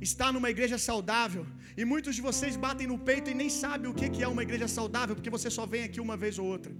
estar 0.09 0.31
numa 0.37 0.51
igreja 0.55 0.79
saudável, 0.89 1.45
e 1.81 1.85
muitos 1.93 2.15
de 2.17 2.23
vocês 2.29 2.55
batem 2.65 2.87
no 2.93 2.99
peito 3.09 3.31
e 3.31 3.35
nem 3.43 3.51
sabem 3.63 3.91
o 3.91 3.95
que 3.95 4.23
é 4.27 4.29
uma 4.35 4.45
igreja 4.49 4.69
saudável, 4.79 5.15
porque 5.17 5.35
você 5.37 5.51
só 5.59 5.65
vem 5.75 5.85
aqui 5.89 6.01
uma 6.07 6.17
vez 6.25 6.39
ou 6.43 6.47
outra. 6.55 6.73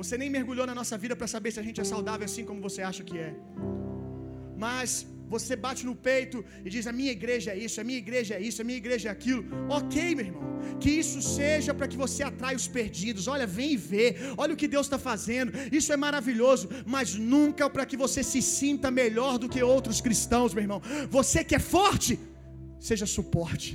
Você 0.00 0.14
nem 0.22 0.30
mergulhou 0.36 0.66
na 0.70 0.74
nossa 0.80 0.96
vida 1.02 1.14
para 1.20 1.28
saber 1.34 1.50
se 1.52 1.60
a 1.62 1.66
gente 1.66 1.80
é 1.84 1.86
saudável 1.94 2.24
assim 2.30 2.44
como 2.48 2.60
você 2.68 2.82
acha 2.90 3.02
que 3.08 3.16
é. 3.28 3.32
Mas 4.64 4.88
você 5.34 5.54
bate 5.56 5.84
no 5.84 5.94
peito 6.08 6.44
e 6.64 6.70
diz: 6.74 6.86
A 6.86 6.92
minha 6.92 7.12
igreja 7.18 7.50
é 7.52 7.58
isso, 7.66 7.80
a 7.80 7.84
minha 7.84 7.98
igreja 7.98 8.34
é 8.34 8.40
isso, 8.40 8.60
a 8.62 8.64
minha 8.64 8.78
igreja 8.84 9.08
é 9.08 9.12
aquilo. 9.12 9.44
Ok, 9.68 10.14
meu 10.14 10.26
irmão. 10.26 10.44
Que 10.80 10.90
isso 10.90 11.20
seja 11.22 11.72
para 11.74 11.88
que 11.88 11.96
você 11.96 12.22
atraia 12.22 12.56
os 12.56 12.68
perdidos. 12.68 13.28
Olha, 13.28 13.46
vem 13.46 13.72
e 13.72 13.76
vê. 13.76 14.16
Olha 14.36 14.54
o 14.54 14.56
que 14.56 14.68
Deus 14.68 14.86
está 14.86 14.98
fazendo. 14.98 15.52
Isso 15.72 15.92
é 15.92 15.96
maravilhoso. 15.96 16.68
Mas 16.84 17.14
nunca 17.14 17.68
para 17.70 17.86
que 17.86 17.96
você 17.96 18.22
se 18.22 18.42
sinta 18.42 18.90
melhor 18.90 19.38
do 19.38 19.48
que 19.48 19.62
outros 19.62 20.00
cristãos, 20.00 20.54
meu 20.54 20.62
irmão. 20.62 20.80
Você 21.10 21.42
que 21.44 21.54
é 21.54 21.58
forte, 21.58 22.18
seja 22.78 23.06
suporte. 23.06 23.70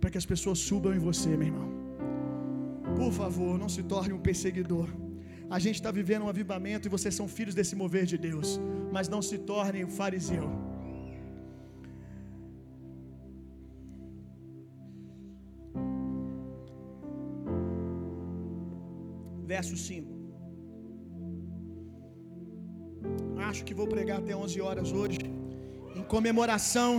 Para 0.00 0.10
que 0.10 0.18
as 0.18 0.26
pessoas 0.26 0.58
subam 0.58 0.94
em 0.94 0.98
você, 0.98 1.28
meu 1.28 1.48
irmão. 1.48 1.68
Por 3.00 3.12
favor, 3.12 3.58
não 3.58 3.68
se 3.68 3.82
torne 3.82 4.12
um 4.12 4.22
perseguidor. 4.28 4.88
A 5.48 5.58
gente 5.58 5.76
está 5.76 5.90
vivendo 5.90 6.24
um 6.24 6.28
avivamento 6.28 6.86
e 6.86 6.90
vocês 6.90 7.14
são 7.14 7.28
filhos 7.28 7.54
desse 7.54 7.76
mover 7.76 8.04
de 8.04 8.18
Deus. 8.18 8.60
Mas 8.92 9.08
não 9.08 9.22
se 9.22 9.38
tornem 9.38 9.84
um 9.84 9.90
fariseu. 9.90 10.48
Verso 19.54 19.76
5. 19.76 20.14
Acho 23.48 23.64
que 23.66 23.74
vou 23.80 23.88
pregar 23.94 24.18
até 24.18 24.34
11 24.34 24.60
horas 24.66 24.88
hoje, 25.00 25.18
em 25.98 26.04
comemoração, 26.14 26.92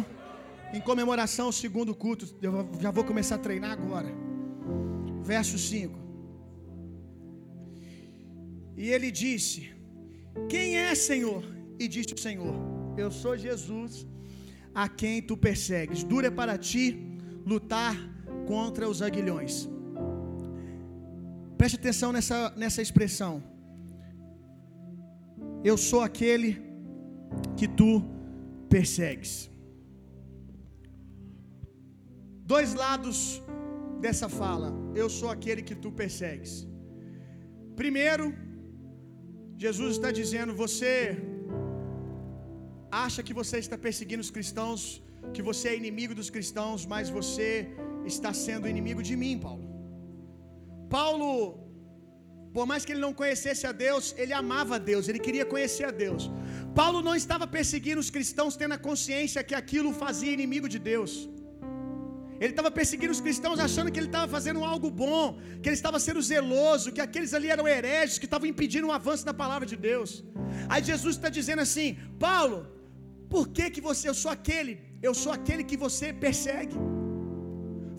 em 0.78 0.82
comemoração 0.90 1.48
ao 1.48 1.56
segundo 1.64 1.94
culto. 2.04 2.26
Eu 2.42 2.54
já 2.84 2.92
vou 2.98 3.04
começar 3.12 3.36
a 3.36 3.46
treinar 3.48 3.72
agora. 3.80 4.12
Verso 5.34 5.58
5. 5.58 6.00
E 8.84 8.88
ele 8.96 9.10
disse: 9.24 9.60
Quem 10.54 10.78
é, 10.78 10.90
Senhor? 11.10 11.44
E 11.82 11.88
disse 11.96 12.14
o 12.18 12.24
Senhor: 12.28 12.56
Eu 13.04 13.10
sou 13.22 13.34
Jesus, 13.48 14.08
a 14.84 14.88
quem 14.88 15.16
tu 15.30 15.36
persegues. 15.48 16.04
Dura 16.04 16.32
para 16.40 16.58
ti 16.70 16.86
lutar 17.46 17.96
contra 18.52 18.88
os 18.92 19.02
aguilhões. 19.08 19.56
Preste 21.60 21.78
atenção 21.82 22.10
nessa, 22.16 22.40
nessa 22.62 22.82
expressão. 22.86 23.34
Eu 25.70 25.76
sou 25.90 26.02
aquele 26.08 26.50
que 27.60 27.68
tu 27.80 27.92
persegues. 28.76 29.32
Dois 32.54 32.74
lados 32.84 33.18
dessa 34.06 34.28
fala. 34.42 34.70
Eu 35.02 35.08
sou 35.20 35.30
aquele 35.36 35.62
que 35.70 35.78
tu 35.84 35.92
persegues. 36.02 36.52
Primeiro, 37.82 38.28
Jesus 39.66 39.92
está 39.98 40.12
dizendo: 40.22 40.54
Você 40.64 40.92
acha 43.06 43.22
que 43.28 43.34
você 43.42 43.58
está 43.66 43.78
perseguindo 43.88 44.24
os 44.28 44.34
cristãos, 44.38 44.82
que 45.36 45.44
você 45.50 45.68
é 45.70 45.78
inimigo 45.84 46.14
dos 46.20 46.30
cristãos, 46.36 46.86
mas 46.94 47.10
você 47.20 47.48
está 48.14 48.32
sendo 48.46 48.72
inimigo 48.76 49.04
de 49.10 49.16
mim, 49.24 49.36
Paulo. 49.48 49.67
Paulo, 50.96 51.32
por 52.56 52.66
mais 52.70 52.84
que 52.86 52.92
ele 52.94 53.06
não 53.06 53.14
conhecesse 53.22 53.66
a 53.72 53.74
Deus, 53.86 54.04
ele 54.22 54.34
amava 54.42 54.76
a 54.78 54.82
Deus, 54.92 55.08
ele 55.08 55.22
queria 55.28 55.46
conhecer 55.54 55.86
a 55.92 55.94
Deus. 56.04 56.24
Paulo 56.80 57.02
não 57.08 57.16
estava 57.24 57.46
perseguindo 57.58 58.02
os 58.06 58.12
cristãos 58.16 58.56
tendo 58.62 58.76
a 58.78 58.84
consciência 58.90 59.44
que 59.50 59.56
aquilo 59.62 59.92
fazia 60.04 60.32
inimigo 60.38 60.70
de 60.76 60.80
Deus. 60.92 61.12
Ele 62.42 62.54
estava 62.54 62.72
perseguindo 62.80 63.14
os 63.16 63.22
cristãos 63.26 63.60
achando 63.68 63.92
que 63.92 64.00
ele 64.00 64.12
estava 64.12 64.28
fazendo 64.36 64.64
algo 64.74 64.90
bom, 65.04 65.24
que 65.62 65.68
ele 65.70 65.80
estava 65.82 66.00
sendo 66.08 66.22
zeloso, 66.32 66.92
que 66.96 67.04
aqueles 67.06 67.34
ali 67.38 67.50
eram 67.56 67.68
hereges, 67.76 68.20
que 68.22 68.28
estavam 68.30 68.48
impedindo 68.54 68.88
o 68.90 68.96
avanço 69.00 69.26
da 69.30 69.36
palavra 69.44 69.68
de 69.72 69.78
Deus. 69.90 70.12
Aí 70.70 70.84
Jesus 70.92 71.16
está 71.16 71.30
dizendo 71.40 71.64
assim: 71.68 71.90
Paulo, 72.28 72.60
por 73.34 73.46
que 73.56 73.66
que 73.76 73.82
você, 73.90 74.06
eu 74.12 74.18
sou 74.24 74.32
aquele, 74.38 74.74
eu 75.08 75.14
sou 75.24 75.32
aquele 75.38 75.64
que 75.72 75.80
você 75.86 76.08
persegue. 76.26 76.78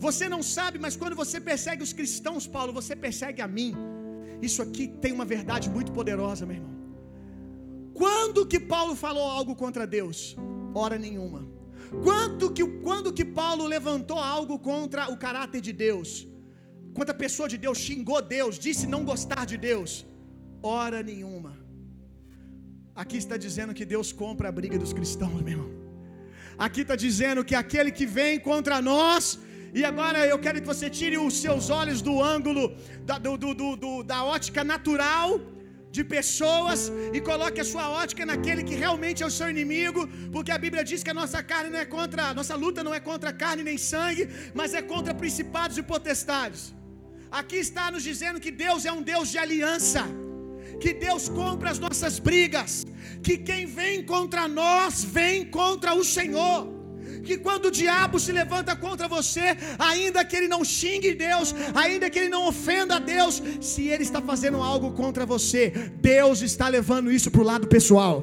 Você 0.06 0.24
não 0.34 0.42
sabe, 0.56 0.76
mas 0.84 0.96
quando 1.00 1.16
você 1.22 1.38
persegue 1.50 1.82
os 1.86 1.92
cristãos, 1.98 2.46
Paulo, 2.56 2.72
você 2.80 2.94
persegue 3.06 3.40
a 3.46 3.48
mim. 3.56 3.70
Isso 4.48 4.60
aqui 4.64 4.84
tem 5.04 5.12
uma 5.18 5.26
verdade 5.34 5.68
muito 5.76 5.92
poderosa, 5.98 6.46
meu 6.46 6.56
irmão. 6.58 6.74
Quando 8.00 8.46
que 8.50 8.60
Paulo 8.74 8.94
falou 9.04 9.26
algo 9.38 9.54
contra 9.62 9.86
Deus? 9.98 10.18
Hora 10.80 10.98
nenhuma. 11.06 11.40
Quando 12.06 12.44
que, 12.56 12.64
quando 12.86 13.12
que 13.18 13.24
Paulo 13.40 13.64
levantou 13.74 14.18
algo 14.36 14.56
contra 14.70 15.02
o 15.14 15.16
caráter 15.24 15.60
de 15.68 15.72
Deus? 15.86 16.10
Quando 16.96 17.10
a 17.14 17.18
pessoa 17.24 17.48
de 17.52 17.58
Deus 17.64 17.78
xingou 17.86 18.20
Deus, 18.36 18.58
disse 18.66 18.86
não 18.94 19.02
gostar 19.10 19.44
de 19.52 19.56
Deus? 19.68 19.90
Hora 20.74 21.00
nenhuma. 21.10 21.52
Aqui 23.02 23.16
está 23.24 23.36
dizendo 23.46 23.74
que 23.78 23.86
Deus 23.94 24.08
compra 24.22 24.46
a 24.48 24.56
briga 24.60 24.78
dos 24.84 24.92
cristãos, 24.98 25.40
meu 25.48 25.54
irmão. 25.56 25.70
Aqui 26.66 26.80
está 26.84 26.96
dizendo 27.06 27.44
que 27.48 27.56
aquele 27.62 27.90
que 27.98 28.06
vem 28.18 28.40
contra 28.48 28.76
nós, 28.92 29.22
e 29.74 29.84
agora 29.84 30.26
eu 30.26 30.38
quero 30.38 30.60
que 30.60 30.66
você 30.66 30.88
tire 30.88 31.18
os 31.18 31.34
seus 31.40 31.68
olhos 31.70 32.00
do 32.00 32.22
ângulo, 32.22 32.74
da, 33.04 33.18
do, 33.18 33.36
do, 33.36 33.76
do, 33.76 34.02
da 34.02 34.24
ótica 34.24 34.64
natural 34.64 35.40
de 35.90 36.02
pessoas 36.04 36.92
e 37.16 37.20
coloque 37.20 37.60
a 37.60 37.64
sua 37.64 37.88
ótica 37.90 38.24
naquele 38.24 38.62
que 38.62 38.74
realmente 38.74 39.22
é 39.22 39.26
o 39.26 39.30
seu 39.30 39.48
inimigo, 39.48 40.06
porque 40.32 40.52
a 40.52 40.58
Bíblia 40.58 40.84
diz 40.84 41.02
que 41.02 41.10
a 41.10 41.14
nossa 41.14 41.42
carne 41.42 41.70
não 41.70 41.78
é 41.78 41.84
contra, 41.84 42.34
nossa 42.34 42.54
luta 42.54 42.84
não 42.84 42.94
é 42.94 43.00
contra 43.00 43.32
carne 43.32 43.62
nem 43.62 43.78
sangue, 43.78 44.28
mas 44.54 44.74
é 44.74 44.82
contra 44.82 45.14
principados 45.14 45.78
e 45.78 45.82
potestades. 45.82 46.74
Aqui 47.30 47.56
está 47.56 47.90
nos 47.90 48.02
dizendo 48.02 48.40
que 48.40 48.50
Deus 48.50 48.84
é 48.84 48.92
um 48.92 49.02
Deus 49.02 49.28
de 49.28 49.38
aliança, 49.38 50.04
que 50.80 50.92
Deus 50.94 51.28
compra 51.28 51.70
as 51.70 51.78
nossas 51.78 52.18
brigas, 52.18 52.86
que 53.22 53.36
quem 53.36 53.66
vem 53.66 54.02
contra 54.02 54.46
nós 54.48 55.04
vem 55.04 55.44
contra 55.44 55.94
o 55.94 56.04
Senhor 56.04 56.77
que 57.28 57.36
quando 57.46 57.66
o 57.68 57.74
diabo 57.82 58.16
se 58.24 58.32
levanta 58.40 58.72
contra 58.84 59.06
você, 59.16 59.46
ainda 59.90 60.24
que 60.28 60.36
ele 60.38 60.48
não 60.54 60.62
xingue 60.76 61.10
Deus, 61.28 61.48
ainda 61.82 62.08
que 62.12 62.18
ele 62.20 62.32
não 62.36 62.42
ofenda 62.52 62.94
a 62.98 63.02
Deus, 63.14 63.34
se 63.70 63.82
ele 63.92 64.04
está 64.08 64.20
fazendo 64.30 64.58
algo 64.72 64.88
contra 65.02 65.24
você, 65.34 65.62
Deus 66.12 66.40
está 66.50 66.66
levando 66.78 67.12
isso 67.18 67.30
para 67.34 67.42
o 67.44 67.48
lado 67.52 67.66
pessoal. 67.76 68.16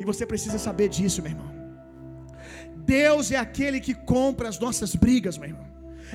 E 0.00 0.04
você 0.10 0.24
precisa 0.32 0.58
saber 0.66 0.88
disso, 0.96 1.22
meu 1.24 1.32
irmão. 1.34 1.50
Deus 2.98 3.26
é 3.36 3.38
aquele 3.46 3.78
que 3.86 3.94
compra 4.14 4.46
as 4.52 4.58
nossas 4.64 4.92
brigas, 5.04 5.36
meu 5.40 5.50
irmão. 5.52 5.68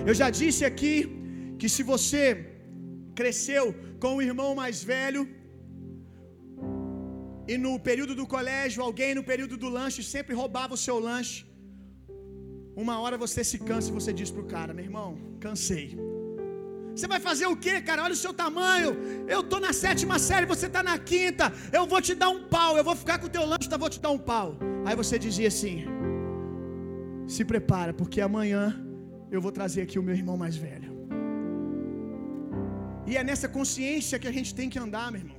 Eu 0.10 0.16
já 0.22 0.30
disse 0.42 0.64
aqui 0.72 0.92
que 1.60 1.70
se 1.76 1.84
você 1.92 2.22
cresceu 3.20 3.66
com 4.04 4.12
o 4.18 4.22
irmão 4.30 4.52
mais 4.62 4.84
velho, 4.94 5.22
e 7.52 7.58
no 7.66 7.74
período 7.90 8.14
do 8.20 8.26
colégio, 8.36 8.84
alguém 8.88 9.12
no 9.20 9.24
período 9.32 9.56
do 9.64 9.70
lanche 9.78 10.02
sempre 10.16 10.34
roubava 10.42 10.74
o 10.78 10.84
seu 10.86 10.98
lanche. 11.10 11.40
Uma 12.84 12.96
hora 13.02 13.18
você 13.26 13.42
se 13.52 13.58
cansa 13.70 13.90
e 13.90 13.98
você 14.00 14.12
diz 14.20 14.30
pro 14.36 14.50
cara, 14.56 14.74
meu 14.78 14.86
irmão, 14.90 15.10
cansei. 15.46 15.88
Você 16.98 17.08
vai 17.14 17.20
fazer 17.28 17.48
o 17.54 17.56
que, 17.64 17.76
cara? 17.88 18.04
Olha 18.06 18.18
o 18.18 18.24
seu 18.26 18.34
tamanho. 18.44 18.92
Eu 19.36 19.42
tô 19.52 19.58
na 19.66 19.72
sétima 19.82 20.18
série, 20.28 20.48
você 20.54 20.68
tá 20.76 20.82
na 20.90 20.98
quinta. 21.12 21.46
Eu 21.78 21.84
vou 21.92 22.02
te 22.08 22.14
dar 22.22 22.30
um 22.36 22.42
pau. 22.56 22.72
Eu 22.80 22.84
vou 22.90 22.96
ficar 23.02 23.18
com 23.20 23.28
o 23.28 23.34
teu 23.36 23.46
lanche, 23.52 23.70
tá? 23.72 23.78
Vou 23.86 23.92
te 23.96 24.00
dar 24.06 24.12
um 24.18 24.22
pau. 24.32 24.48
Aí 24.88 24.96
você 25.02 25.16
dizia 25.28 25.50
assim: 25.54 25.76
Se 27.36 27.46
prepara, 27.52 27.94
porque 28.02 28.20
amanhã 28.30 28.64
eu 29.36 29.40
vou 29.46 29.52
trazer 29.60 29.82
aqui 29.84 30.00
o 30.00 30.06
meu 30.08 30.16
irmão 30.22 30.38
mais 30.44 30.56
velho. 30.66 30.92
E 33.10 33.16
é 33.16 33.24
nessa 33.24 33.48
consciência 33.58 34.20
que 34.22 34.30
a 34.32 34.36
gente 34.38 34.54
tem 34.60 34.70
que 34.74 34.80
andar, 34.86 35.08
meu 35.12 35.22
irmão. 35.22 35.37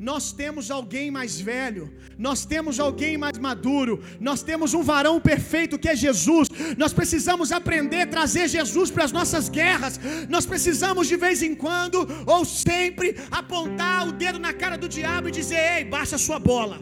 Nós 0.00 0.32
temos 0.32 0.70
alguém 0.70 1.10
mais 1.10 1.38
velho, 1.38 1.92
nós 2.16 2.46
temos 2.46 2.80
alguém 2.80 3.18
mais 3.18 3.36
maduro, 3.36 4.02
nós 4.18 4.42
temos 4.42 4.72
um 4.72 4.82
varão 4.82 5.20
perfeito 5.20 5.78
que 5.78 5.90
é 5.90 5.94
Jesus. 5.94 6.48
Nós 6.78 6.94
precisamos 6.94 7.52
aprender 7.52 8.00
a 8.02 8.06
trazer 8.06 8.48
Jesus 8.48 8.90
para 8.90 9.04
as 9.04 9.12
nossas 9.12 9.50
guerras. 9.50 10.00
Nós 10.26 10.46
precisamos 10.46 11.06
de 11.06 11.18
vez 11.18 11.42
em 11.42 11.54
quando 11.54 12.08
ou 12.26 12.46
sempre 12.46 13.14
apontar 13.30 14.08
o 14.08 14.12
dedo 14.12 14.38
na 14.38 14.54
cara 14.54 14.78
do 14.78 14.88
diabo 14.88 15.28
e 15.28 15.32
dizer: 15.32 15.60
"Ei, 15.74 15.84
baixa 15.84 16.16
a 16.16 16.24
sua 16.26 16.38
bola". 16.38 16.80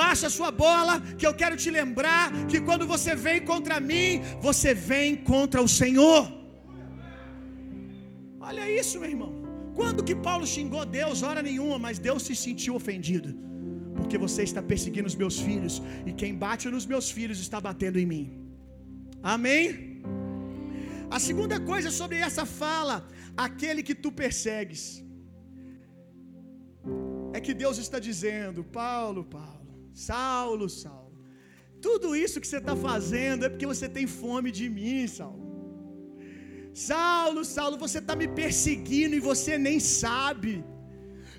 Baixa 0.00 0.26
a 0.26 0.30
sua 0.38 0.50
bola, 0.50 1.00
que 1.18 1.26
eu 1.26 1.32
quero 1.32 1.56
te 1.56 1.70
lembrar 1.70 2.30
que 2.50 2.60
quando 2.60 2.86
você 2.86 3.14
vem 3.14 3.40
contra 3.40 3.80
mim, 3.80 4.20
você 4.40 4.74
vem 4.74 5.16
contra 5.16 5.62
o 5.62 5.66
Senhor. 5.66 6.30
Olha 8.38 8.70
isso, 8.80 9.00
meu 9.00 9.08
irmão. 9.08 9.39
Quando 9.80 10.04
que 10.08 10.14
Paulo 10.28 10.46
xingou 10.54 10.82
Deus? 10.98 11.18
Hora 11.26 11.42
nenhuma, 11.48 11.76
mas 11.84 11.98
Deus 12.06 12.22
se 12.28 12.34
sentiu 12.46 12.72
ofendido. 12.80 13.28
Porque 13.98 14.18
você 14.24 14.42
está 14.48 14.62
perseguindo 14.72 15.08
os 15.12 15.16
meus 15.22 15.36
filhos, 15.46 15.74
e 16.08 16.12
quem 16.20 16.32
bate 16.44 16.64
nos 16.74 16.86
meus 16.92 17.06
filhos 17.16 17.38
está 17.46 17.58
batendo 17.68 17.98
em 18.02 18.06
mim. 18.12 18.24
Amém? 19.34 19.64
A 21.16 21.18
segunda 21.28 21.58
coisa 21.70 21.90
sobre 22.00 22.18
essa 22.28 22.44
fala, 22.62 22.96
aquele 23.46 23.82
que 23.88 23.96
tu 24.04 24.12
persegues, 24.22 24.82
é 27.36 27.40
que 27.46 27.54
Deus 27.64 27.78
está 27.84 28.00
dizendo: 28.10 28.62
Paulo, 28.82 29.24
Paulo, 29.38 29.74
Saulo, 30.08 30.68
Saulo, 30.82 31.18
tudo 31.88 32.14
isso 32.24 32.40
que 32.42 32.50
você 32.50 32.60
está 32.64 32.76
fazendo 32.88 33.44
é 33.46 33.50
porque 33.52 33.72
você 33.74 33.88
tem 33.98 34.06
fome 34.22 34.50
de 34.60 34.68
mim, 34.78 35.00
Saulo. 35.18 35.49
Saulo, 36.72 37.44
Saulo, 37.44 37.76
você 37.76 37.98
está 37.98 38.14
me 38.14 38.28
perseguindo 38.28 39.14
e 39.14 39.20
você 39.20 39.58
nem 39.58 39.80
sabe. 39.80 40.64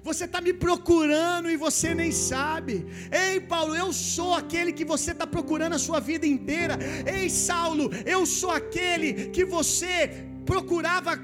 Você 0.04 0.26
está 0.26 0.42
me 0.42 0.52
procurando 0.52 1.50
e 1.50 1.56
você 1.56 1.94
nem 1.94 2.12
sabe. 2.12 2.86
Ei, 3.12 3.40
Paulo, 3.40 3.76
eu 3.76 3.94
sou 3.94 4.34
aquele 4.34 4.74
que 4.74 4.84
você 4.84 5.12
está 5.12 5.28
procurando 5.28 5.74
a 5.74 5.80
sua 5.80 6.00
vida 6.00 6.26
inteira. 6.26 6.78
Ei, 7.06 7.30
Saulo, 7.30 7.90
eu 8.06 8.26
sou 8.26 8.52
aquele 8.52 9.30
que 9.30 9.46
você 9.46 10.26
procurava 10.46 11.18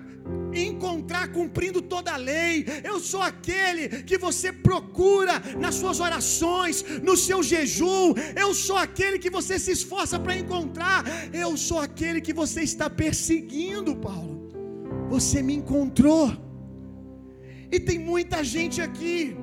encontrar 0.66 1.32
cumprindo 1.32 1.82
toda 1.82 2.14
a 2.14 2.18
lei. 2.18 2.66
Eu 2.84 3.00
sou 3.00 3.22
aquele 3.22 4.04
que 4.04 4.18
você 4.18 4.52
procura 4.52 5.42
nas 5.60 5.76
suas 5.76 6.00
orações, 6.00 6.84
no 7.02 7.16
seu 7.16 7.42
jejum. 7.44 8.14
Eu 8.36 8.54
sou 8.54 8.78
aquele 8.78 9.20
que 9.20 9.30
você 9.30 9.60
se 9.60 9.72
esforça 9.72 10.20
para 10.20 10.38
encontrar. 10.38 11.04
Eu 11.34 11.56
sou 11.58 11.80
aquele 11.80 12.22
que 12.22 12.34
você 12.34 12.62
está 12.62 12.90
perseguindo, 12.90 13.96
Paulo. 13.96 14.50
Você 15.10 15.42
me 15.42 15.54
encontrou. 15.54 16.36
E 17.72 17.80
tem 17.80 18.00
muita 18.00 18.44
gente 18.44 18.82
aqui 18.82 19.36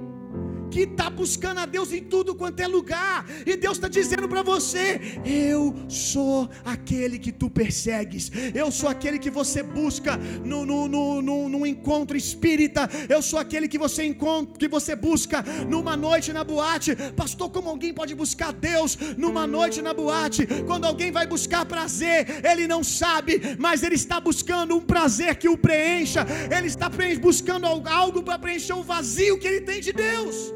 que 0.75 0.81
está 0.81 1.09
buscando 1.09 1.61
a 1.61 1.67
Deus 1.67 1.93
em 1.93 2.03
tudo 2.03 2.35
quanto 2.35 2.59
é 2.59 2.67
lugar, 2.67 3.25
e 3.47 3.57
Deus 3.57 3.77
está 3.77 3.87
dizendo 3.87 4.29
para 4.29 4.43
você: 4.43 5.01
Eu 5.25 5.73
sou 5.89 6.51
aquele 6.65 7.17
que 7.17 7.31
tu 7.31 7.49
persegues, 7.49 8.25
eu 8.53 8.73
sou 8.73 8.89
aquele 8.89 9.21
que 9.21 9.31
você 9.31 9.63
busca 9.63 10.17
no, 10.45 10.67
no, 10.67 10.89
no, 10.89 11.23
no, 11.23 11.49
no 11.49 11.65
encontro 11.65 12.17
espírita, 12.17 12.91
eu 13.09 13.23
sou 13.23 13.39
aquele 13.39 13.69
que 13.69 13.79
você 13.79 14.03
encontra, 14.05 14.59
que 14.59 14.67
você 14.67 14.97
busca 14.97 15.45
numa 15.69 15.97
noite 15.97 16.33
na 16.33 16.43
boate. 16.43 16.97
Pastor, 17.15 17.49
como 17.51 17.69
alguém 17.69 17.95
pode 17.95 18.13
buscar 18.13 18.53
Deus 18.53 18.99
numa 19.17 19.47
noite 19.47 19.81
na 19.81 19.95
boate? 19.95 20.45
Quando 20.67 20.87
alguém 20.87 21.13
vai 21.13 21.25
buscar 21.25 21.65
prazer, 21.65 22.45
ele 22.45 22.67
não 22.67 22.83
sabe, 22.83 23.41
mas 23.61 23.85
ele 23.85 23.95
está 23.95 24.19
buscando 24.19 24.75
um 24.75 24.81
prazer 24.81 25.37
que 25.37 25.49
o 25.49 25.57
preencha, 25.57 26.27
ele 26.51 26.67
está 26.67 26.91
buscando 27.21 27.65
algo 27.87 28.25
para 28.25 28.41
preencher 28.41 28.73
o 28.73 28.83
vazio 28.83 29.39
que 29.39 29.47
ele 29.47 29.61
tem 29.61 29.81
de 29.81 29.93
Deus. 29.93 30.53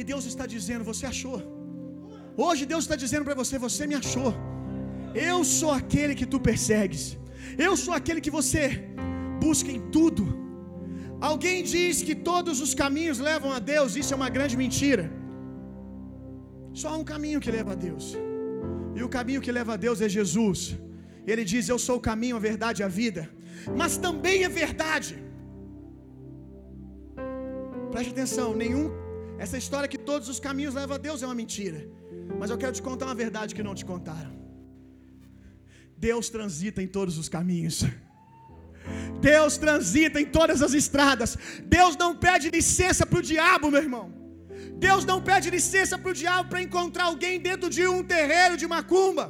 E 0.00 0.04
Deus 0.10 0.24
está 0.32 0.46
dizendo: 0.54 0.84
Você 0.90 1.04
achou. 1.12 1.38
Hoje 2.44 2.62
Deus 2.72 2.84
está 2.86 2.96
dizendo 3.04 3.26
para 3.28 3.38
você: 3.42 3.54
Você 3.66 3.82
me 3.90 3.96
achou. 4.02 4.30
Eu 5.28 5.38
sou 5.58 5.72
aquele 5.80 6.14
que 6.20 6.26
tu 6.32 6.38
persegues. 6.48 7.04
Eu 7.66 7.74
sou 7.84 7.94
aquele 7.98 8.20
que 8.26 8.34
você 8.38 8.62
busca 9.44 9.70
em 9.76 9.82
tudo. 9.96 10.24
Alguém 11.28 11.58
diz 11.74 12.02
que 12.06 12.14
todos 12.30 12.56
os 12.64 12.72
caminhos 12.82 13.18
levam 13.30 13.50
a 13.58 13.60
Deus, 13.72 13.96
isso 14.00 14.12
é 14.14 14.16
uma 14.22 14.30
grande 14.36 14.56
mentira. 14.62 15.04
Só 16.80 16.88
há 16.90 16.96
um 17.02 17.06
caminho 17.12 17.40
que 17.44 17.50
leva 17.58 17.72
a 17.76 17.78
Deus. 17.88 18.06
E 18.98 19.02
o 19.06 19.08
caminho 19.16 19.44
que 19.46 19.52
leva 19.58 19.72
a 19.74 19.78
Deus 19.86 20.00
é 20.06 20.08
Jesus. 20.18 20.58
Ele 21.30 21.44
diz: 21.52 21.68
Eu 21.68 21.78
sou 21.86 21.96
o 22.00 22.04
caminho, 22.10 22.36
a 22.36 22.44
verdade 22.50 22.80
e 22.82 22.84
a 22.88 22.92
vida. 23.00 23.22
Mas 23.80 23.96
também 24.06 24.38
é 24.48 24.50
verdade. 24.62 25.14
Preste 27.92 28.10
atenção, 28.16 28.48
nenhum 28.62 28.84
Essa 29.38 29.58
história 29.58 29.88
que 29.88 29.98
todos 29.98 30.28
os 30.28 30.40
caminhos 30.40 30.74
levam 30.74 30.96
a 30.96 30.98
Deus 30.98 31.22
é 31.22 31.26
uma 31.26 31.34
mentira. 31.34 31.80
Mas 32.38 32.50
eu 32.50 32.58
quero 32.58 32.72
te 32.72 32.82
contar 32.82 33.06
uma 33.06 33.14
verdade 33.14 33.54
que 33.54 33.62
não 33.62 33.74
te 33.74 33.84
contaram. 33.84 34.32
Deus 35.96 36.28
transita 36.28 36.82
em 36.82 36.88
todos 36.98 37.16
os 37.18 37.28
caminhos. 37.28 37.84
Deus 39.20 39.56
transita 39.56 40.20
em 40.20 40.26
todas 40.26 40.62
as 40.62 40.72
estradas. 40.72 41.36
Deus 41.64 41.96
não 41.96 42.14
pede 42.14 42.50
licença 42.50 43.04
para 43.04 43.18
o 43.18 43.22
diabo, 43.22 43.70
meu 43.70 43.82
irmão. 43.82 44.06
Deus 44.86 45.04
não 45.04 45.22
pede 45.22 45.48
licença 45.50 45.96
para 45.98 46.10
o 46.10 46.14
diabo 46.14 46.48
para 46.50 46.62
encontrar 46.62 47.04
alguém 47.04 47.40
dentro 47.40 47.68
de 47.70 47.86
um 47.86 48.02
terreiro 48.02 48.56
de 48.56 48.66
macumba. 48.66 49.26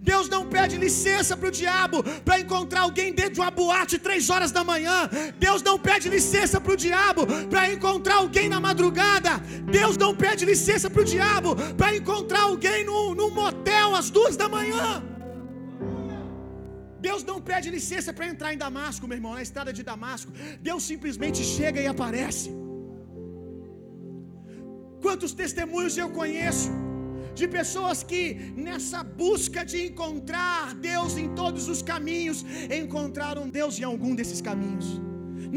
Deus 0.00 0.28
não 0.28 0.48
pede 0.48 0.76
licença 0.76 1.36
para 1.36 1.48
o 1.48 1.50
diabo 1.50 2.02
para 2.24 2.40
encontrar 2.40 2.80
alguém 2.80 3.12
dentro 3.12 3.34
de 3.34 3.40
uma 3.40 3.50
boate 3.50 3.98
três 3.98 4.28
horas 4.30 4.50
da 4.50 4.64
manhã. 4.64 5.08
Deus 5.38 5.62
não 5.62 5.78
pede 5.78 6.08
licença 6.08 6.60
para 6.60 6.72
o 6.72 6.76
diabo 6.76 7.24
para 7.48 7.72
encontrar 7.72 8.16
alguém 8.16 8.41
madrugada. 8.72 9.32
Deus 9.78 9.96
não 10.04 10.12
pede 10.24 10.42
licença 10.52 10.88
para 10.92 11.02
o 11.04 11.10
diabo 11.14 11.50
para 11.80 11.96
encontrar 12.00 12.44
alguém 12.50 12.80
num, 12.90 13.08
num 13.20 13.32
motel 13.42 13.88
às 14.00 14.08
duas 14.16 14.36
da 14.42 14.48
manhã. 14.58 14.90
Deus 17.06 17.22
não 17.30 17.38
pede 17.50 17.68
licença 17.78 18.10
para 18.16 18.26
entrar 18.32 18.50
em 18.54 18.60
Damasco, 18.66 19.06
meu 19.08 19.16
irmão, 19.20 19.34
na 19.38 19.44
estrada 19.48 19.72
de 19.78 19.82
Damasco. 19.92 20.30
Deus 20.68 20.82
simplesmente 20.92 21.40
chega 21.56 21.80
e 21.84 21.88
aparece. 21.94 22.48
Quantos 25.04 25.32
testemunhos 25.42 25.96
eu 26.02 26.08
conheço 26.20 26.70
de 27.38 27.46
pessoas 27.56 27.98
que, 28.10 28.22
nessa 28.66 29.00
busca 29.22 29.60
de 29.70 29.78
encontrar 29.88 30.74
Deus 30.90 31.12
em 31.22 31.28
todos 31.40 31.64
os 31.72 31.80
caminhos, 31.90 32.40
encontraram 32.82 33.44
Deus 33.58 33.80
em 33.80 33.86
algum 33.92 34.14
desses 34.20 34.40
caminhos. 34.48 34.88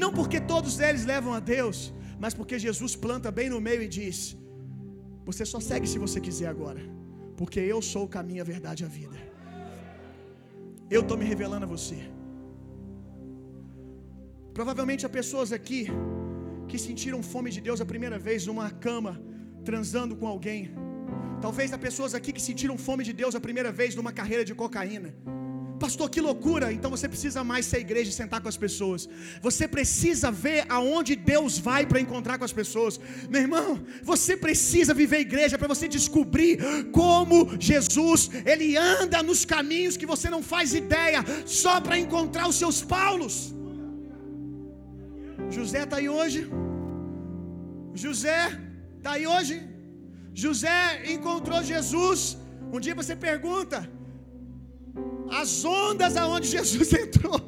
Não 0.03 0.11
porque 0.19 0.39
todos 0.53 0.73
eles 0.87 1.05
levam 1.13 1.33
a 1.39 1.41
Deus, 1.55 1.77
mas 2.23 2.33
porque 2.33 2.57
Jesus 2.65 2.95
planta 3.05 3.29
bem 3.39 3.49
no 3.53 3.59
meio 3.67 3.81
e 3.83 3.89
diz: 3.99 4.17
Você 5.29 5.45
só 5.53 5.59
segue 5.69 5.87
se 5.93 5.99
você 6.05 6.19
quiser 6.27 6.49
agora, 6.55 6.81
porque 7.39 7.59
eu 7.59 7.81
sou 7.81 8.03
o 8.05 8.13
caminho, 8.17 8.41
a 8.41 8.49
verdade 8.53 8.83
e 8.83 8.85
a 8.85 8.89
vida. 8.99 9.17
Eu 10.95 11.01
estou 11.01 11.17
me 11.21 11.25
revelando 11.33 11.65
a 11.67 11.71
você. 11.75 11.99
Provavelmente 14.57 15.05
há 15.05 15.09
pessoas 15.19 15.51
aqui 15.57 15.81
que 16.69 16.77
sentiram 16.87 17.21
fome 17.33 17.49
de 17.55 17.61
Deus 17.67 17.79
a 17.81 17.87
primeira 17.93 18.17
vez 18.27 18.45
numa 18.49 18.69
cama, 18.85 19.13
transando 19.69 20.15
com 20.19 20.27
alguém. 20.33 20.61
Talvez 21.45 21.73
há 21.73 21.77
pessoas 21.87 22.13
aqui 22.17 22.31
que 22.35 22.43
sentiram 22.49 22.77
fome 22.87 23.03
de 23.09 23.13
Deus 23.21 23.35
a 23.35 23.41
primeira 23.47 23.71
vez 23.79 23.95
numa 23.99 24.13
carreira 24.19 24.45
de 24.49 24.55
cocaína. 24.61 25.11
Pastor, 25.83 26.09
que 26.09 26.21
loucura! 26.21 26.71
Então 26.75 26.89
você 26.95 27.07
precisa 27.13 27.43
mais 27.43 27.65
ser 27.65 27.79
igreja 27.79 28.09
e 28.09 28.13
sentar 28.13 28.39
com 28.41 28.49
as 28.53 28.57
pessoas. 28.65 29.09
Você 29.47 29.67
precisa 29.67 30.31
ver 30.31 30.65
aonde 30.69 31.15
Deus 31.15 31.57
vai 31.57 31.85
para 31.85 31.99
encontrar 32.05 32.37
com 32.37 32.45
as 32.49 32.53
pessoas. 32.61 32.99
Meu 33.29 33.41
irmão, 33.41 33.67
você 34.11 34.35
precisa 34.45 34.93
viver 34.93 35.19
igreja 35.19 35.57
para 35.57 35.71
você 35.73 35.87
descobrir 35.97 36.53
como 36.99 37.37
Jesus, 37.59 38.29
ele 38.53 38.69
anda 38.77 39.21
nos 39.29 39.43
caminhos 39.53 39.97
que 39.97 40.11
você 40.13 40.29
não 40.35 40.41
faz 40.53 40.73
ideia, 40.83 41.21
só 41.45 41.75
para 41.81 41.99
encontrar 42.05 42.47
os 42.47 42.57
seus 42.63 42.81
Paulos. 42.95 43.35
José 45.57 45.83
está 45.83 45.97
aí 45.97 46.09
hoje. 46.09 46.41
José 48.03 48.39
está 48.97 49.11
aí 49.17 49.27
hoje. 49.35 49.55
José 50.43 50.79
encontrou 51.15 51.61
Jesus. 51.73 52.21
Um 52.73 52.79
dia 52.85 52.95
você 53.01 53.15
pergunta: 53.29 53.77
as 55.29 55.65
ondas 55.65 56.15
aonde 56.17 56.47
Jesus 56.47 56.93
entrou? 57.03 57.39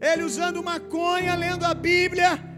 Ele 0.00 0.22
usando 0.22 0.62
maconha, 0.62 1.34
lendo 1.34 1.64
a 1.64 1.74
Bíblia, 1.74 2.50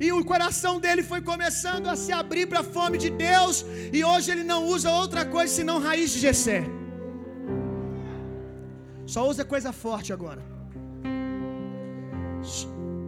e 0.00 0.10
o 0.12 0.24
coração 0.24 0.80
dele 0.80 1.02
foi 1.02 1.20
começando 1.20 1.88
a 1.88 1.96
se 1.96 2.12
abrir 2.12 2.46
para 2.46 2.60
a 2.60 2.64
fome 2.64 2.96
de 2.98 3.10
Deus, 3.10 3.64
e 3.92 4.02
hoje 4.02 4.30
ele 4.30 4.44
não 4.44 4.66
usa 4.66 4.90
outra 4.90 5.24
coisa 5.24 5.52
senão 5.52 5.80
raiz 5.80 6.10
de 6.12 6.20
Jessé. 6.20 6.64
Só 9.06 9.28
usa 9.28 9.44
coisa 9.44 9.72
forte 9.72 10.12
agora. 10.12 10.42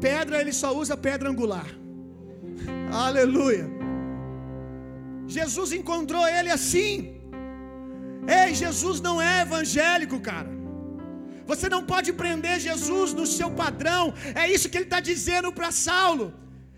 Pedra 0.01 0.41
ele 0.41 0.53
só 0.53 0.77
usa 0.77 0.97
pedra 0.97 1.31
angular. 1.31 1.69
Aleluia. 2.93 3.69
Jesus 5.27 5.73
encontrou 5.73 6.27
ele 6.27 6.51
assim. 6.51 7.20
Ei, 8.27 8.55
Jesus 8.55 9.01
não 9.01 9.21
é 9.21 9.43
evangélico, 9.43 10.19
cara. 10.21 10.51
Você 11.51 11.69
não 11.75 11.83
pode 11.93 12.11
prender 12.13 12.57
Jesus 12.69 13.13
no 13.13 13.27
seu 13.27 13.51
padrão. 13.63 14.15
É 14.43 14.45
isso 14.55 14.69
que 14.71 14.79
ele 14.79 14.85
está 14.91 15.01
dizendo 15.01 15.51
para 15.53 15.71
Saulo. 15.87 16.27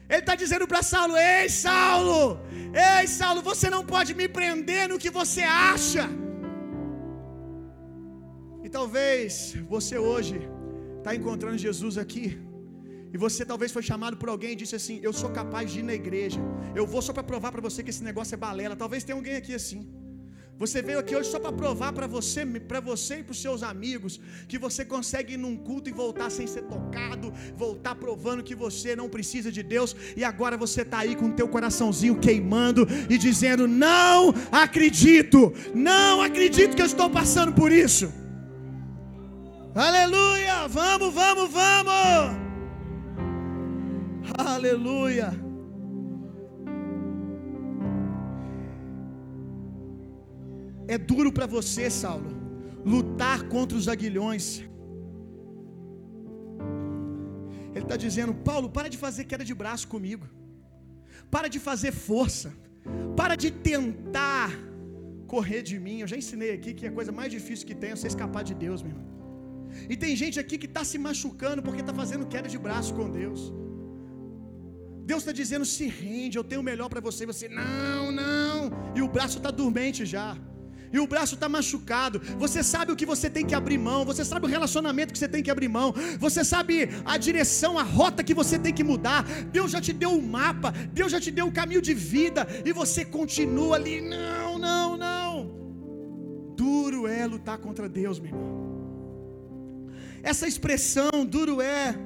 Ele 0.09 0.23
está 0.25 0.35
dizendo 0.43 0.67
para 0.71 0.83
Saulo: 0.83 1.15
Ei, 1.17 1.49
Saulo, 1.49 2.41
ei, 2.87 3.07
Saulo, 3.07 3.43
você 3.51 3.69
não 3.77 3.83
pode 3.95 4.15
me 4.21 4.29
prender 4.39 4.89
no 4.89 4.99
que 5.03 5.11
você 5.11 5.43
acha. 5.43 6.05
E 8.65 8.69
talvez 8.79 9.55
você 9.75 9.97
hoje 9.99 10.37
está 10.99 11.15
encontrando 11.15 11.59
Jesus 11.59 11.97
aqui. 12.05 12.27
E 13.15 13.19
você 13.25 13.45
talvez 13.45 13.71
foi 13.77 13.83
chamado 13.83 14.17
por 14.21 14.29
alguém 14.35 14.53
e 14.53 14.61
disse 14.63 14.77
assim: 14.81 15.01
Eu 15.03 15.13
sou 15.13 15.31
capaz 15.41 15.71
de 15.73 15.81
ir 15.81 15.87
na 15.91 15.95
igreja. 16.03 16.41
Eu 16.75 16.87
vou 16.87 17.03
só 17.03 17.13
para 17.13 17.23
provar 17.33 17.51
para 17.53 17.65
você 17.69 17.83
que 17.83 17.91
esse 17.91 18.05
negócio 18.11 18.35
é 18.35 18.39
balela. 18.47 18.75
Talvez 18.85 19.05
tenha 19.05 19.17
alguém 19.17 19.37
aqui 19.37 19.55
assim. 19.55 19.81
Você 20.63 20.81
veio 20.81 21.01
aqui 21.01 21.15
hoje 21.17 21.29
só 21.29 21.41
para 21.41 21.51
provar 21.51 21.93
para 21.93 22.07
você, 22.07 22.47
para 22.47 22.79
você 22.79 23.15
e 23.17 23.23
para 23.25 23.33
os 23.33 23.43
seus 23.43 23.65
amigos 23.65 24.21
que 24.47 24.57
você 24.65 24.85
consegue 24.85 25.35
ir 25.35 25.37
num 25.37 25.57
culto 25.57 25.91
e 25.91 25.93
voltar 25.93 26.31
sem 26.31 26.47
ser 26.47 26.63
tocado, 26.63 27.33
voltar 27.57 27.97
provando 27.97 28.45
que 28.45 28.55
você 28.55 28.95
não 28.95 29.09
precisa 29.09 29.51
de 29.51 29.61
Deus 29.61 29.97
e 30.17 30.23
agora 30.23 30.57
você 30.57 30.83
está 30.83 30.99
aí 31.01 31.17
com 31.17 31.27
o 31.31 31.33
teu 31.33 31.49
coraçãozinho 31.49 32.21
queimando 32.21 32.87
e 33.11 33.19
dizendo: 33.19 33.67
"Não 33.67 34.33
acredito, 34.53 35.53
não 35.75 36.23
acredito 36.23 36.77
que 36.77 36.83
eu 36.83 36.87
estou 36.87 37.11
passando 37.11 37.53
por 37.53 37.73
isso". 37.73 38.13
Aleluia! 39.75 40.69
Vamos, 40.69 41.13
vamos, 41.13 41.51
vamos! 41.51 42.37
Aleluia! 44.39 45.42
É 50.95 50.99
duro 51.13 51.31
para 51.37 51.47
você, 51.57 51.85
Saulo, 52.03 52.31
lutar 52.95 53.39
contra 53.55 53.77
os 53.81 53.87
aguilhões. 53.95 54.47
Ele 57.75 57.85
está 57.87 57.97
dizendo: 58.07 58.33
Paulo, 58.49 58.69
para 58.77 58.89
de 58.95 58.99
fazer 59.05 59.25
queda 59.31 59.45
de 59.51 59.55
braço 59.63 59.87
comigo, 59.95 60.27
para 61.35 61.49
de 61.55 61.61
fazer 61.69 61.93
força, 62.09 62.51
para 63.21 63.37
de 63.45 63.51
tentar 63.71 64.51
correr 65.33 65.63
de 65.71 65.79
mim. 65.87 65.97
Eu 66.01 66.11
já 66.13 66.19
ensinei 66.23 66.53
aqui 66.59 66.73
que 66.79 66.87
a 66.91 66.95
coisa 66.99 67.15
mais 67.21 67.31
difícil 67.39 67.67
que 67.71 67.79
tem 67.83 67.91
é 67.93 67.97
você 67.97 68.09
escapar 68.15 68.45
de 68.51 68.55
Deus, 68.67 68.83
meu 68.87 68.93
irmão. 68.95 69.09
E 69.93 69.97
tem 70.03 70.15
gente 70.23 70.39
aqui 70.45 70.57
que 70.63 70.71
está 70.73 70.85
se 70.93 70.99
machucando 71.09 71.63
porque 71.67 71.83
está 71.87 71.95
fazendo 72.03 72.31
queda 72.37 72.49
de 72.55 72.61
braço 72.69 72.93
com 72.99 73.09
Deus. 73.21 73.41
Deus 75.11 75.21
está 75.23 75.35
dizendo: 75.43 75.65
se 75.77 75.87
rende, 76.03 76.37
eu 76.41 76.47
tenho 76.53 76.63
o 76.65 76.69
melhor 76.73 76.91
para 76.95 77.05
você. 77.11 77.25
Você, 77.35 77.49
não, 77.49 78.03
não. 78.23 78.59
E 78.99 79.03
o 79.07 79.13
braço 79.17 79.39
está 79.41 79.53
dormente 79.63 80.03
já 80.17 80.29
e 80.93 80.99
o 81.01 81.07
braço 81.07 81.35
está 81.35 81.49
machucado. 81.49 82.21
Você 82.39 82.63
sabe 82.63 82.93
o 82.93 82.97
que 82.97 83.07
você 83.07 83.31
tem 83.31 83.47
que 83.47 83.55
abrir 83.55 83.79
mão, 83.79 84.05
você 84.05 84.25
sabe 84.25 84.47
o 84.47 84.49
relacionamento 84.49 85.13
que 85.13 85.19
você 85.19 85.29
tem 85.29 85.43
que 85.43 85.51
abrir 85.51 85.69
mão, 85.69 85.95
você 86.19 86.45
sabe 86.45 86.89
a 87.05 87.17
direção, 87.17 87.79
a 87.79 87.83
rota 87.83 88.23
que 88.23 88.35
você 88.35 88.59
tem 88.59 88.73
que 88.73 88.85
mudar. 88.85 89.25
Deus 89.51 89.71
já 89.71 89.81
te 89.81 89.93
deu 89.93 90.11
o 90.11 90.19
um 90.19 90.27
mapa, 90.27 90.73
Deus 90.93 91.11
já 91.13 91.21
te 91.21 91.31
deu 91.31 91.47
o 91.47 91.49
um 91.49 91.53
caminho 91.53 91.83
de 91.83 91.95
vida 91.95 92.47
e 92.65 92.73
você 92.73 93.05
continua 93.05 93.77
ali. 93.77 94.01
Não, 94.01 94.59
não, 94.59 94.97
não. 94.97 95.33
Duro 96.57 97.07
é 97.07 97.27
lutar 97.27 97.59
contra 97.59 97.89
Deus, 97.89 98.19
meu 98.21 98.31
irmão. 98.31 98.63
Essa 100.23 100.47
expressão, 100.47 101.27
duro 101.27 101.61
é, 101.61 101.97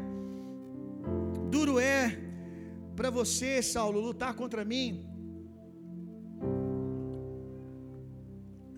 duro 1.51 1.79
é, 1.79 2.19
para 2.95 3.11
você, 3.11 3.61
Saulo, 3.63 4.01
lutar 4.01 4.33
contra 4.35 4.65
mim. 4.65 5.05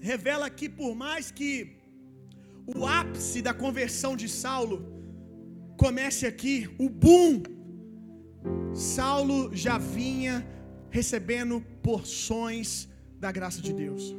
Revela 0.00 0.48
que 0.50 0.68
por 0.68 0.94
mais 0.94 1.30
que 1.30 1.76
o 2.66 2.86
ápice 2.86 3.40
da 3.40 3.54
conversão 3.54 4.16
de 4.16 4.28
Saulo 4.28 4.76
comece 5.76 6.26
aqui, 6.26 6.68
o 6.78 6.88
boom, 6.88 7.42
Saulo 8.74 9.54
já 9.54 9.78
vinha 9.78 10.46
recebendo 10.90 11.60
porções 11.82 12.88
da 13.18 13.32
graça 13.32 13.60
de 13.60 13.72
Deus. 13.72 14.14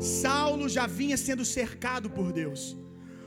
Saulo 0.00 0.68
já 0.68 0.86
vinha 0.86 1.16
sendo 1.16 1.44
cercado 1.44 2.08
por 2.10 2.32
Deus. 2.32 2.76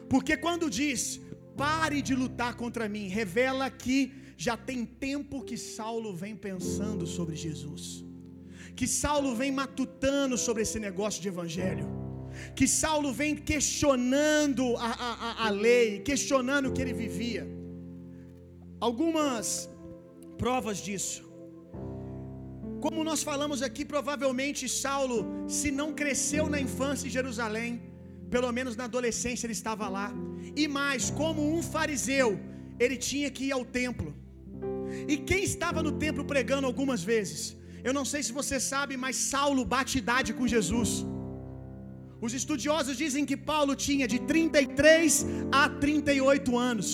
Porque 0.09 0.36
quando 0.36 0.69
diz, 0.69 1.21
pare 1.55 2.01
de 2.01 2.15
lutar 2.15 2.55
contra 2.55 2.89
mim, 2.89 3.07
revela 3.07 3.69
que 3.69 4.11
já 4.36 4.57
tem 4.57 4.86
tempo 4.86 5.43
que 5.43 5.57
Saulo 5.57 6.15
vem 6.15 6.36
pensando 6.36 7.05
sobre 7.05 7.36
Jesus 7.36 8.09
que 8.80 8.88
Saulo 8.88 9.32
vem 9.39 9.51
matutando 9.61 10.36
sobre 10.43 10.61
esse 10.65 10.80
negócio 10.86 11.21
de 11.23 11.30
evangelho, 11.34 11.86
que 12.57 12.65
Saulo 12.82 13.09
vem 13.21 13.34
questionando 13.49 14.65
a, 14.88 14.91
a, 15.07 15.47
a 15.47 15.49
lei, 15.65 15.88
questionando 16.09 16.67
o 16.67 16.73
que 16.75 16.82
ele 16.84 16.93
vivia. 17.01 17.43
Algumas 18.88 19.45
provas 20.43 20.77
disso. 20.88 21.21
Como 22.86 23.03
nós 23.09 23.21
falamos 23.32 23.59
aqui, 23.67 23.84
provavelmente 23.93 24.69
Saulo, 24.84 25.19
se 25.57 25.69
não 25.82 25.89
cresceu 26.01 26.47
na 26.53 26.61
infância 26.67 27.07
em 27.07 27.15
Jerusalém, 27.19 27.71
pelo 28.36 28.49
menos 28.59 28.77
na 28.80 28.86
adolescência 28.86 29.45
ele 29.45 29.59
estava 29.61 29.89
lá. 29.99 30.09
E 30.55 30.65
mais, 30.80 31.11
como 31.21 31.41
um 31.53 31.61
fariseu, 31.75 32.30
ele 32.80 32.95
tinha 33.11 33.30
que 33.30 33.45
ir 33.49 33.53
ao 33.59 33.65
templo. 33.82 34.11
E 35.05 35.17
quem 35.17 35.43
estava 35.43 35.82
no 35.84 35.95
templo 36.07 36.23
pregando 36.34 36.65
algumas 36.65 37.03
vezes? 37.13 37.59
Eu 37.88 37.93
não 37.97 38.05
sei 38.11 38.21
se 38.27 38.34
você 38.39 38.57
sabe, 38.71 38.95
mas 39.03 39.15
Saulo 39.32 39.63
bate 39.75 39.93
idade 40.03 40.32
com 40.39 40.51
Jesus. 40.55 40.91
Os 42.25 42.34
estudiosos 42.39 42.95
dizem 43.03 43.25
que 43.30 43.38
Paulo 43.51 43.73
tinha 43.88 44.07
de 44.13 44.19
33 44.32 45.25
a 45.61 45.63
38 45.84 46.57
anos. 46.71 46.89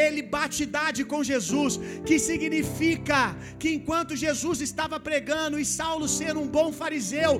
Ele 0.00 0.22
bate 0.34 0.58
idade 0.66 1.00
com 1.10 1.20
Jesus, 1.30 1.74
que 2.08 2.16
significa 2.28 3.20
que 3.60 3.70
enquanto 3.76 4.20
Jesus 4.24 4.60
estava 4.68 4.96
pregando 5.08 5.58
e 5.62 5.64
Saulo 5.78 6.06
sendo 6.18 6.40
um 6.44 6.50
bom 6.56 6.68
fariseu, 6.80 7.32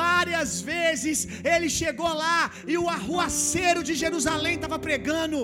várias 0.00 0.60
vezes 0.72 1.18
ele 1.54 1.68
chegou 1.80 2.12
lá 2.24 2.50
e 2.72 2.76
o 2.76 2.88
arruaceiro 2.96 3.82
de 3.88 3.94
Jerusalém 4.04 4.56
estava 4.56 4.80
pregando. 4.88 5.40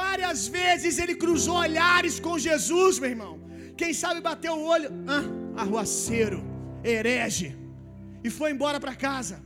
Várias 0.00 0.42
vezes 0.58 0.98
ele 1.02 1.14
cruzou 1.22 1.56
olhares 1.66 2.18
com 2.26 2.42
Jesus, 2.48 2.98
meu 3.02 3.10
irmão. 3.14 3.34
Quem 3.76 3.92
sabe 3.92 4.20
bateu 4.20 4.54
o 4.54 4.64
olho, 4.64 4.90
ah, 5.06 5.60
arruaceiro, 5.62 6.42
herege, 6.84 7.56
e 8.24 8.30
foi 8.30 8.50
embora 8.52 8.78
para 8.78 8.94
casa. 8.94 9.42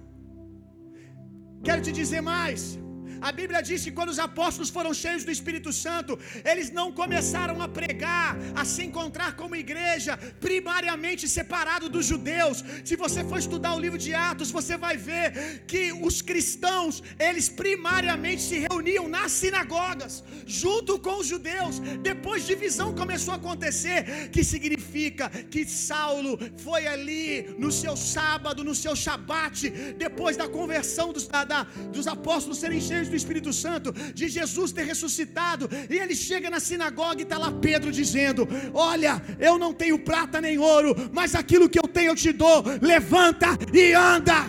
Quero 1.62 1.82
te 1.82 1.92
dizer 1.92 2.20
mais. 2.20 2.78
A 3.20 3.32
Bíblia 3.32 3.62
diz 3.62 3.84
que 3.84 3.90
quando 3.90 4.10
os 4.10 4.18
apóstolos 4.18 4.70
foram 4.70 4.92
cheios 4.94 5.24
do 5.24 5.30
Espírito 5.30 5.72
Santo, 5.72 6.18
eles 6.44 6.70
não 6.70 6.92
começaram 6.92 7.60
a 7.62 7.68
pregar, 7.68 8.36
a 8.54 8.64
se 8.64 8.82
encontrar 8.84 9.36
como 9.36 9.56
igreja, 9.56 10.16
primariamente 10.40 11.28
separado 11.28 11.88
dos 11.88 12.06
judeus. 12.06 12.64
Se 12.84 12.96
você 12.96 13.24
for 13.24 13.38
estudar 13.38 13.74
o 13.74 13.80
livro 13.80 13.98
de 13.98 14.14
Atos, 14.14 14.50
você 14.50 14.76
vai 14.76 14.96
ver 14.96 15.64
que 15.66 15.92
os 15.92 16.22
cristãos, 16.22 17.02
eles 17.18 17.48
primariamente 17.48 18.42
se 18.42 18.58
reuniam 18.58 19.08
nas 19.08 19.32
sinagogas, 19.32 20.22
junto 20.46 20.98
com 20.98 21.18
os 21.20 21.26
judeus. 21.26 21.78
Depois 22.02 22.46
divisão 22.46 22.94
começou 22.94 23.32
a 23.32 23.36
acontecer, 23.36 24.28
que 24.30 24.44
significa 24.44 25.28
que 25.28 25.64
Saulo 25.66 26.38
foi 26.56 26.86
ali 26.86 27.54
no 27.58 27.70
seu 27.72 27.96
sábado, 27.96 28.64
no 28.64 28.74
seu 28.74 28.94
shabat, 28.94 29.68
depois 29.96 30.36
da 30.36 30.48
conversão 30.48 31.12
dos, 31.12 31.26
da, 31.26 31.44
da, 31.44 31.62
dos 31.92 32.06
apóstolos 32.06 32.58
serem 32.58 32.80
cheios 32.80 33.05
do 33.10 33.16
Espírito 33.16 33.52
Santo, 33.52 33.92
de 33.92 34.28
Jesus 34.28 34.72
ter 34.72 34.84
ressuscitado, 34.84 35.68
e 35.90 35.96
ele 35.96 36.14
chega 36.14 36.48
na 36.50 36.60
sinagoga 36.60 37.20
e 37.20 37.22
está 37.22 37.38
lá 37.38 37.52
Pedro 37.52 37.92
dizendo: 37.92 38.48
Olha, 38.72 39.22
eu 39.38 39.58
não 39.58 39.72
tenho 39.72 39.98
prata 39.98 40.40
nem 40.40 40.58
ouro, 40.58 40.94
mas 41.12 41.34
aquilo 41.34 41.68
que 41.68 41.78
eu 41.78 41.88
tenho 41.88 42.06
eu 42.06 42.16
te 42.16 42.32
dou, 42.32 42.64
levanta 42.80 43.48
e 43.72 43.92
anda. 43.92 44.46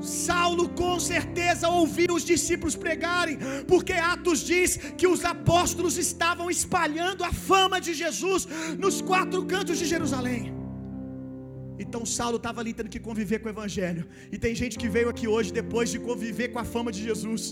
Saulo 0.00 0.68
com 0.70 0.98
certeza 0.98 1.68
ouviu 1.68 2.14
os 2.14 2.24
discípulos 2.24 2.74
pregarem, 2.74 3.38
porque 3.68 3.92
Atos 3.92 4.40
diz 4.40 4.76
que 4.96 5.06
os 5.06 5.24
apóstolos 5.24 5.96
estavam 5.96 6.50
espalhando 6.50 7.22
a 7.22 7.32
fama 7.32 7.80
de 7.80 7.94
Jesus 7.94 8.48
nos 8.78 9.00
quatro 9.00 9.44
cantos 9.44 9.78
de 9.78 9.84
Jerusalém. 9.84 10.61
Então 11.84 12.02
Saulo 12.16 12.38
estava 12.40 12.60
ali 12.62 12.72
tendo 12.78 12.90
que 12.94 13.00
conviver 13.08 13.38
com 13.40 13.48
o 13.48 13.54
Evangelho. 13.56 14.04
E 14.34 14.38
tem 14.44 14.54
gente 14.60 14.74
que 14.82 14.88
veio 14.96 15.08
aqui 15.12 15.26
hoje 15.34 15.50
depois 15.60 15.88
de 15.94 15.98
conviver 16.08 16.48
com 16.52 16.60
a 16.64 16.66
fama 16.74 16.90
de 16.96 17.02
Jesus. 17.08 17.44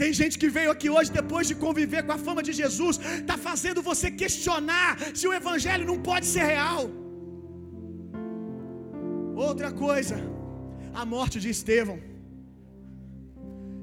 Tem 0.00 0.12
gente 0.20 0.36
que 0.42 0.48
veio 0.56 0.70
aqui 0.74 0.88
hoje 0.96 1.10
depois 1.20 1.44
de 1.50 1.54
conviver 1.64 2.02
com 2.06 2.12
a 2.16 2.20
fama 2.26 2.42
de 2.48 2.52
Jesus, 2.60 2.94
está 3.22 3.36
fazendo 3.48 3.80
você 3.90 4.08
questionar 4.22 4.90
se 5.18 5.26
o 5.28 5.34
Evangelho 5.40 5.84
não 5.90 5.98
pode 6.10 6.26
ser 6.34 6.44
real. 6.54 6.82
Outra 9.48 9.70
coisa, 9.84 10.16
a 11.00 11.04
morte 11.14 11.38
de 11.44 11.48
Estevão. 11.56 11.98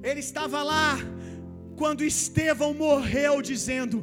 Ele 0.10 0.22
estava 0.28 0.60
lá 0.74 0.90
quando 1.82 2.10
Estevão 2.14 2.72
morreu, 2.86 3.34
dizendo: 3.52 3.98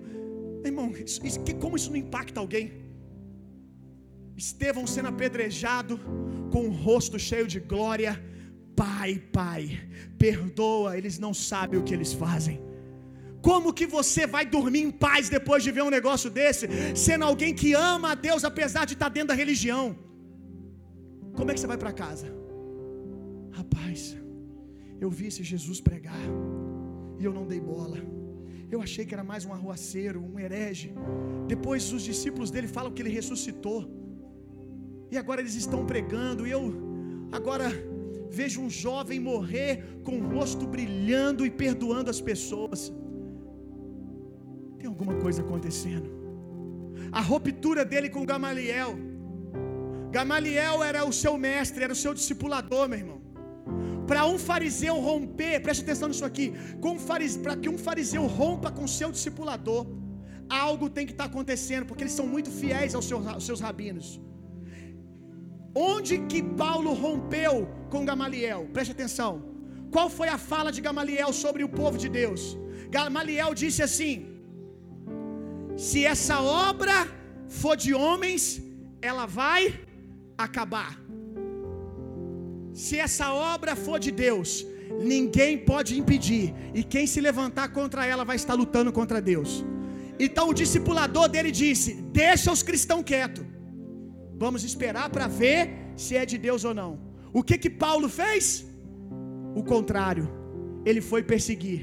Irmão, 0.70 0.88
isso, 1.06 1.20
isso, 1.28 1.40
como 1.62 1.76
isso 1.78 1.90
não 1.92 2.00
impacta 2.04 2.38
alguém? 2.44 2.66
Estevão 4.44 4.86
sendo 4.94 5.08
apedrejado, 5.12 5.94
com 6.52 6.62
o 6.68 6.74
rosto 6.86 7.18
cheio 7.28 7.46
de 7.54 7.60
glória. 7.72 8.12
Pai, 8.82 9.12
Pai, 9.38 9.62
perdoa, 10.24 10.96
eles 10.98 11.18
não 11.24 11.32
sabem 11.50 11.78
o 11.78 11.84
que 11.86 11.94
eles 11.96 12.12
fazem. 12.24 12.56
Como 13.48 13.72
que 13.78 13.86
você 13.86 14.22
vai 14.34 14.44
dormir 14.56 14.82
em 14.88 14.92
paz 15.06 15.28
depois 15.36 15.62
de 15.64 15.70
ver 15.76 15.82
um 15.88 15.94
negócio 15.98 16.30
desse, 16.38 16.66
sendo 17.06 17.24
alguém 17.24 17.52
que 17.60 17.72
ama 17.72 18.12
a 18.12 18.14
Deus 18.14 18.44
apesar 18.44 18.84
de 18.84 18.94
estar 18.94 19.08
dentro 19.08 19.30
da 19.32 19.34
religião? 19.42 19.84
Como 21.36 21.50
é 21.50 21.54
que 21.54 21.60
você 21.60 21.70
vai 21.74 21.78
para 21.84 21.92
casa? 22.04 22.26
Rapaz, 23.58 24.16
eu 25.00 25.10
vi 25.10 25.26
esse 25.30 25.42
Jesus 25.42 25.80
pregar 25.80 26.26
e 27.18 27.24
eu 27.24 27.32
não 27.32 27.46
dei 27.52 27.60
bola. 27.60 28.00
Eu 28.70 28.80
achei 28.86 29.04
que 29.06 29.14
era 29.14 29.24
mais 29.24 29.44
um 29.44 29.52
arruaceiro, 29.52 30.20
um 30.30 30.38
herege. 30.38 30.92
Depois 31.52 31.92
os 31.92 32.02
discípulos 32.02 32.50
dele 32.50 32.68
falam 32.68 32.92
que 32.92 33.02
ele 33.02 33.14
ressuscitou. 33.20 33.97
E 35.10 35.16
agora 35.16 35.40
eles 35.40 35.54
estão 35.54 35.84
pregando. 35.86 36.46
E 36.46 36.50
eu 36.50 36.62
agora 37.32 37.66
vejo 38.30 38.60
um 38.60 38.70
jovem 38.70 39.18
morrer 39.18 40.00
com 40.04 40.18
o 40.18 40.28
rosto 40.34 40.66
brilhando 40.66 41.44
e 41.46 41.50
perdoando 41.50 42.10
as 42.10 42.20
pessoas. 42.20 42.92
Tem 44.78 44.86
alguma 44.86 45.16
coisa 45.16 45.42
acontecendo. 45.42 46.08
A 47.10 47.20
ruptura 47.20 47.84
dele 47.84 48.08
com 48.10 48.24
Gamaliel. 48.24 48.92
Gamaliel 50.10 50.82
era 50.82 51.04
o 51.04 51.12
seu 51.12 51.36
mestre, 51.36 51.84
era 51.84 51.92
o 51.92 51.96
seu 52.04 52.12
discipulador, 52.14 52.88
meu 52.88 52.98
irmão. 52.98 53.18
Para 54.06 54.24
um 54.26 54.38
fariseu 54.38 54.94
romper, 55.08 55.60
preste 55.60 55.82
atenção 55.82 56.08
nisso 56.08 56.24
aqui, 56.24 56.46
para 57.42 57.56
que 57.56 57.68
um 57.68 57.76
fariseu 57.76 58.26
rompa 58.26 58.70
com 58.70 58.86
seu 58.86 59.10
discipulador, 59.12 59.86
algo 60.48 60.88
tem 60.88 61.04
que 61.04 61.12
estar 61.12 61.24
tá 61.24 61.30
acontecendo, 61.30 61.84
porque 61.84 62.04
eles 62.04 62.14
são 62.14 62.26
muito 62.26 62.50
fiéis 62.50 62.94
aos 62.94 63.04
seus, 63.04 63.26
aos 63.26 63.44
seus 63.44 63.60
rabinos. 63.60 64.18
Onde 65.86 66.14
que 66.30 66.40
Paulo 66.62 66.92
rompeu 67.04 67.54
com 67.92 68.06
Gamaliel? 68.10 68.60
Preste 68.76 68.92
atenção. 68.96 69.32
Qual 69.94 70.08
foi 70.18 70.28
a 70.36 70.38
fala 70.50 70.70
de 70.76 70.80
Gamaliel 70.86 71.32
sobre 71.42 71.62
o 71.66 71.72
povo 71.80 71.96
de 72.02 72.08
Deus? 72.20 72.40
Gamaliel 72.96 73.52
disse 73.62 73.80
assim: 73.88 74.14
Se 75.86 76.00
essa 76.14 76.36
obra 76.70 76.96
for 77.60 77.74
de 77.84 77.92
homens, 78.04 78.42
ela 79.10 79.26
vai 79.40 79.62
acabar. 80.46 80.92
Se 82.84 82.96
essa 83.06 83.28
obra 83.54 83.74
for 83.84 83.98
de 84.06 84.12
Deus, 84.24 84.50
ninguém 85.12 85.52
pode 85.70 85.92
impedir, 86.00 86.44
e 86.78 86.82
quem 86.94 87.06
se 87.12 87.20
levantar 87.28 87.68
contra 87.78 88.04
ela 88.12 88.24
vai 88.30 88.36
estar 88.42 88.56
lutando 88.62 88.92
contra 88.98 89.20
Deus. 89.32 89.52
Então 90.26 90.46
o 90.48 90.58
discipulador 90.62 91.28
dele 91.34 91.52
disse: 91.62 91.92
Deixa 92.22 92.50
os 92.56 92.64
cristãos 92.70 93.06
quietos. 93.12 93.46
Vamos 94.44 94.62
esperar 94.70 95.06
para 95.14 95.26
ver 95.42 95.60
se 96.04 96.12
é 96.22 96.24
de 96.32 96.38
Deus 96.46 96.64
ou 96.70 96.74
não. 96.80 96.90
O 97.38 97.42
que 97.48 97.56
que 97.62 97.70
Paulo 97.84 98.08
fez? 98.20 98.44
O 99.60 99.62
contrário. 99.72 100.26
Ele 100.88 101.02
foi 101.10 101.22
perseguir. 101.32 101.80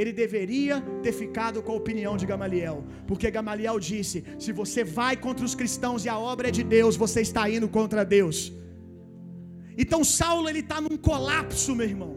Ele 0.00 0.12
deveria 0.24 0.76
ter 1.04 1.12
ficado 1.22 1.60
com 1.64 1.72
a 1.72 1.80
opinião 1.82 2.12
de 2.20 2.26
Gamaliel, 2.32 2.76
porque 3.08 3.34
Gamaliel 3.36 3.78
disse: 3.90 4.18
se 4.44 4.52
você 4.60 4.82
vai 4.98 5.14
contra 5.24 5.44
os 5.48 5.56
cristãos 5.60 6.04
e 6.04 6.08
a 6.14 6.18
obra 6.32 6.46
é 6.50 6.56
de 6.58 6.64
Deus, 6.76 6.94
você 7.04 7.20
está 7.28 7.44
indo 7.56 7.68
contra 7.78 8.04
Deus. 8.16 8.38
Então 9.82 10.00
Saulo 10.18 10.48
ele 10.50 10.62
está 10.66 10.78
num 10.86 10.96
colapso, 11.10 11.74
meu 11.80 11.88
irmão. 11.94 12.12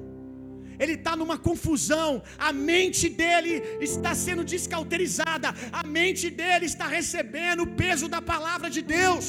Ele 0.83 0.93
está 0.99 1.13
numa 1.21 1.37
confusão, 1.49 2.09
a 2.47 2.51
mente 2.71 3.05
dele 3.21 3.53
está 3.89 4.11
sendo 4.25 4.43
descauterizada, 4.53 5.49
a 5.79 5.83
mente 5.97 6.27
dele 6.39 6.65
está 6.73 6.87
recebendo 6.97 7.63
o 7.63 7.71
peso 7.83 8.07
da 8.15 8.21
palavra 8.33 8.69
de 8.75 8.83
Deus. 8.99 9.25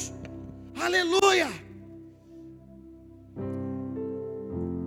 Aleluia! 0.74 1.48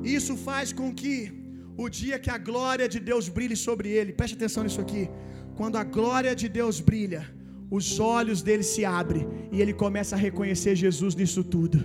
Isso 0.04 0.36
faz 0.38 0.72
com 0.72 0.94
que 0.94 1.32
o 1.78 1.90
dia 1.90 2.18
que 2.20 2.30
a 2.30 2.38
glória 2.38 2.88
de 2.88 3.00
Deus 3.00 3.28
brilhe 3.28 3.56
sobre 3.56 3.90
ele, 3.90 4.14
preste 4.14 4.36
atenção 4.36 4.64
nisso 4.64 4.82
aqui. 4.82 5.10
Quando 5.58 5.78
a 5.78 5.84
glória 5.84 6.36
de 6.36 6.48
Deus 6.48 6.80
brilha, 6.80 7.24
os 7.70 8.00
olhos 8.00 8.42
dele 8.42 8.64
se 8.64 8.86
abrem 8.86 9.28
e 9.52 9.62
ele 9.62 9.74
começa 9.74 10.16
a 10.16 10.20
reconhecer 10.20 10.76
Jesus 10.76 11.16
nisso 11.16 11.44
tudo. 11.44 11.80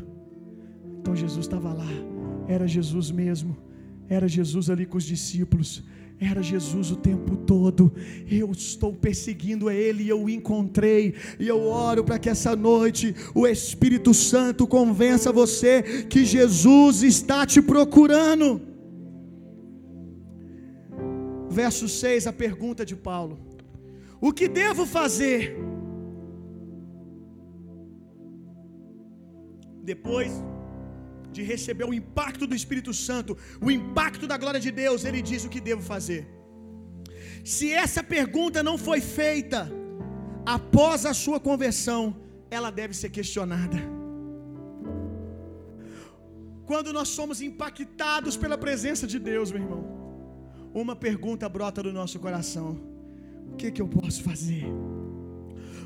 Então 0.99 1.17
Jesus 1.17 1.47
estava 1.47 1.73
lá, 1.73 1.91
era 2.47 2.67
Jesus 2.69 3.11
mesmo, 3.11 3.57
era 4.09 4.29
Jesus 4.29 4.69
ali 4.69 4.85
com 4.87 4.99
os 4.99 5.05
discípulos, 5.05 5.83
era 6.21 6.43
Jesus 6.43 6.91
o 6.91 6.97
tempo 6.97 7.35
todo. 7.35 7.91
Eu 8.31 8.53
estou 8.53 8.93
perseguindo 8.93 9.71
Ele 9.71 10.03
e 10.03 10.09
eu 10.11 10.25
o 10.25 10.29
encontrei. 10.29 11.15
E 11.39 11.49
eu 11.49 11.63
oro 11.67 12.05
para 12.05 12.19
que 12.19 12.29
essa 12.29 12.55
noite 12.55 13.15
o 13.35 13.47
Espírito 13.47 14.13
Santo 14.13 14.67
convença 14.67 15.33
você 15.33 16.05
que 16.11 16.27
Jesus 16.27 17.03
está 17.03 17.47
te 17.47 17.63
procurando. 17.63 18.61
Verso 21.49 21.89
6, 21.89 22.27
a 22.27 22.33
pergunta 22.33 22.85
de 22.85 22.95
Paulo: 22.95 23.39
O 24.21 24.31
que 24.31 24.47
devo 24.47 24.85
fazer? 24.85 25.57
Depois 29.83 30.31
de 31.33 31.43
receber 31.43 31.85
o 31.85 31.95
impacto 31.95 32.47
do 32.47 32.55
Espírito 32.55 32.93
Santo, 32.93 33.37
o 33.61 33.71
impacto 33.71 34.27
da 34.27 34.37
glória 34.37 34.61
de 34.61 34.71
Deus, 34.71 35.05
ele 35.05 35.23
diz 35.23 35.45
o 35.45 35.49
que 35.49 35.61
devo 35.61 35.83
fazer. 35.83 36.27
Se 37.45 37.73
essa 37.73 38.03
pergunta 38.03 38.63
não 38.63 38.77
foi 38.77 39.01
feita 39.01 39.71
após 40.45 41.07
a 41.07 41.15
sua 41.15 41.39
conversão, 41.39 42.17
ela 42.51 42.71
deve 42.71 42.95
ser 42.95 43.11
questionada. 43.11 43.79
Quando 46.67 46.93
nós 46.93 47.09
somos 47.09 47.41
impactados 47.41 48.37
pela 48.37 48.57
presença 48.57 49.07
de 49.07 49.19
Deus, 49.19 49.51
meu 49.51 49.63
irmão, 49.63 49.83
uma 50.73 50.95
pergunta 50.95 51.49
brota 51.49 51.83
do 51.83 51.93
nosso 51.93 52.19
coração: 52.19 52.81
O 53.53 53.57
que, 53.57 53.71
que 53.71 53.83
eu 53.83 53.89
posso 53.89 54.23
fazer? 54.23 54.65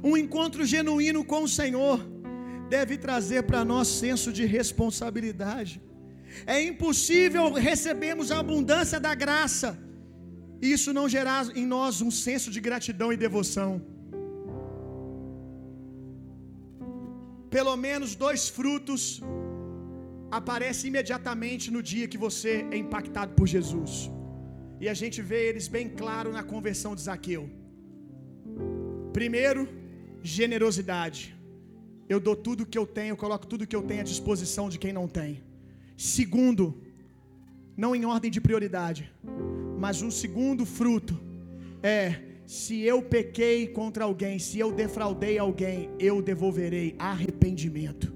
Um 0.03 0.17
encontro 0.17 0.65
genuíno 0.67 1.25
com 1.25 1.43
o 1.43 1.49
Senhor 1.49 2.14
deve 2.69 2.97
trazer 2.97 3.43
para 3.45 3.65
nós 3.65 3.89
senso 3.89 4.33
de 4.33 4.45
responsabilidade. 4.45 5.83
É 6.47 6.61
impossível 6.63 7.53
recebermos 7.53 8.31
a 8.31 8.39
abundância 8.41 8.99
da 8.99 9.15
graça 9.15 9.79
e 10.65 10.73
isso 10.77 10.93
não 10.99 11.07
gerar 11.15 11.43
em 11.61 11.67
nós 11.75 12.01
um 12.07 12.11
senso 12.11 12.51
de 12.55 12.61
gratidão 12.67 13.13
e 13.13 13.17
devoção. 13.17 13.71
Pelo 17.51 17.77
menos 17.77 18.15
dois 18.15 18.49
frutos 18.49 19.21
aparecem 20.39 20.89
imediatamente 20.89 21.71
no 21.75 21.83
dia 21.83 22.09
que 22.13 22.23
você 22.27 22.67
é 22.75 22.77
impactado 22.77 23.35
por 23.35 23.47
Jesus. 23.47 24.11
E 24.81 24.89
a 24.89 24.95
gente 25.01 25.21
vê 25.23 25.49
eles 25.49 25.69
bem 25.69 25.89
claro 25.89 26.33
na 26.33 26.43
conversão 26.43 26.95
de 26.97 27.03
Zaqueu. 27.03 27.45
Primeiro, 29.13 29.69
generosidade. 30.23 31.34
Eu 32.09 32.21
dou 32.21 32.37
tudo 32.37 32.67
que 32.67 32.79
eu 32.79 32.87
tenho, 32.87 33.13
eu 33.13 33.17
coloco 33.17 33.47
tudo 33.47 33.67
que 33.67 33.77
eu 33.77 33.83
tenho 33.83 34.01
à 34.01 34.05
disposição 34.05 34.69
de 34.69 34.79
quem 34.79 34.93
não 34.93 35.09
tem. 35.09 35.43
Segundo, 35.97 36.83
não 37.77 37.95
em 37.95 38.05
ordem 38.05 38.31
de 38.31 38.41
prioridade, 38.41 39.11
mas 39.79 40.03
um 40.03 40.11
segundo 40.11 40.67
fruto 40.67 41.19
é: 41.83 42.21
se 42.47 42.81
eu 42.83 43.03
pequei 43.03 43.67
contra 43.69 44.05
alguém, 44.05 44.39
se 44.39 44.59
eu 44.59 44.71
defraudei 44.71 45.39
alguém, 45.39 45.91
eu 45.99 46.21
devolverei 46.21 46.95
arrependimento. 46.99 48.13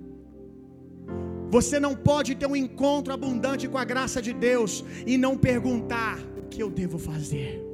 Você 1.50 1.80
não 1.80 1.96
pode 1.96 2.34
ter 2.34 2.46
um 2.46 2.54
encontro 2.54 3.12
abundante 3.12 3.66
com 3.66 3.78
a 3.78 3.84
graça 3.84 4.20
de 4.20 4.34
Deus 4.34 4.84
e 5.06 5.16
não 5.16 5.36
perguntar 5.36 6.18
o 6.36 6.42
que 6.42 6.62
eu 6.62 6.70
devo 6.70 6.98
fazer. 6.98 7.67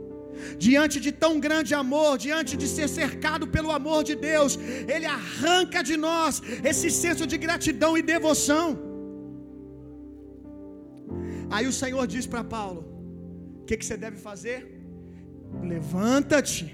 Diante 0.66 0.98
de 1.04 1.10
tão 1.24 1.32
grande 1.46 1.72
amor, 1.82 2.12
diante 2.26 2.56
de 2.62 2.68
ser 2.76 2.88
cercado 2.88 3.46
pelo 3.56 3.70
amor 3.78 4.00
de 4.08 4.14
Deus, 4.14 4.52
Ele 4.94 5.06
arranca 5.18 5.82
de 5.90 5.96
nós 5.96 6.42
esse 6.70 6.90
senso 7.02 7.26
de 7.32 7.38
gratidão 7.46 7.92
e 7.98 8.02
devoção. 8.14 8.66
Aí 11.54 11.66
o 11.72 11.76
Senhor 11.80 12.04
diz 12.14 12.26
para 12.26 12.44
Paulo: 12.56 12.80
O 13.60 13.64
que, 13.66 13.76
que 13.76 13.86
você 13.86 13.96
deve 13.96 14.18
fazer? 14.28 14.58
Levanta-te, 15.72 16.66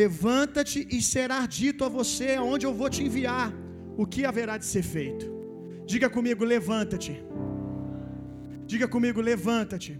levanta-te 0.00 0.86
e 0.96 1.00
será 1.14 1.40
dito 1.46 1.84
a 1.84 1.88
você 1.88 2.34
aonde 2.34 2.66
eu 2.66 2.74
vou 2.80 2.90
te 2.94 3.02
enviar, 3.02 3.48
o 3.96 4.06
que 4.06 4.24
haverá 4.24 4.56
de 4.58 4.66
ser 4.74 4.82
feito. 4.82 5.26
Diga 5.86 6.08
comigo: 6.16 6.44
levanta-te. 6.44 7.14
Diga 8.66 8.86
comigo: 8.86 9.20
levanta-te. 9.20 9.92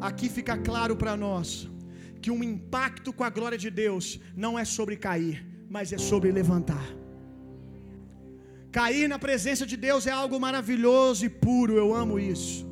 Aqui 0.00 0.28
fica 0.28 0.56
claro 0.56 0.96
para 0.96 1.16
nós 1.16 1.68
que 2.22 2.30
um 2.30 2.42
impacto 2.42 3.12
com 3.12 3.24
a 3.24 3.30
glória 3.30 3.58
de 3.58 3.70
Deus 3.70 4.20
não 4.36 4.58
é 4.58 4.64
sobre 4.64 4.96
cair, 4.96 5.46
mas 5.68 5.92
é 5.92 5.98
sobre 5.98 6.30
levantar. 6.30 6.86
Cair 8.72 9.08
na 9.08 9.18
presença 9.18 9.66
de 9.66 9.76
Deus 9.76 10.06
é 10.06 10.12
algo 10.12 10.38
maravilhoso 10.38 11.24
e 11.24 11.28
puro, 11.28 11.76
eu 11.76 11.94
amo 11.94 12.18
isso. 12.18 12.66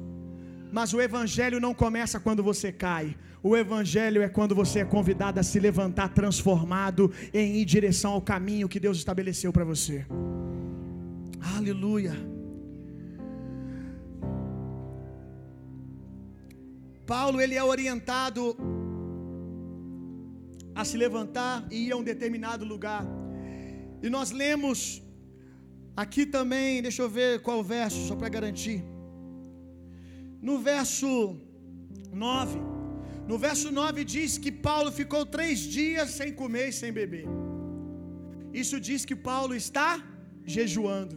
Mas 0.70 0.93
o 0.93 1.01
evangelho 1.01 1.59
não 1.59 1.74
começa 1.74 2.20
quando 2.20 2.43
você 2.43 2.70
cai. 2.70 3.16
O 3.43 3.57
evangelho 3.57 4.22
é 4.22 4.29
quando 4.29 4.55
você 4.55 4.81
é 4.81 4.85
convidado 4.85 5.41
a 5.41 5.43
se 5.43 5.59
levantar 5.59 6.09
transformado 6.11 7.12
em 7.33 7.57
ir 7.57 7.62
em 7.62 7.64
direção 7.64 8.12
ao 8.12 8.22
caminho 8.22 8.68
que 8.68 8.81
Deus 8.81 8.99
estabeleceu 8.99 9.53
para 9.53 9.64
você. 9.64 10.07
Aleluia. 11.57 12.38
Paulo 17.12 17.40
ele 17.44 17.56
é 17.61 17.64
orientado 17.74 18.42
a 20.80 20.82
se 20.88 20.96
levantar 21.04 21.54
e 21.72 21.76
ir 21.86 21.92
a 21.92 21.96
um 22.00 22.06
determinado 22.12 22.64
lugar. 22.72 23.04
E 24.02 24.09
nós 24.16 24.30
lemos 24.42 24.78
aqui 26.02 26.24
também, 26.36 26.82
deixa 26.86 27.00
eu 27.04 27.11
ver 27.18 27.30
qual 27.46 27.61
verso, 27.74 28.00
só 28.09 28.14
para 28.20 28.30
garantir. 28.36 28.80
No 30.48 30.56
verso 30.70 31.11
9, 32.12 32.59
no 33.30 33.38
verso 33.46 33.68
9 33.80 34.04
diz 34.16 34.36
que 34.44 34.52
Paulo 34.68 34.92
ficou 35.00 35.24
três 35.36 35.59
dias 35.78 36.11
sem 36.18 36.30
comer 36.42 36.68
e 36.68 36.78
sem 36.82 36.92
beber. 37.00 37.26
Isso 38.62 38.78
diz 38.88 39.02
que 39.11 39.18
Paulo 39.30 39.54
está 39.64 39.90
jejuando. 40.56 41.16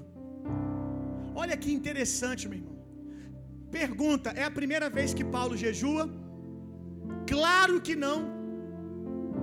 Olha 1.43 1.57
que 1.61 1.71
interessante, 1.79 2.47
meu 2.49 2.59
irmão. 2.59 2.70
Pergunta: 3.80 4.30
é 4.41 4.43
a 4.49 4.53
primeira 4.59 4.89
vez 4.97 5.09
que 5.17 5.26
Paulo 5.38 5.55
jejua? 5.65 6.03
Claro 7.34 7.76
que 7.88 7.95
não. 8.05 8.19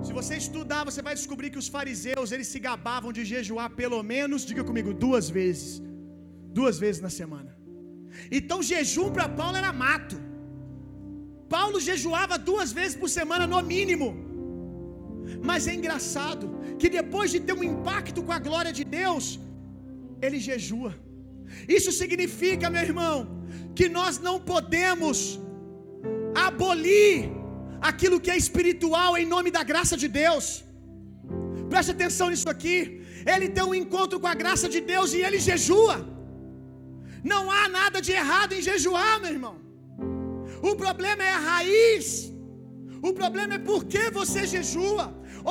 Se 0.05 0.11
você 0.17 0.33
estudar, 0.43 0.81
você 0.89 1.01
vai 1.07 1.13
descobrir 1.19 1.49
que 1.53 1.61
os 1.63 1.69
fariseus 1.75 2.31
eles 2.35 2.49
se 2.53 2.59
gabavam 2.67 3.11
de 3.17 3.23
jejuar 3.33 3.69
pelo 3.81 4.01
menos, 4.13 4.45
diga 4.51 4.63
comigo, 4.69 4.93
duas 5.05 5.27
vezes. 5.37 5.67
Duas 6.59 6.77
vezes 6.83 7.01
na 7.07 7.11
semana. 7.19 7.51
Então, 8.37 8.67
jejum 8.71 9.09
para 9.15 9.27
Paulo 9.39 9.57
era 9.61 9.71
mato. 9.85 10.17
Paulo 11.55 11.77
jejuava 11.89 12.37
duas 12.49 12.71
vezes 12.79 12.95
por 13.01 13.09
semana, 13.19 13.45
no 13.53 13.61
mínimo. 13.73 14.09
Mas 15.49 15.67
é 15.71 15.73
engraçado 15.79 16.45
que 16.79 16.89
depois 16.99 17.29
de 17.33 17.39
ter 17.47 17.55
um 17.59 17.65
impacto 17.73 18.19
com 18.27 18.33
a 18.37 18.41
glória 18.47 18.73
de 18.79 18.83
Deus, 18.99 19.25
ele 20.25 20.39
jejua. 20.49 20.91
Isso 21.77 21.91
significa, 21.99 22.69
meu 22.75 22.83
irmão, 22.89 23.15
que 23.77 23.87
nós 23.97 24.13
não 24.27 24.35
podemos 24.51 25.17
abolir 26.47 27.13
aquilo 27.89 28.21
que 28.23 28.31
é 28.35 28.37
espiritual 28.45 29.11
em 29.17 29.27
nome 29.35 29.49
da 29.57 29.63
graça 29.71 29.95
de 30.03 30.07
Deus. 30.21 30.45
Preste 31.71 31.91
atenção 31.95 32.29
nisso 32.31 32.49
aqui. 32.55 32.77
Ele 33.33 33.47
tem 33.55 33.63
um 33.71 33.75
encontro 33.83 34.19
com 34.19 34.29
a 34.33 34.39
graça 34.43 34.67
de 34.75 34.81
Deus 34.93 35.13
e 35.13 35.21
ele 35.27 35.39
jejua. 35.49 35.97
Não 37.31 37.43
há 37.55 37.63
nada 37.79 37.99
de 38.07 38.11
errado 38.21 38.53
em 38.57 38.61
jejuar, 38.69 39.13
meu 39.21 39.31
irmão. 39.37 39.55
O 40.69 40.75
problema 40.83 41.23
é 41.29 41.33
a 41.39 41.45
raiz. 41.51 42.07
O 43.09 43.11
problema 43.19 43.53
é 43.55 43.65
por 43.69 43.81
que 43.93 44.03
você 44.19 44.41
jejua. 44.55 45.05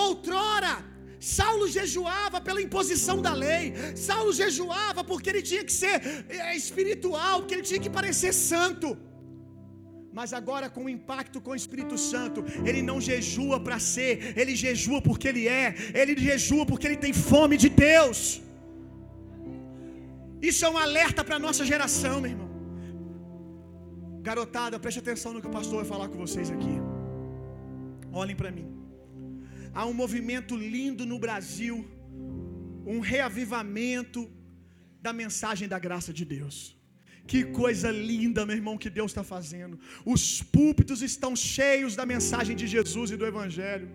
Outrora, 0.05 0.75
Saulo 1.21 1.67
jejuava 1.69 2.41
pela 2.41 2.63
imposição 2.63 3.21
da 3.21 3.33
lei. 3.33 3.75
Saulo 3.97 4.33
jejuava 4.33 5.03
porque 5.03 5.31
ele 5.31 5.43
tinha 5.43 5.65
que 5.65 5.73
ser 5.73 6.25
é, 6.29 6.57
espiritual, 6.57 7.41
porque 7.41 7.55
ele 7.55 7.63
tinha 7.63 7.81
que 7.81 7.91
parecer 7.91 8.33
santo. 8.33 8.97
Mas 10.13 10.33
agora, 10.33 10.69
com 10.71 10.85
o 10.85 10.89
impacto 10.89 11.41
com 11.41 11.51
o 11.53 11.55
Espírito 11.55 11.97
Santo, 11.99 12.45
ele 12.65 12.83
não 12.83 13.01
jejua 13.01 13.61
para 13.61 13.79
ser, 13.79 14.37
ele 14.37 14.55
jejua 14.57 15.01
porque 15.03 15.29
ele 15.29 15.47
é, 15.47 15.75
ele 15.95 16.17
jejua 16.17 16.65
porque 16.65 16.87
ele 16.87 16.97
tem 16.97 17.13
fome 17.13 17.57
de 17.57 17.69
Deus. 17.69 18.41
Isso 20.41 20.65
é 20.65 20.71
um 20.71 20.79
alerta 20.79 21.25
para 21.25 21.37
a 21.37 21.39
nossa 21.39 21.65
geração, 21.65 22.21
meu 22.21 22.31
irmão. 22.31 22.49
Garotada, 24.23 24.79
preste 24.79 25.01
atenção 25.01 25.33
no 25.33 25.41
que 25.41 25.47
o 25.47 25.51
pastor 25.51 25.77
vai 25.83 25.85
falar 25.85 26.09
com 26.09 26.19
vocês 26.19 26.51
aqui. 26.51 26.77
Olhem 28.13 28.37
para 28.37 28.51
mim. 28.51 28.78
Há 29.79 29.85
um 29.87 29.97
movimento 30.03 30.55
lindo 30.57 31.03
no 31.11 31.19
Brasil, 31.25 31.77
um 32.95 32.99
reavivamento 32.99 34.21
da 35.01 35.13
mensagem 35.13 35.67
da 35.73 35.79
graça 35.85 36.13
de 36.19 36.25
Deus. 36.25 36.57
Que 37.31 37.41
coisa 37.61 37.89
linda, 37.93 38.45
meu 38.49 38.57
irmão, 38.61 38.77
que 38.77 38.91
Deus 38.91 39.11
está 39.13 39.23
fazendo. 39.23 39.79
Os 40.05 40.23
púlpitos 40.43 41.01
estão 41.01 41.31
cheios 41.37 41.95
da 41.95 42.05
mensagem 42.05 42.57
de 42.61 42.67
Jesus 42.67 43.13
e 43.13 43.17
do 43.21 43.25
Evangelho. 43.33 43.89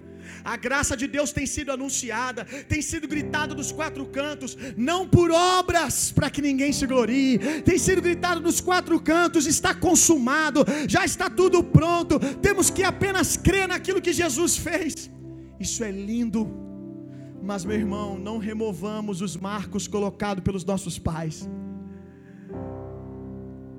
A 0.53 0.55
graça 0.55 0.95
de 0.95 1.05
Deus 1.15 1.33
tem 1.37 1.45
sido 1.55 1.73
anunciada, 1.73 2.45
tem 2.73 2.81
sido 2.81 3.05
gritado 3.05 3.53
dos 3.53 3.71
quatro 3.79 4.05
cantos, 4.05 4.55
não 4.77 5.01
por 5.15 5.31
obras 5.31 6.13
para 6.13 6.29
que 6.29 6.41
ninguém 6.49 6.71
se 6.71 6.87
glorie, 6.87 7.39
tem 7.65 7.77
sido 7.77 8.01
gritado 8.01 8.39
dos 8.39 8.61
quatro 8.61 8.97
cantos, 9.01 9.47
está 9.47 9.75
consumado, 9.75 10.63
já 10.87 11.03
está 11.03 11.29
tudo 11.29 11.61
pronto, 11.61 12.17
temos 12.47 12.69
que 12.69 12.83
apenas 12.83 13.35
crer 13.35 13.67
naquilo 13.67 14.01
que 14.01 14.13
Jesus 14.13 14.55
fez. 14.55 15.11
Isso 15.63 15.81
é 15.89 15.91
lindo, 16.11 16.41
mas 17.49 17.63
meu 17.67 17.77
irmão, 17.83 18.07
não 18.27 18.37
removamos 18.49 19.21
os 19.27 19.35
marcos 19.49 19.83
colocados 19.87 20.43
pelos 20.47 20.65
nossos 20.71 20.95
pais. 21.09 21.35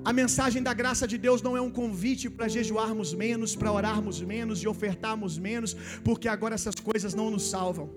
A 0.09 0.11
mensagem 0.21 0.61
da 0.67 0.73
graça 0.81 1.05
de 1.11 1.17
Deus 1.25 1.41
não 1.45 1.53
é 1.59 1.61
um 1.67 1.71
convite 1.81 2.25
para 2.29 2.47
jejuarmos 2.47 3.11
menos, 3.13 3.55
para 3.55 3.71
orarmos 3.71 4.17
menos 4.33 4.63
e 4.63 4.67
ofertarmos 4.67 5.37
menos, 5.37 5.75
porque 6.07 6.27
agora 6.27 6.55
essas 6.59 6.75
coisas 6.89 7.13
não 7.19 7.29
nos 7.35 7.45
salvam. 7.53 7.87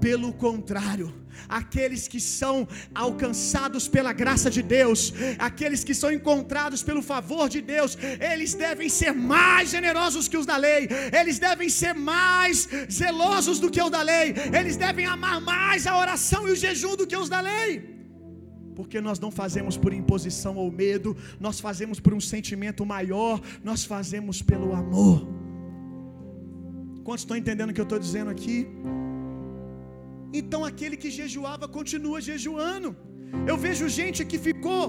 Pelo 0.00 0.32
contrário, 0.32 1.12
aqueles 1.48 2.06
que 2.06 2.20
são 2.20 2.68
alcançados 2.94 3.88
pela 3.88 4.12
graça 4.12 4.48
de 4.48 4.62
Deus, 4.62 5.12
aqueles 5.38 5.82
que 5.82 5.94
são 5.94 6.12
encontrados 6.12 6.82
pelo 6.82 7.02
favor 7.02 7.48
de 7.48 7.60
Deus, 7.60 7.98
eles 8.20 8.54
devem 8.54 8.88
ser 8.88 9.12
mais 9.12 9.70
generosos 9.70 10.28
que 10.28 10.36
os 10.36 10.46
da 10.46 10.56
lei, 10.56 10.88
eles 11.18 11.38
devem 11.38 11.68
ser 11.68 11.94
mais 11.94 12.68
zelosos 12.90 13.58
do 13.58 13.70
que 13.70 13.82
os 13.82 13.90
da 13.90 14.02
lei, 14.02 14.34
eles 14.58 14.76
devem 14.76 15.04
amar 15.04 15.40
mais 15.40 15.86
a 15.86 15.98
oração 15.98 16.46
e 16.48 16.52
o 16.52 16.56
jejum 16.56 16.96
do 16.96 17.06
que 17.06 17.16
os 17.16 17.28
da 17.28 17.40
lei. 17.40 17.98
Porque 18.76 19.00
nós 19.00 19.18
não 19.18 19.32
fazemos 19.32 19.76
por 19.76 19.92
imposição 19.92 20.54
ou 20.54 20.70
medo, 20.70 21.16
nós 21.40 21.58
fazemos 21.58 21.98
por 21.98 22.14
um 22.14 22.20
sentimento 22.20 22.86
maior, 22.86 23.40
nós 23.64 23.84
fazemos 23.84 24.40
pelo 24.40 24.72
amor. 24.72 25.26
Quantos 27.02 27.22
estão 27.22 27.36
entendendo 27.36 27.70
o 27.70 27.74
que 27.74 27.80
eu 27.80 27.84
estou 27.84 27.98
dizendo 27.98 28.30
aqui? 28.30 28.68
Então 30.32 30.64
aquele 30.64 30.96
que 30.96 31.10
jejuava 31.10 31.66
continua 31.66 32.20
jejuando. 32.20 32.96
Eu 33.46 33.56
vejo 33.56 33.88
gente 33.88 34.24
que 34.24 34.38
ficou 34.38 34.84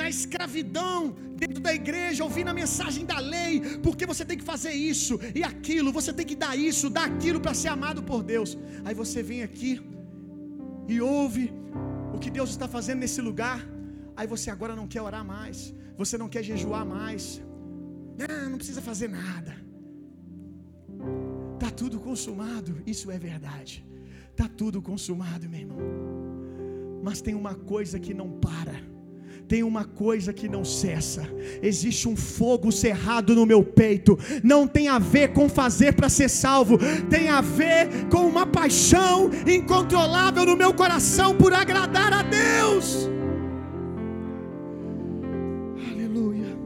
na 0.00 0.08
escravidão 0.08 1.14
dentro 1.42 1.60
da 1.66 1.72
igreja, 1.80 2.24
ouvindo 2.24 2.48
a 2.48 2.54
mensagem 2.54 3.04
da 3.04 3.18
lei, 3.18 3.60
porque 3.86 4.06
você 4.06 4.24
tem 4.24 4.38
que 4.38 4.44
fazer 4.52 4.72
isso 4.72 5.14
e 5.34 5.42
aquilo, 5.42 5.92
você 5.92 6.12
tem 6.18 6.26
que 6.30 6.36
dar 6.44 6.54
isso, 6.56 6.90
dar 6.98 7.06
aquilo 7.12 7.40
para 7.44 7.54
ser 7.62 7.68
amado 7.76 8.02
por 8.10 8.22
Deus. 8.22 8.50
Aí 8.84 8.94
você 9.02 9.22
vem 9.30 9.42
aqui 9.48 9.72
e 10.88 11.00
ouve 11.00 11.44
o 12.14 12.18
que 12.18 12.30
Deus 12.30 12.50
está 12.50 12.66
fazendo 12.76 13.00
nesse 13.00 13.20
lugar, 13.20 13.60
aí 14.16 14.26
você 14.26 14.50
agora 14.50 14.74
não 14.80 14.86
quer 14.86 15.02
orar 15.02 15.24
mais, 15.24 15.74
você 16.02 16.16
não 16.22 16.28
quer 16.28 16.42
jejuar 16.42 16.84
mais, 16.86 17.42
não, 18.20 18.50
não 18.50 18.58
precisa 18.58 18.82
fazer 18.90 19.08
nada, 19.08 19.54
está 21.54 21.70
tudo 21.70 21.98
consumado, 22.00 22.82
isso 22.86 23.10
é 23.10 23.18
verdade, 23.18 23.74
está 24.42 24.48
tudo 24.56 24.82
consumado, 24.82 25.48
meu 25.48 25.60
irmão, 25.60 25.78
mas 27.00 27.20
tem 27.20 27.32
uma 27.32 27.54
coisa 27.54 27.96
que 28.00 28.12
não 28.12 28.28
para, 28.28 28.74
tem 29.46 29.62
uma 29.62 29.84
coisa 29.84 30.32
que 30.32 30.48
não 30.48 30.64
cessa. 30.64 31.22
Existe 31.62 32.08
um 32.08 32.16
fogo 32.16 32.72
cerrado 32.72 33.34
no 33.34 33.44
meu 33.44 33.62
peito. 33.62 34.18
Não 34.42 34.66
tem 34.66 34.88
a 34.88 34.98
ver 34.98 35.32
com 35.32 35.48
fazer 35.48 35.94
para 35.94 36.08
ser 36.08 36.28
salvo, 36.28 36.78
tem 37.10 37.28
a 37.28 37.40
ver 37.40 38.08
com 38.08 38.26
uma 38.26 38.46
paixão 38.46 39.30
incontrolável 39.46 40.44
no 40.46 40.56
meu 40.56 40.74
coração 40.74 41.36
por 41.36 41.52
agradar 41.52 42.12
a 42.12 42.22
Deus. 42.22 43.08
Aleluia. 45.90 46.56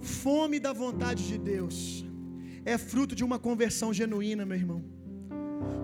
Fome 0.00 0.58
da 0.58 0.72
vontade 0.72 1.26
de 1.26 1.38
Deus 1.38 2.03
é 2.64 2.76
fruto 2.78 3.14
de 3.14 3.24
uma 3.24 3.38
conversão 3.38 3.92
genuína, 3.92 4.44
meu 4.46 4.56
irmão. 4.56 4.82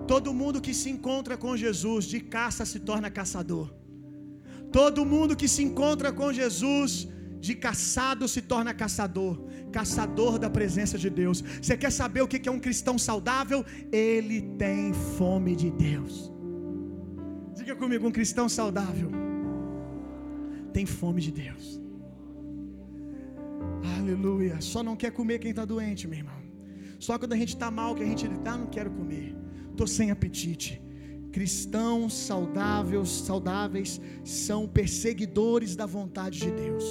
Todo 0.07 0.33
mundo 0.33 0.61
que 0.65 0.73
se 0.73 0.89
encontra 0.89 1.37
com 1.37 1.55
Jesus 1.55 2.05
de 2.05 2.19
caça 2.19 2.65
se 2.65 2.79
torna 2.79 3.09
caçador. 3.09 3.73
Todo 4.71 5.05
mundo 5.05 5.35
que 5.35 5.47
se 5.47 5.63
encontra 5.63 6.11
com 6.11 6.31
Jesus 6.33 7.07
de 7.39 7.55
caçado 7.55 8.27
se 8.27 8.41
torna 8.41 8.73
caçador, 8.73 9.35
caçador 9.71 10.37
da 10.37 10.49
presença 10.49 10.97
de 10.97 11.09
Deus. 11.09 11.41
Você 11.61 11.75
quer 11.75 11.91
saber 11.91 12.21
o 12.21 12.27
que 12.27 12.47
é 12.47 12.51
um 12.51 12.59
cristão 12.59 12.97
saudável? 12.97 13.65
Ele 13.91 14.41
tem 14.57 14.93
fome 14.93 15.55
de 15.55 15.71
Deus. 15.71 16.31
Diga 17.55 17.75
comigo, 17.75 18.07
um 18.07 18.11
cristão 18.11 18.47
saudável 18.47 19.09
tem 20.71 20.85
fome 20.85 21.21
de 21.21 21.31
Deus. 21.31 21.79
Aleluia. 23.97 24.59
Só 24.61 24.81
não 24.81 24.95
quer 24.95 25.11
comer 25.11 25.39
quem 25.39 25.51
está 25.51 25.65
doente, 25.65 26.07
meu 26.07 26.19
irmão. 26.19 26.40
Só 27.05 27.13
quando 27.19 27.33
a 27.33 27.39
gente 27.41 27.53
está 27.57 27.69
mal 27.79 27.93
que 27.95 28.03
a 28.03 28.09
gente 28.11 28.25
ah, 28.51 28.57
não 28.57 28.67
quero 28.77 28.91
comer 28.99 29.41
estou 29.81 29.87
sem 29.87 30.11
apetite. 30.11 30.81
Cristãos 31.31 32.13
saudáveis, 32.13 33.09
saudáveis 33.09 33.99
são 34.23 34.67
perseguidores 34.67 35.75
da 35.75 35.85
vontade 35.85 36.39
de 36.39 36.51
Deus. 36.51 36.85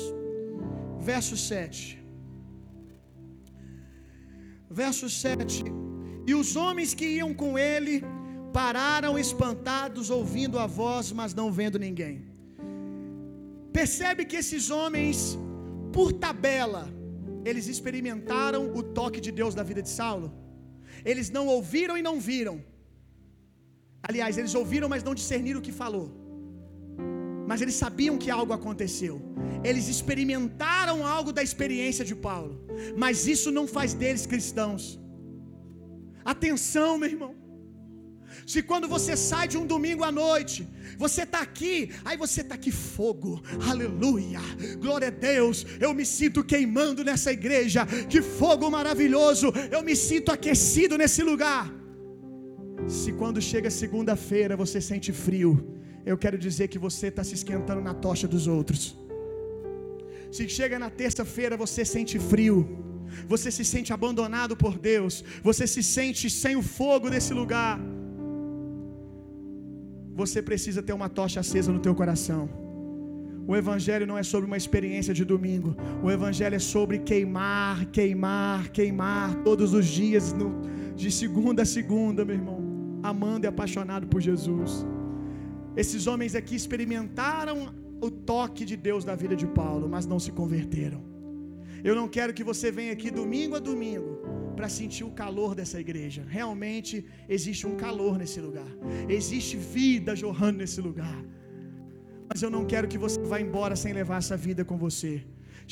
Verso 0.98 1.36
7. 1.36 2.02
Verso 4.82 5.08
7. 5.10 5.64
E 6.26 6.34
os 6.34 6.56
homens 6.56 6.94
que 6.94 7.06
iam 7.18 7.32
com 7.34 7.58
ele 7.58 8.02
pararam 8.52 9.18
espantados, 9.18 10.10
ouvindo 10.10 10.58
a 10.58 10.66
voz, 10.66 11.12
mas 11.12 11.34
não 11.34 11.52
vendo 11.52 11.78
ninguém. 11.78 12.14
Percebe 13.72 14.24
que 14.24 14.36
esses 14.36 14.70
homens, 14.70 15.38
por 15.92 16.12
tabela, 16.12 16.88
eles 17.44 17.66
experimentaram 17.74 18.62
o 18.78 18.82
toque 18.82 19.20
de 19.20 19.32
Deus 19.40 19.54
da 19.54 19.62
vida 19.62 19.82
de 19.82 19.88
Saulo. 19.88 20.28
Eles 21.04 21.30
não 21.30 21.46
ouviram 21.46 21.96
e 21.98 22.02
não 22.02 22.16
viram. 22.20 22.56
Aliás, 24.02 24.38
eles 24.38 24.54
ouviram, 24.54 24.88
mas 24.88 25.02
não 25.02 25.14
discerniram 25.14 25.60
o 25.60 25.62
que 25.62 25.72
falou. 25.72 26.06
Mas 27.50 27.60
eles 27.60 27.74
sabiam 27.74 28.16
que 28.22 28.30
algo 28.30 28.52
aconteceu. 28.52 29.20
Eles 29.68 29.88
experimentaram 29.88 31.06
algo 31.06 31.32
da 31.32 31.42
experiência 31.42 32.04
de 32.04 32.14
Paulo. 32.14 32.54
Mas 32.96 33.26
isso 33.26 33.50
não 33.50 33.66
faz 33.66 33.92
deles 33.92 34.24
cristãos. 34.26 34.98
Atenção, 36.24 36.98
meu 36.98 37.10
irmão. 37.10 37.34
Se 38.46 38.62
quando 38.62 38.88
você 38.88 39.16
sai 39.16 39.46
de 39.48 39.56
um 39.58 39.66
domingo 39.66 40.04
à 40.04 40.12
noite, 40.12 40.66
você 40.98 41.22
está 41.22 41.40
aqui, 41.40 41.90
aí 42.04 42.16
você 42.16 42.40
está 42.40 42.54
aqui 42.54 42.70
fogo, 42.70 43.42
aleluia, 43.68 44.40
glória 44.78 45.08
a 45.08 45.10
Deus, 45.10 45.66
eu 45.80 45.92
me 45.94 46.04
sinto 46.04 46.44
queimando 46.44 47.04
nessa 47.04 47.32
igreja, 47.32 47.86
que 48.08 48.20
fogo 48.20 48.70
maravilhoso, 48.70 49.52
eu 49.70 49.82
me 49.82 49.94
sinto 49.94 50.32
aquecido 50.32 50.98
nesse 50.98 51.22
lugar. 51.22 51.70
Se 52.88 53.12
quando 53.12 53.40
chega 53.40 53.70
segunda-feira 53.70 54.56
você 54.56 54.80
sente 54.80 55.12
frio, 55.12 55.52
eu 56.04 56.16
quero 56.16 56.38
dizer 56.38 56.68
que 56.68 56.78
você 56.78 57.06
está 57.08 57.22
se 57.22 57.34
esquentando 57.34 57.80
na 57.80 57.94
tocha 57.94 58.26
dos 58.26 58.46
outros. 58.46 58.96
Se 60.32 60.48
chega 60.48 60.78
na 60.78 60.90
terça-feira 60.90 61.56
você 61.56 61.84
sente 61.84 62.18
frio, 62.18 62.58
você 63.28 63.50
se 63.50 63.64
sente 63.64 63.92
abandonado 63.92 64.56
por 64.56 64.78
Deus, 64.78 65.24
você 65.42 65.66
se 65.66 65.82
sente 65.82 66.30
sem 66.30 66.56
o 66.56 66.62
fogo 66.62 67.10
desse 67.10 67.32
lugar. 67.34 67.78
Você 70.20 70.40
precisa 70.48 70.80
ter 70.86 70.94
uma 71.00 71.08
tocha 71.18 71.38
acesa 71.40 71.72
no 71.74 71.80
teu 71.84 71.94
coração. 72.00 72.42
O 73.50 73.56
evangelho 73.60 74.06
não 74.10 74.18
é 74.22 74.24
sobre 74.30 74.46
uma 74.50 74.58
experiência 74.62 75.14
de 75.18 75.24
domingo. 75.24 75.70
O 76.04 76.10
evangelho 76.16 76.56
é 76.56 76.62
sobre 76.74 76.96
queimar, 77.10 77.86
queimar, 77.86 78.68
queimar 78.78 79.28
todos 79.48 79.72
os 79.78 79.86
dias, 79.86 80.24
no, 80.40 80.48
de 80.94 81.10
segunda 81.10 81.62
a 81.62 81.70
segunda, 81.76 82.22
meu 82.22 82.36
irmão, 82.40 82.58
amando 83.02 83.46
e 83.46 83.48
apaixonado 83.48 84.06
por 84.12 84.20
Jesus. 84.20 84.72
Esses 85.74 86.06
homens 86.06 86.34
aqui 86.40 86.54
experimentaram 86.54 87.56
o 88.06 88.10
toque 88.10 88.66
de 88.70 88.76
Deus 88.88 89.06
da 89.10 89.14
vida 89.22 89.34
de 89.34 89.46
Paulo, 89.46 89.88
mas 89.88 90.04
não 90.12 90.20
se 90.26 90.32
converteram. 90.40 91.02
Eu 91.82 91.94
não 92.00 92.06
quero 92.16 92.34
que 92.34 92.44
você 92.44 92.70
venha 92.70 92.92
aqui 92.92 93.10
domingo 93.10 93.56
a 93.56 93.58
domingo 93.70 94.12
para 94.56 94.68
sentir 94.68 95.04
o 95.04 95.12
calor 95.22 95.54
dessa 95.58 95.78
igreja. 95.84 96.22
Realmente 96.38 97.04
existe 97.28 97.66
um 97.70 97.76
calor 97.84 98.14
nesse 98.22 98.40
lugar. 98.46 98.70
Existe 99.08 99.56
vida 99.56 100.14
jorrando 100.24 100.58
nesse 100.58 100.80
lugar. 100.88 101.18
Mas 102.28 102.42
eu 102.42 102.50
não 102.56 102.64
quero 102.72 102.88
que 102.92 102.98
você 103.04 103.20
vá 103.32 103.40
embora 103.40 103.74
sem 103.82 103.92
levar 104.00 104.18
essa 104.18 104.36
vida 104.36 104.64
com 104.64 104.76
você. 104.86 105.12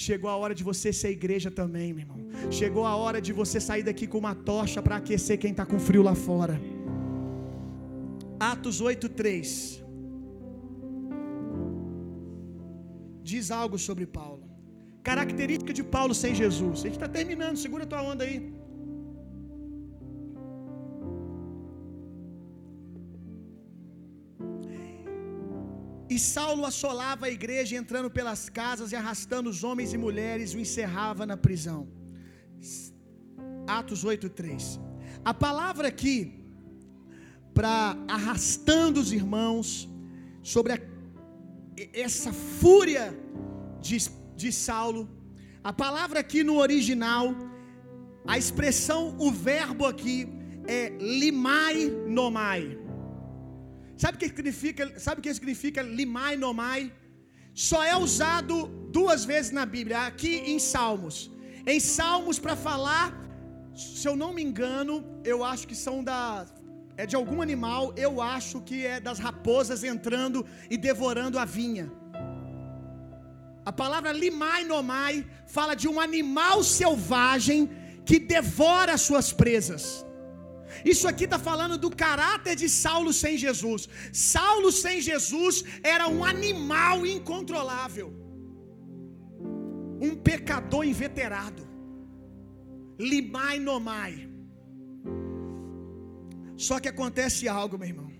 Chegou 0.06 0.30
a 0.30 0.36
hora 0.40 0.54
de 0.58 0.64
você 0.70 0.88
ser 1.00 1.10
igreja 1.10 1.50
também, 1.60 1.92
meu 1.92 2.02
irmão. 2.04 2.20
Chegou 2.58 2.84
a 2.92 2.94
hora 3.02 3.20
de 3.26 3.32
você 3.40 3.58
sair 3.68 3.84
daqui 3.88 4.06
com 4.06 4.18
uma 4.24 4.34
tocha 4.50 4.80
para 4.86 4.96
aquecer 4.96 5.38
quem 5.38 5.52
está 5.52 5.64
com 5.70 5.78
frio 5.88 6.02
lá 6.08 6.14
fora. 6.14 6.56
Atos 8.52 8.80
8:3 8.80 9.82
diz 13.30 13.50
algo 13.50 13.78
sobre 13.86 14.06
Paulo. 14.06 14.44
Característica 15.10 15.72
de 15.78 15.82
Paulo 15.96 16.14
sem 16.22 16.32
Jesus. 16.42 16.76
A 16.80 16.84
gente 16.86 16.98
está 17.00 17.08
terminando, 17.18 17.56
segura 17.64 17.86
tua 17.92 18.02
onda 18.10 18.24
aí. 18.24 18.36
E 26.10 26.18
Saulo 26.18 26.64
assolava 26.64 27.26
a 27.26 27.30
igreja, 27.30 27.76
entrando 27.76 28.10
pelas 28.10 28.48
casas 28.48 28.92
e 28.92 28.96
arrastando 28.96 29.50
os 29.50 29.62
homens 29.62 29.92
e 29.92 29.98
mulheres, 29.98 30.54
o 30.54 30.58
encerrava 30.58 31.26
na 31.26 31.36
prisão. 31.36 31.80
Atos 33.66 34.04
8:3. 34.04 34.80
A 35.24 35.34
palavra 35.34 35.88
aqui 35.88 36.16
para 37.52 37.96
arrastando 38.08 39.00
os 39.00 39.12
irmãos 39.12 39.88
sobre 40.42 40.72
a, 40.72 40.80
essa 41.92 42.32
fúria 42.32 43.06
de, 43.80 43.98
de 44.36 44.50
Saulo. 44.52 45.08
A 45.62 45.72
palavra 45.72 46.20
aqui 46.20 46.42
no 46.42 46.56
original, 46.56 47.34
a 48.26 48.38
expressão, 48.38 49.16
o 49.18 49.30
verbo 49.30 49.84
aqui 49.84 50.26
é 50.66 50.88
limai 51.20 51.90
nomai. 52.06 52.87
Sabe 54.02 54.16
o 54.16 54.20
que 54.20 54.28
significa? 54.28 54.82
Sabe 55.06 55.18
o 55.20 55.22
que 55.24 55.32
significa 55.38 55.82
limai 55.82 56.34
nomai? 56.36 56.92
Só 57.68 57.80
é 57.92 57.96
usado 57.96 58.54
duas 58.98 59.24
vezes 59.24 59.50
na 59.58 59.66
Bíblia, 59.66 60.06
aqui 60.10 60.34
em 60.52 60.58
Salmos. 60.72 61.16
Em 61.66 61.80
Salmos 61.80 62.38
para 62.38 62.56
falar 62.68 63.06
Se 63.74 64.06
eu 64.10 64.14
não 64.20 64.30
me 64.36 64.42
engano, 64.48 64.94
eu 65.32 65.38
acho 65.50 65.64
que 65.70 65.76
são 65.86 65.96
da 66.08 66.46
é 67.02 67.04
de 67.10 67.14
algum 67.14 67.40
animal, 67.40 67.82
eu 68.04 68.20
acho 68.20 68.60
que 68.68 68.78
é 68.84 68.98
das 68.98 69.20
raposas 69.26 69.84
entrando 69.84 70.44
e 70.68 70.76
devorando 70.76 71.38
a 71.38 71.44
vinha. 71.44 71.86
A 73.64 73.72
palavra 73.82 74.10
limai 74.24 74.64
nomai 74.64 75.14
fala 75.46 75.74
de 75.82 75.86
um 75.92 76.00
animal 76.00 76.64
selvagem 76.64 77.70
que 78.04 78.18
devora 78.18 78.94
as 78.94 79.02
suas 79.08 79.32
presas. 79.32 79.84
Isso 80.84 81.06
aqui 81.08 81.24
está 81.24 81.38
falando 81.38 81.76
do 81.78 81.90
caráter 82.04 82.54
de 82.56 82.68
Saulo 82.68 83.12
sem 83.12 83.36
Jesus. 83.36 83.88
Saulo 84.12 84.70
sem 84.70 85.00
Jesus 85.00 85.64
era 85.82 86.08
um 86.08 86.24
animal 86.24 87.06
incontrolável, 87.06 88.08
um 90.00 90.14
pecador 90.14 90.84
inveterado. 90.84 91.66
Limai 92.98 93.58
nomai. 93.58 94.28
Só 96.56 96.80
que 96.80 96.88
acontece 96.88 97.46
algo, 97.46 97.78
meu 97.78 97.88
irmão. 97.88 98.10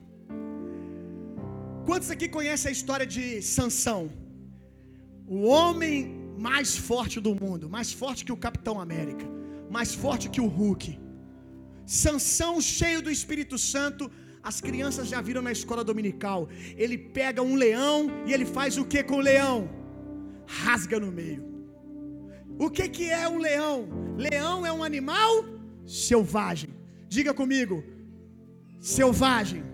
Quantos 1.88 2.10
aqui 2.14 2.28
conhecem 2.28 2.68
a 2.68 2.76
história 2.78 3.06
de 3.06 3.42
Sansão? 3.42 4.02
O 5.26 5.38
homem 5.54 5.96
mais 6.38 6.76
forte 6.76 7.18
do 7.26 7.34
mundo, 7.34 7.68
mais 7.68 7.92
forte 7.92 8.24
que 8.24 8.32
o 8.36 8.36
Capitão 8.36 8.80
América, 8.80 9.26
mais 9.76 9.92
forte 9.94 10.28
que 10.28 10.40
o 10.40 10.46
Hulk. 10.46 10.84
Sansão 11.88 12.60
cheio 12.60 13.00
do 13.00 13.10
Espírito 13.10 13.56
Santo, 13.56 14.10
as 14.42 14.60
crianças 14.60 15.08
já 15.08 15.20
viram 15.22 15.40
na 15.40 15.50
escola 15.50 15.82
dominical. 15.82 16.46
Ele 16.76 16.98
pega 16.98 17.40
um 17.42 17.54
leão 17.54 18.10
e 18.26 18.32
ele 18.34 18.44
faz 18.44 18.76
o 18.76 18.84
que 18.84 19.02
com 19.02 19.16
o 19.16 19.20
leão? 19.20 19.70
Rasga 20.46 21.00
no 21.00 21.10
meio. 21.10 21.42
O 22.58 22.68
que 22.68 22.86
que 22.90 23.08
é 23.08 23.26
um 23.26 23.38
leão? 23.38 23.88
Leão 24.18 24.66
é 24.66 24.72
um 24.72 24.84
animal 24.84 25.46
selvagem. 25.86 26.70
Diga 27.08 27.32
comigo, 27.32 27.82
selvagem. 28.80 29.64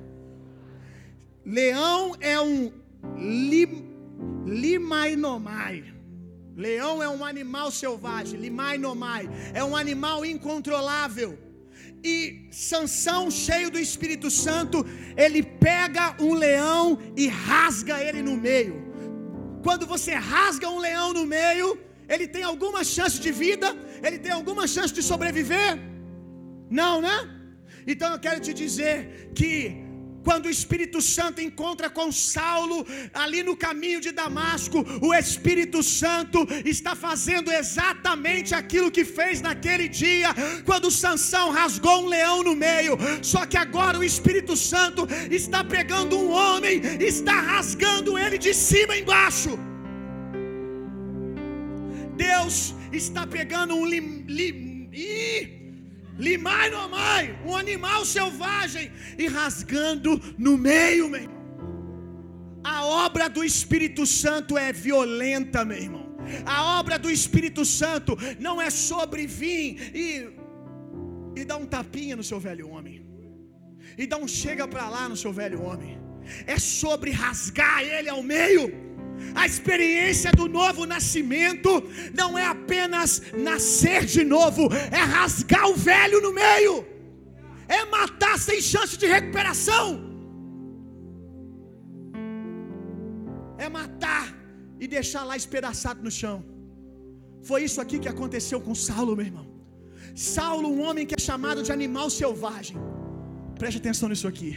Leão 1.45 2.15
é 2.21 2.41
um 2.41 2.73
lim, 3.17 3.91
limainomai. 4.47 5.93
Leão 6.57 7.03
é 7.03 7.09
um 7.09 7.25
animal 7.25 7.73
selvagem, 7.73 8.39
limainomai. 8.39 9.29
É 9.53 9.65
um 9.65 9.75
animal 9.75 10.25
incontrolável. 10.25 11.43
E 12.05 12.47
Sansão, 12.51 13.31
cheio 13.31 13.71
do 13.71 13.79
Espírito 13.79 14.31
Santo, 14.31 14.85
ele 15.17 15.43
pega 15.43 16.15
um 16.21 16.35
leão 16.35 16.99
e 17.17 17.27
rasga 17.29 18.03
ele 18.07 18.23
no 18.23 18.37
meio. 18.37 18.77
Quando 19.63 19.87
você 19.87 20.13
rasga 20.13 20.69
um 20.69 20.79
leão 20.79 21.15
no 21.15 21.25
meio, 21.25 21.79
ele 22.07 22.29
tem 22.29 22.43
alguma 22.43 22.85
chance 22.85 23.19
de 23.19 23.33
vida? 23.33 23.75
Ele 24.03 24.19
tem 24.19 24.33
alguma 24.33 24.67
chance 24.67 24.93
de 24.93 25.03
sobreviver? 25.03 25.79
Não, 26.71 27.01
né? 27.01 27.17
Então 27.87 28.13
eu 28.13 28.19
quero 28.19 28.41
te 28.41 28.53
dizer 28.53 29.31
que 29.35 29.84
quando 30.25 30.47
o 30.47 30.51
Espírito 30.51 31.01
Santo 31.01 31.41
encontra 31.41 31.89
com 31.91 32.11
Saulo 32.11 32.87
ali 33.12 33.43
no 33.43 33.57
caminho 33.57 34.01
de 34.01 34.11
Damasco, 34.11 34.85
o 35.01 35.12
Espírito 35.14 35.83
Santo 35.83 36.47
está 36.64 36.95
fazendo 36.97 37.53
exatamente 37.53 38.55
aquilo 38.55 38.91
que 38.91 39.05
fez 39.05 39.41
naquele 39.41 39.89
dia, 39.89 40.31
quando 40.64 40.91
Sansão 40.91 41.51
rasgou 41.51 42.05
um 42.05 42.07
leão 42.07 42.43
no 42.43 42.57
meio. 42.57 42.97
Só 43.22 43.45
que 43.47 43.57
agora 43.57 43.99
o 43.99 44.05
Espírito 44.05 44.57
Santo 44.57 45.07
está 45.31 45.62
pegando 45.62 46.18
um 46.18 46.31
homem, 46.31 46.81
está 47.01 47.41
rasgando 47.41 48.18
ele 48.18 48.39
de 48.39 48.55
cima 48.55 48.97
embaixo. 48.97 49.59
Deus 52.16 52.75
está 52.93 53.27
pegando 53.27 53.75
um 53.75 53.85
lim, 53.85 54.25
lim, 54.27 54.89
ih, 54.93 55.64
limai 56.19 56.71
no 56.71 56.79
amai, 56.79 57.39
um 57.45 57.57
animal 57.57 58.05
selvagem, 58.05 58.91
e 59.19 59.27
rasgando 59.27 60.21
no 60.39 60.57
meio, 60.57 61.09
meu 61.09 61.21
irmão. 61.21 61.45
A 62.62 62.85
obra 62.85 63.29
do 63.29 63.45
Espírito 63.45 64.07
Santo 64.07 64.57
é 64.57 64.73
violenta, 64.73 65.65
meu 65.65 65.77
irmão. 65.77 66.17
A 66.47 66.79
obra 66.79 66.99
do 66.99 67.11
Espírito 67.11 67.65
Santo 67.65 68.17
não 68.39 68.61
é 68.61 68.71
sobre 68.71 69.27
vir 69.27 69.95
e, 69.95 70.31
e 71.37 71.45
dar 71.45 71.57
um 71.57 71.67
tapinha 71.67 72.17
no 72.17 72.23
seu 72.23 72.41
velho 72.41 72.71
homem, 72.71 73.07
e 73.99 74.07
dar 74.07 74.17
um 74.19 74.27
chega 74.27 74.67
para 74.67 74.89
lá 74.89 75.09
no 75.09 75.17
seu 75.17 75.33
velho 75.33 75.62
homem. 75.62 75.99
É 76.47 76.59
sobre 76.59 77.11
rasgar 77.11 77.83
ele 77.83 78.09
ao 78.09 78.23
meio. 78.23 78.84
A 79.35 79.45
experiência 79.51 80.31
do 80.41 80.47
novo 80.49 80.83
nascimento 80.95 81.71
não 82.21 82.31
é 82.39 82.47
apenas 82.57 83.11
nascer 83.51 84.05
de 84.15 84.25
novo, 84.25 84.62
é 85.01 85.03
rasgar 85.17 85.67
o 85.71 85.77
velho 85.91 86.21
no 86.27 86.33
meio, 86.43 86.75
é 87.79 87.85
matar 87.97 88.37
sem 88.39 88.61
chance 88.73 88.97
de 89.03 89.07
recuperação, 89.07 89.87
é 93.65 93.69
matar 93.69 94.27
e 94.83 94.87
deixar 94.97 95.25
lá 95.31 95.37
espedaçado 95.43 96.03
no 96.07 96.12
chão. 96.21 96.37
Foi 97.49 97.61
isso 97.69 97.81
aqui 97.85 97.99
que 98.05 98.12
aconteceu 98.15 98.61
com 98.67 98.75
Saulo, 98.89 99.15
meu 99.19 99.27
irmão. 99.31 99.47
Saulo, 100.15 100.69
um 100.75 100.81
homem 100.87 101.07
que 101.09 101.17
é 101.19 101.23
chamado 101.31 101.62
de 101.67 101.73
animal 101.79 102.09
selvagem. 102.19 102.77
Preste 103.59 103.79
atenção 103.83 104.09
nisso 104.09 104.29
aqui. 104.33 104.51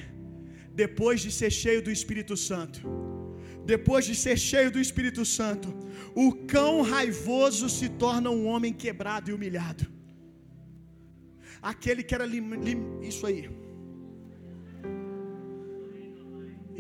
Depois 0.84 1.18
de 1.26 1.32
ser 1.40 1.52
cheio 1.62 1.82
do 1.86 1.92
Espírito 1.98 2.36
Santo, 2.50 2.80
depois 3.74 4.04
de 4.10 4.16
ser 4.24 4.38
cheio 4.50 4.70
do 4.76 4.80
Espírito 4.86 5.24
Santo, 5.38 5.68
o 6.26 6.28
cão 6.54 6.74
raivoso 6.94 7.68
se 7.78 7.88
torna 8.04 8.30
um 8.38 8.44
homem 8.52 8.74
quebrado 8.84 9.30
e 9.30 9.34
humilhado. 9.34 9.86
Aquele 11.72 12.02
que 12.08 12.16
era 12.18 12.26
lim, 12.34 12.48
lim, 12.68 12.80
isso 13.12 13.26
aí. 13.30 13.42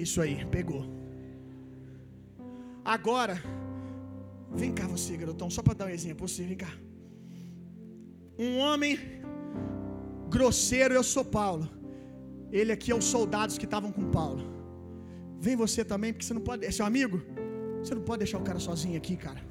Isso 0.05 0.21
aí, 0.21 0.35
pegou. 0.57 0.83
Agora, 2.95 3.35
vem 4.61 4.73
cá 4.79 4.87
você, 4.87 5.17
garotão, 5.17 5.49
só 5.49 5.61
para 5.61 5.79
dar 5.79 5.87
um 5.87 5.95
exemplo, 5.99 6.27
você, 6.27 6.43
vem 6.51 6.59
cá. 6.65 6.73
Um 8.39 8.59
homem 8.59 8.97
grosseiro, 10.29 10.93
eu 10.93 11.03
sou 11.03 11.25
Paulo. 11.39 11.67
Ele 12.59 12.71
aqui 12.71 12.91
é 12.91 12.95
os 12.95 13.09
soldados 13.15 13.57
que 13.57 13.65
estavam 13.65 13.91
com 13.91 14.05
Paulo. 14.19 14.56
Vem 15.47 15.55
você 15.65 15.81
também, 15.91 16.11
porque 16.13 16.25
você 16.27 16.35
não 16.37 16.45
pode. 16.47 16.61
É 16.69 16.71
seu 16.77 16.85
amigo? 16.91 17.17
Você 17.81 17.93
não 17.97 18.05
pode 18.09 18.19
deixar 18.23 18.39
o 18.39 18.45
cara 18.47 18.59
sozinho 18.67 18.97
aqui, 19.01 19.15
cara. 19.25 19.41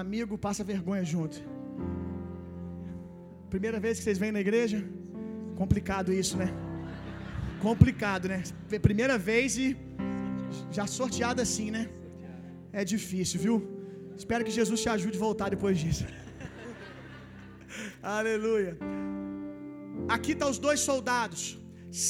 Amigo 0.00 0.34
passa 0.46 0.70
vergonha 0.72 1.04
junto. 1.12 1.36
Primeira 3.54 3.78
vez 3.84 3.92
que 3.96 4.04
vocês 4.04 4.18
vêm 4.22 4.32
na 4.36 4.42
igreja? 4.46 4.78
Complicado 5.60 6.10
isso, 6.22 6.34
né? 6.42 6.48
Complicado, 7.66 8.26
né? 8.32 8.38
Primeira 8.88 9.16
vez 9.30 9.56
e 9.64 9.68
já 10.78 10.86
sorteado 10.98 11.40
assim, 11.46 11.68
né? 11.76 11.82
É 12.80 12.84
difícil, 12.94 13.40
viu? 13.46 13.56
Espero 14.22 14.44
que 14.46 14.54
Jesus 14.60 14.78
te 14.84 14.90
ajude 14.96 15.16
a 15.20 15.24
voltar 15.28 15.48
depois 15.56 15.76
disso. 15.82 16.06
Aleluia. 18.18 18.72
Aqui 20.16 20.34
tá 20.42 20.48
os 20.54 20.60
dois 20.66 20.80
soldados. 20.90 21.42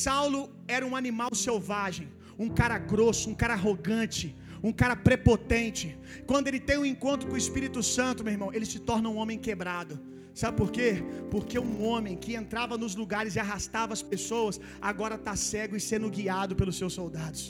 Saulo 0.07 0.43
era 0.73 0.87
um 0.91 0.97
animal 1.03 1.33
selvagem, 1.35 2.09
um 2.39 2.49
cara 2.61 2.79
grosso, 2.93 3.25
um 3.31 3.37
cara 3.43 3.55
arrogante, 3.55 4.27
um 4.69 4.73
cara 4.81 4.97
prepotente. 5.09 5.87
Quando 6.31 6.49
ele 6.49 6.61
tem 6.69 6.79
um 6.79 6.89
encontro 6.95 7.29
com 7.29 7.35
o 7.35 7.45
Espírito 7.45 7.83
Santo, 7.97 8.25
meu 8.25 8.33
irmão, 8.37 8.51
ele 8.57 8.67
se 8.73 8.81
torna 8.91 9.09
um 9.09 9.19
homem 9.23 9.39
quebrado. 9.39 9.95
Sabe 10.41 10.57
por 10.57 10.71
quê? 10.77 10.91
Porque 11.31 11.59
um 11.59 11.75
homem 11.89 12.17
que 12.17 12.35
entrava 12.43 12.79
nos 12.79 12.95
lugares 13.03 13.35
e 13.37 13.41
arrastava 13.45 13.93
as 13.93 14.03
pessoas, 14.13 14.59
agora 14.81 15.17
está 15.17 15.35
cego 15.37 15.77
e 15.77 15.81
sendo 15.81 16.09
guiado 16.19 16.57
pelos 16.61 16.77
seus 16.81 16.95
soldados. 17.01 17.43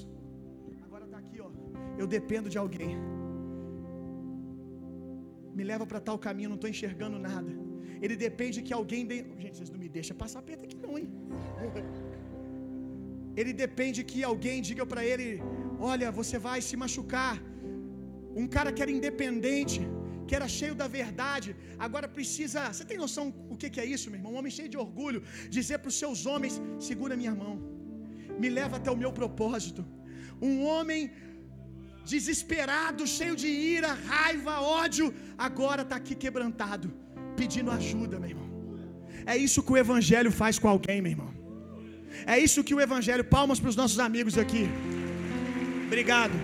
Agora 0.86 1.04
está 1.04 1.18
aqui, 1.18 1.40
ó. 1.40 1.50
Eu 1.96 2.06
dependo 2.06 2.48
de 2.54 2.58
alguém. 2.58 2.96
Me 5.54 5.64
leva 5.72 5.86
para 5.86 6.00
tal 6.00 6.18
caminho, 6.18 6.48
não 6.48 6.56
estou 6.56 6.70
enxergando 6.74 7.18
nada. 7.18 7.52
Ele 8.00 8.16
depende 8.16 8.62
que 8.62 8.72
alguém. 8.72 9.06
De... 9.06 9.16
Gente, 9.42 9.56
vocês 9.56 9.70
não 9.70 9.78
me 9.78 9.88
deixam 9.88 10.16
passar 10.16 10.42
perto 10.42 10.64
aqui, 10.64 10.76
não, 10.76 10.98
hein? 10.98 11.08
Ele 13.40 13.52
depende 13.64 14.00
que 14.10 14.20
alguém 14.30 14.58
diga 14.68 14.84
para 14.92 15.02
ele: 15.10 15.28
Olha, 15.90 16.10
você 16.20 16.38
vai 16.48 16.60
se 16.68 16.76
machucar. 16.82 17.34
Um 18.42 18.46
cara 18.54 18.70
que 18.74 18.82
era 18.84 18.92
independente, 18.98 19.80
que 20.26 20.34
era 20.38 20.48
cheio 20.58 20.74
da 20.82 20.88
verdade, 21.00 21.48
agora 21.86 22.06
precisa. 22.16 22.60
Você 22.72 22.84
tem 22.90 22.98
noção 23.04 23.24
o 23.52 23.56
que, 23.60 23.80
é 23.84 23.88
isso, 23.94 24.06
meu 24.10 24.18
irmão? 24.18 24.32
Um 24.34 24.38
homem 24.40 24.52
cheio 24.58 24.70
de 24.74 24.78
orgulho, 24.86 25.22
dizer 25.56 25.78
para 25.82 25.92
os 25.92 25.98
seus 26.02 26.22
homens: 26.30 26.54
Segura 26.90 27.20
minha 27.22 27.34
mão, 27.42 27.54
me 28.42 28.50
leva 28.60 28.76
até 28.80 28.90
o 28.94 29.00
meu 29.02 29.12
propósito. 29.20 29.82
Um 30.50 30.54
homem 30.70 31.02
desesperado, 32.12 33.02
cheio 33.18 33.36
de 33.42 33.50
ira, 33.76 33.92
raiva, 34.10 34.54
ódio, 34.84 35.06
agora 35.48 35.82
está 35.82 35.96
aqui 36.02 36.14
quebrantado, 36.24 36.88
pedindo 37.40 37.70
ajuda, 37.70 38.18
meu 38.22 38.30
irmão. 38.34 38.48
É 39.32 39.36
isso 39.46 39.62
que 39.62 39.72
o 39.72 39.80
Evangelho 39.84 40.32
faz 40.42 40.58
com 40.58 40.68
alguém, 40.74 41.00
meu 41.00 41.12
irmão. 41.12 41.41
É 42.34 42.38
isso 42.46 42.64
que 42.66 42.74
o 42.76 42.80
Evangelho, 42.86 43.24
palmas 43.36 43.60
para 43.60 43.72
os 43.72 43.78
nossos 43.82 44.00
amigos 44.08 44.36
aqui. 44.44 44.64
Obrigado. 45.86 46.36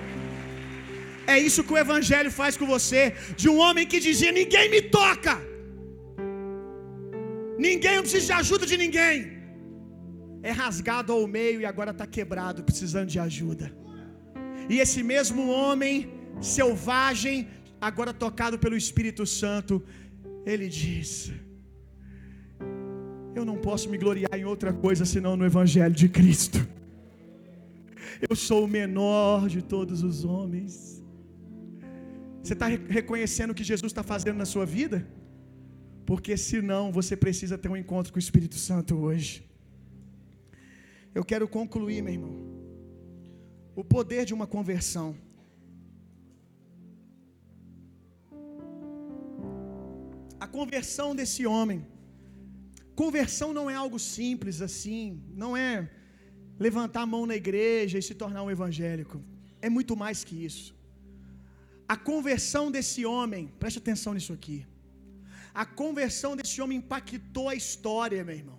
É 1.34 1.36
isso 1.46 1.64
que 1.66 1.74
o 1.74 1.80
Evangelho 1.86 2.30
faz 2.40 2.56
com 2.60 2.66
você. 2.76 3.02
De 3.40 3.48
um 3.52 3.58
homem 3.64 3.86
que 3.92 4.00
dizia: 4.08 4.32
Ninguém 4.40 4.66
me 4.74 4.80
toca. 4.98 5.34
Ninguém 7.66 7.94
não 7.96 8.04
precisa 8.06 8.26
de 8.26 8.36
ajuda 8.42 8.64
de 8.72 8.76
ninguém. 8.84 9.16
É 10.50 10.52
rasgado 10.62 11.12
ao 11.16 11.26
meio 11.38 11.60
e 11.60 11.66
agora 11.72 11.92
está 11.96 12.06
quebrado, 12.16 12.62
precisando 12.68 13.08
de 13.14 13.18
ajuda. 13.28 13.66
E 14.72 14.76
esse 14.84 15.02
mesmo 15.12 15.42
homem 15.60 15.94
selvagem, 16.40 17.36
agora 17.88 18.12
tocado 18.24 18.56
pelo 18.64 18.76
Espírito 18.84 19.24
Santo, 19.40 19.74
ele 20.50 20.68
diz: 20.80 21.10
Eu 23.38 23.44
não 23.50 23.58
posso 23.68 23.86
me 23.92 23.98
gloriar 24.04 24.34
em 24.40 24.44
outra 24.52 24.72
coisa 24.84 25.04
senão 25.14 25.32
no 25.40 25.44
Evangelho 25.50 25.94
de 26.02 26.08
Cristo. 26.16 26.58
Eu 28.28 28.34
sou 28.34 28.60
o 28.64 28.70
menor 28.78 29.48
de 29.54 29.60
todos 29.74 29.98
os 30.08 30.16
homens. 30.24 30.72
Você 32.42 32.54
está 32.56 32.66
reconhecendo 32.98 33.52
o 33.52 33.56
que 33.58 33.66
Jesus 33.72 33.90
está 33.92 34.02
fazendo 34.02 34.38
na 34.42 34.48
sua 34.52 34.66
vida? 34.78 34.98
Porque 36.08 36.36
senão 36.36 36.82
você 36.98 37.14
precisa 37.24 37.56
ter 37.56 37.68
um 37.74 37.76
encontro 37.82 38.12
com 38.12 38.18
o 38.18 38.24
Espírito 38.26 38.56
Santo 38.68 38.96
hoje. 39.06 39.32
Eu 41.18 41.24
quero 41.30 41.46
concluir, 41.58 42.00
meu 42.02 42.14
irmão. 42.14 42.34
O 43.82 43.84
poder 43.84 44.24
de 44.24 44.34
uma 44.38 44.48
conversão. 44.56 45.08
A 50.40 50.48
conversão 50.58 51.14
desse 51.20 51.46
homem. 51.46 51.80
Conversão 53.00 53.48
não 53.56 53.66
é 53.72 53.76
algo 53.82 53.98
simples 54.16 54.56
assim, 54.66 55.02
não 55.42 55.50
é 55.56 55.72
levantar 56.66 57.02
a 57.02 57.10
mão 57.12 57.24
na 57.30 57.36
igreja 57.42 57.96
e 57.96 58.06
se 58.06 58.14
tornar 58.22 58.42
um 58.42 58.50
evangélico. 58.54 59.16
É 59.66 59.68
muito 59.74 59.94
mais 60.02 60.24
que 60.28 60.36
isso. 60.48 60.68
A 61.94 61.96
conversão 61.96 62.64
desse 62.74 63.02
homem, 63.06 63.42
preste 63.60 63.78
atenção 63.82 64.14
nisso 64.14 64.32
aqui. 64.32 64.58
A 65.62 65.64
conversão 65.64 66.32
desse 66.38 66.60
homem 66.60 66.78
impactou 66.78 67.46
a 67.48 67.54
história, 67.54 68.24
meu 68.24 68.34
irmão. 68.34 68.58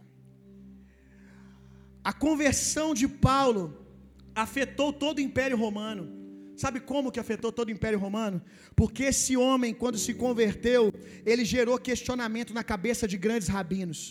A 2.11 2.14
conversão 2.14 2.94
de 2.94 3.10
Paulo 3.10 3.64
afetou 4.34 4.90
todo 4.94 5.18
o 5.18 5.26
Império 5.30 5.57
Romano. 5.66 6.06
Sabe 6.56 6.80
como 6.80 7.11
que 7.11 7.20
afetou 7.20 7.52
todo 7.52 7.68
o 7.68 7.76
Império 7.78 7.99
Romano? 7.99 8.41
Porque 8.74 9.03
esse 9.03 9.36
homem, 9.36 9.74
quando 9.74 9.98
se 9.98 10.14
converteu, 10.14 10.94
ele 11.26 11.44
gerou 11.44 11.78
questionamento 11.78 12.53
na 12.53 12.64
cabeça 12.64 13.06
de 13.06 13.18
grandes 13.18 13.49
rabinos. 13.49 14.02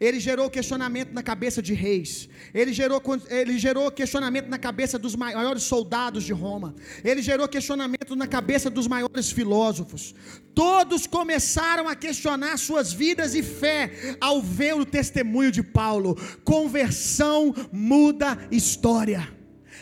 Ele 0.00 0.18
gerou 0.20 0.50
questionamento 0.50 1.12
na 1.12 1.22
cabeça 1.22 1.62
de 1.62 1.74
reis. 1.74 2.28
Ele 2.52 2.72
gerou, 2.72 3.02
ele 3.28 3.58
gerou 3.58 3.90
questionamento 3.90 4.48
na 4.48 4.58
cabeça 4.58 4.98
dos 4.98 5.14
maiores 5.14 5.62
soldados 5.62 6.24
de 6.24 6.32
Roma. 6.32 6.74
Ele 7.04 7.22
gerou 7.22 7.48
questionamento 7.48 8.16
na 8.16 8.26
cabeça 8.26 8.68
dos 8.68 8.86
maiores 8.86 9.30
filósofos. 9.30 10.14
Todos 10.54 11.06
começaram 11.06 11.88
a 11.88 11.94
questionar 11.94 12.56
suas 12.58 12.92
vidas 12.92 13.34
e 13.34 13.42
fé 13.42 14.16
ao 14.20 14.40
ver 14.42 14.74
o 14.74 14.84
testemunho 14.84 15.50
de 15.50 15.62
Paulo. 15.62 16.16
Conversão 16.44 17.54
muda 17.72 18.38
história. 18.50 19.28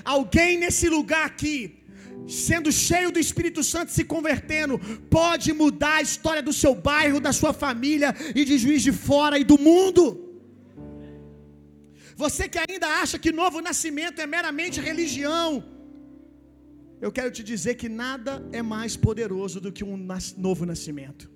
Alguém 0.05 0.59
nesse 0.59 0.89
lugar 0.89 1.27
aqui 1.27 1.82
sendo 2.27 2.71
cheio 2.71 3.11
do 3.11 3.19
Espírito 3.19 3.63
Santo, 3.63 3.93
se 3.93 4.05
convertendo, 4.05 4.79
pode 5.11 5.53
mudar 5.53 5.97
a 5.97 6.03
história 6.03 6.43
do 6.43 6.53
seu 6.53 6.75
bairro, 6.75 7.21
da 7.21 7.33
sua 7.33 7.53
família 7.53 8.15
e 8.35 8.45
de 8.45 8.59
juiz 8.59 8.83
de 8.83 8.93
fora 8.93 9.39
e 9.39 9.45
do 9.45 9.59
mundo. 9.59 10.05
Você 12.17 12.49
que 12.49 12.59
ainda 12.59 12.87
acha 13.03 13.19
que 13.19 13.33
novo 13.33 13.61
nascimento 13.61 14.21
é 14.21 14.27
meramente 14.27 14.81
religião, 14.81 15.65
eu 17.01 17.11
quero 17.11 17.31
te 17.31 17.43
dizer 17.43 17.75
que 17.75 17.89
nada 17.89 18.47
é 18.53 18.63
mais 18.63 18.97
poderoso 18.97 19.61
do 19.61 19.73
que 19.73 19.83
um 19.83 19.97
novo 20.37 20.65
nascimento. 20.65 21.31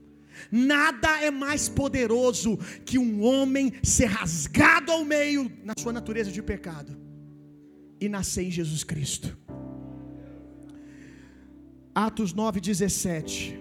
Nada 0.51 1.21
é 1.23 1.31
mais 1.31 1.69
poderoso 1.69 2.59
que 2.85 2.99
um 2.99 3.23
homem 3.23 3.73
ser 3.83 4.07
rasgado 4.07 4.93
ao 4.93 5.05
meio 5.05 5.51
na 5.65 5.73
sua 5.79 5.93
natureza 5.93 6.31
de 6.31 6.43
pecado 6.43 6.97
e 8.01 8.09
nascer 8.09 8.45
em 8.45 8.51
Jesus 8.51 8.85
Cristo. 8.85 9.37
Atos 12.05 12.35
9:17. 12.35 13.59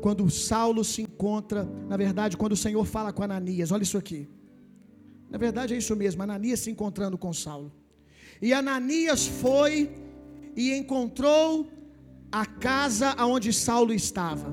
Quando 0.00 0.30
Saulo 0.30 0.82
se 0.82 1.02
encontra, 1.02 1.68
na 1.86 1.96
verdade, 1.98 2.34
quando 2.40 2.52
o 2.52 2.62
Senhor 2.64 2.84
fala 2.86 3.12
com 3.12 3.22
Ananias, 3.22 3.70
olha 3.70 3.82
isso 3.82 3.98
aqui. 3.98 4.26
Na 5.28 5.36
verdade 5.36 5.74
é 5.74 5.76
isso 5.76 5.94
mesmo, 5.94 6.22
Ananias 6.22 6.60
se 6.60 6.70
encontrando 6.70 7.18
com 7.18 7.30
Saulo. 7.44 7.70
E 8.40 8.54
Ananias 8.54 9.26
foi 9.26 9.74
e 10.56 10.72
encontrou 10.72 11.70
a 12.32 12.46
casa 12.46 13.10
aonde 13.18 13.52
Saulo 13.52 13.92
estava. 13.92 14.48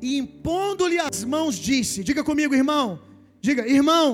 E 0.00 0.16
impondo-lhe 0.16 0.98
as 0.98 1.24
mãos, 1.24 1.56
disse: 1.56 2.02
Diga 2.02 2.24
comigo, 2.24 2.54
irmão. 2.54 2.86
Diga, 3.38 3.68
irmão. 3.68 4.08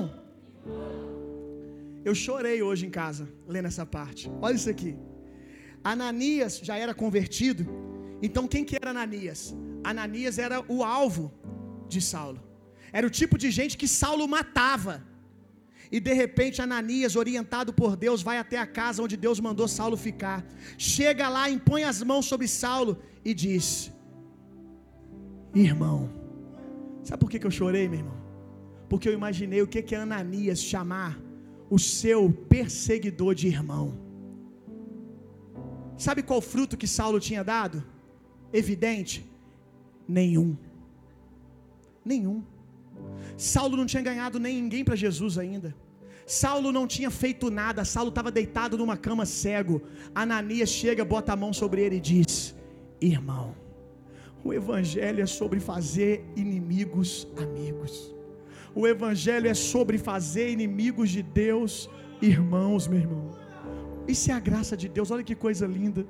Eu 2.03 2.13
chorei 2.13 2.61
hoje 2.61 2.85
em 2.87 2.89
casa, 2.89 3.23
lendo 3.47 3.67
essa 3.67 3.85
parte. 3.85 4.29
Olha 4.41 4.55
isso 4.55 4.69
aqui. 4.69 4.93
Ananias 5.83 6.59
já 6.63 6.77
era 6.77 6.93
convertido. 6.93 7.65
Então 8.21 8.47
quem 8.47 8.65
que 8.65 8.75
era 8.75 8.91
Ananias? 8.91 9.55
Ananias 9.83 10.37
era 10.37 10.63
o 10.67 10.83
alvo 10.83 11.33
de 11.87 12.01
Saulo. 12.01 12.41
Era 12.91 13.05
o 13.07 13.09
tipo 13.09 13.37
de 13.37 13.49
gente 13.51 13.77
que 13.77 13.87
Saulo 13.87 14.27
matava. 14.27 15.03
E 15.91 15.99
de 15.99 16.13
repente 16.13 16.61
Ananias, 16.61 17.15
orientado 17.15 17.73
por 17.73 17.95
Deus, 17.95 18.21
vai 18.21 18.37
até 18.37 18.57
a 18.57 18.67
casa 18.67 19.01
onde 19.01 19.17
Deus 19.17 19.39
mandou 19.39 19.67
Saulo 19.67 19.97
ficar. 19.97 20.45
Chega 20.77 21.27
lá, 21.29 21.49
impõe 21.49 21.83
as 21.83 22.01
mãos 22.03 22.25
sobre 22.25 22.47
Saulo 22.47 22.97
e 23.25 23.33
diz: 23.33 23.91
Irmão, 25.53 26.09
sabe 27.03 27.19
por 27.19 27.29
que, 27.29 27.43
eu 27.43 27.51
chorei, 27.51 27.87
meu 27.89 27.99
irmão? 27.99 28.19
Porque 28.87 29.09
eu 29.09 29.13
imaginei 29.13 29.61
o 29.61 29.67
que, 29.67 29.81
que 29.81 29.95
é 29.95 29.99
Ananias 29.99 30.61
chamar 30.61 31.19
o 31.69 31.79
seu 31.79 32.31
perseguidor 32.31 33.33
de 33.33 33.47
irmão. 33.47 34.08
Sabe 36.05 36.21
qual 36.23 36.41
fruto 36.53 36.77
que 36.81 36.87
Saulo 36.87 37.19
tinha 37.27 37.43
dado? 37.43 37.83
Evidente? 38.61 39.17
Nenhum. 40.07 40.49
Nenhum. 42.11 42.41
Saulo 43.37 43.75
não 43.75 43.85
tinha 43.85 44.01
ganhado 44.01 44.39
nem 44.39 44.61
ninguém 44.61 44.83
para 44.87 44.95
Jesus 44.95 45.37
ainda. 45.37 45.75
Saulo 46.25 46.71
não 46.71 46.85
tinha 46.87 47.11
feito 47.11 47.49
nada, 47.49 47.83
Saulo 47.83 48.09
estava 48.09 48.31
deitado 48.31 48.77
numa 48.77 48.95
cama 48.95 49.25
cego. 49.25 49.81
Ananias 50.15 50.69
chega, 50.69 51.03
bota 51.03 51.33
a 51.33 51.35
mão 51.43 51.51
sobre 51.51 51.81
ele 51.81 51.97
e 51.97 52.05
diz: 52.11 52.55
Irmão, 53.01 53.53
o 54.43 54.53
Evangelho 54.53 55.21
é 55.21 55.25
sobre 55.25 55.59
fazer 55.59 56.23
inimigos 56.43 57.27
amigos. 57.45 57.93
O 58.73 58.87
Evangelho 58.87 59.47
é 59.49 59.53
sobre 59.53 59.97
fazer 59.97 60.49
inimigos 60.51 61.09
de 61.09 61.23
Deus 61.23 61.89
irmãos, 62.21 62.87
meu 62.87 62.99
irmão. 62.99 63.38
Isso 64.13 64.31
é 64.31 64.33
a 64.33 64.39
graça 64.49 64.75
de 64.81 64.87
Deus, 64.95 65.11
olha 65.11 65.23
que 65.29 65.35
coisa 65.35 65.65
linda. 65.77 66.03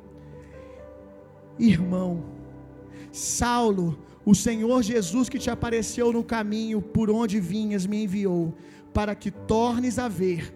Irmão, 1.73 2.11
Saulo, 3.11 3.87
o 4.25 4.33
Senhor 4.33 4.81
Jesus 4.81 5.27
que 5.27 5.39
te 5.43 5.49
apareceu 5.55 6.07
no 6.17 6.23
caminho 6.23 6.81
por 6.81 7.09
onde 7.09 7.39
vinhas 7.53 7.85
me 7.85 8.03
enviou, 8.03 8.53
para 8.93 9.13
que 9.15 9.31
tornes 9.31 9.97
a 10.05 10.07
ver 10.07 10.53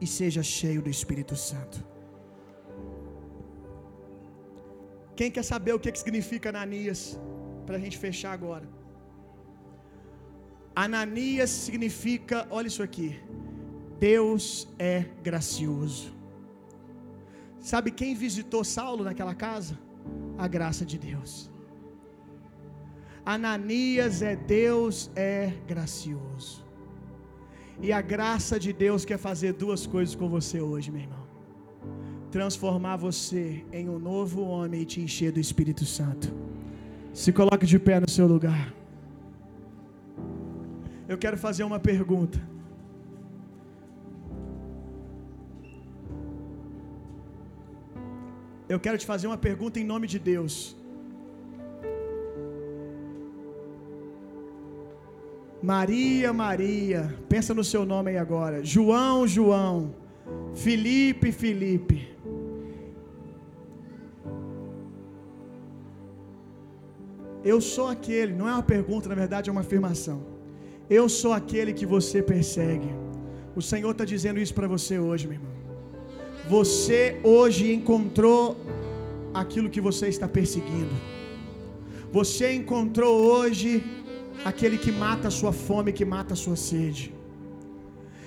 e 0.00 0.06
seja 0.06 0.42
cheio 0.42 0.82
do 0.82 0.90
Espírito 0.90 1.36
Santo. 1.36 1.78
Quem 5.14 5.30
quer 5.30 5.44
saber 5.52 5.72
o 5.74 5.80
que, 5.80 5.92
que 5.92 5.98
significa 5.98 6.48
Ananias? 6.48 7.18
Para 7.64 7.76
a 7.76 7.82
gente 7.84 7.96
fechar 7.96 8.32
agora. 8.32 8.68
Ananias 10.74 11.48
significa, 11.48 12.46
olha 12.50 12.66
isso 12.66 12.82
aqui. 12.82 13.08
Deus 13.98 14.68
é 14.78 15.06
gracioso. 15.22 16.15
Sabe 17.60 17.90
quem 17.90 18.14
visitou 18.14 18.62
Saulo 18.64 19.04
naquela 19.04 19.34
casa? 19.34 19.78
A 20.38 20.46
graça 20.46 20.84
de 20.84 20.98
Deus. 20.98 21.50
Ananias 23.24 24.22
é 24.22 24.36
Deus 24.36 25.10
é 25.16 25.52
gracioso. 25.66 26.64
E 27.80 27.92
a 27.92 28.00
graça 28.00 28.58
de 28.58 28.72
Deus 28.72 29.04
quer 29.04 29.18
fazer 29.18 29.52
duas 29.52 29.86
coisas 29.86 30.14
com 30.14 30.28
você 30.28 30.60
hoje, 30.60 30.90
meu 30.90 31.02
irmão. 31.02 31.26
Transformar 32.30 32.96
você 32.96 33.64
em 33.72 33.88
um 33.88 33.98
novo 33.98 34.42
homem 34.42 34.82
e 34.82 34.84
te 34.84 35.00
encher 35.00 35.32
do 35.32 35.40
Espírito 35.40 35.84
Santo. 35.84 36.32
Se 37.12 37.32
coloque 37.32 37.66
de 37.66 37.78
pé 37.78 37.98
no 37.98 38.08
seu 38.08 38.26
lugar. 38.26 38.72
Eu 41.08 41.18
quero 41.18 41.36
fazer 41.36 41.64
uma 41.64 41.78
pergunta. 41.78 42.40
Eu 48.68 48.80
quero 48.80 48.98
te 48.98 49.06
fazer 49.06 49.26
uma 49.28 49.38
pergunta 49.38 49.78
em 49.78 49.84
nome 49.84 50.06
de 50.06 50.18
Deus. 50.18 50.76
Maria, 55.62 56.32
Maria, 56.32 57.14
pensa 57.28 57.54
no 57.54 57.64
seu 57.64 57.84
nome 57.84 58.10
aí 58.10 58.18
agora. 58.18 58.64
João, 58.64 59.26
João. 59.26 59.94
Felipe, 60.54 61.30
Felipe. 61.32 61.98
Eu 67.44 67.60
sou 67.60 67.88
aquele, 67.88 68.32
não 68.34 68.48
é 68.48 68.52
uma 68.52 68.62
pergunta, 68.62 69.08
na 69.08 69.14
verdade 69.14 69.48
é 69.48 69.52
uma 69.52 69.60
afirmação. 69.60 70.18
Eu 70.90 71.08
sou 71.08 71.32
aquele 71.32 71.72
que 71.72 71.86
você 71.86 72.20
persegue. 72.20 72.90
O 73.54 73.62
Senhor 73.62 73.92
está 73.92 74.04
dizendo 74.04 74.40
isso 74.40 74.52
para 74.52 74.66
você 74.66 74.98
hoje, 74.98 75.26
meu 75.28 75.36
irmão. 75.38 75.55
Você 76.48 77.18
hoje 77.24 77.72
encontrou 77.72 78.56
aquilo 79.34 79.68
que 79.68 79.80
você 79.80 80.06
está 80.06 80.28
perseguindo. 80.28 80.94
Você 82.12 82.52
encontrou 82.54 83.14
hoje 83.20 83.82
aquele 84.44 84.78
que 84.78 84.92
mata 84.92 85.26
a 85.28 85.30
sua 85.30 85.52
fome, 85.52 85.92
que 85.92 86.04
mata 86.04 86.34
a 86.34 86.36
sua 86.36 86.54
sede. 86.54 87.15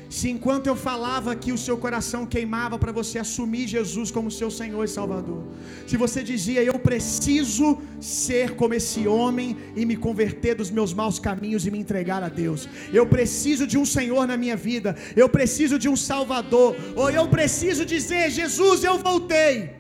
Se 0.10 0.28
enquanto 0.28 0.66
eu 0.66 0.76
falava 0.76 1.32
aqui 1.32 1.52
o 1.52 1.58
seu 1.58 1.78
coração 1.78 2.26
queimava 2.26 2.80
para 2.80 2.92
você 2.92 3.20
assumir 3.20 3.68
Jesus 3.68 4.10
como 4.10 4.32
seu 4.32 4.50
Senhor 4.50 4.84
e 4.84 4.88
Salvador. 4.88 5.44
Se 5.86 5.96
você 5.98 6.24
dizia, 6.24 6.64
eu 6.64 6.80
preciso 6.80 7.78
ser 8.02 8.56
como 8.56 8.74
esse 8.74 9.08
homem 9.08 9.56
e 9.76 9.86
me 9.86 9.96
converter 9.96 10.56
dos 10.56 10.72
meus 10.72 10.94
maus 10.94 11.20
caminhos 11.20 11.68
e 11.68 11.72
me 11.72 11.78
entregar 11.78 12.24
a 12.24 12.30
Deus. 12.30 12.68
Eu 12.92 13.06
preciso 13.06 13.68
de 13.68 13.78
um 13.78 13.86
Senhor 13.86 14.26
na 14.28 14.36
minha 14.36 14.58
vida. 14.58 14.96
Eu 15.16 15.30
preciso 15.30 15.78
de 15.78 15.88
um 15.88 15.96
Salvador. 15.96 16.76
Ou 16.96 17.12
eu 17.12 17.28
preciso 17.28 17.86
dizer, 17.86 18.32
Jesus, 18.32 18.84
eu 18.84 18.98
voltei. 18.98 19.79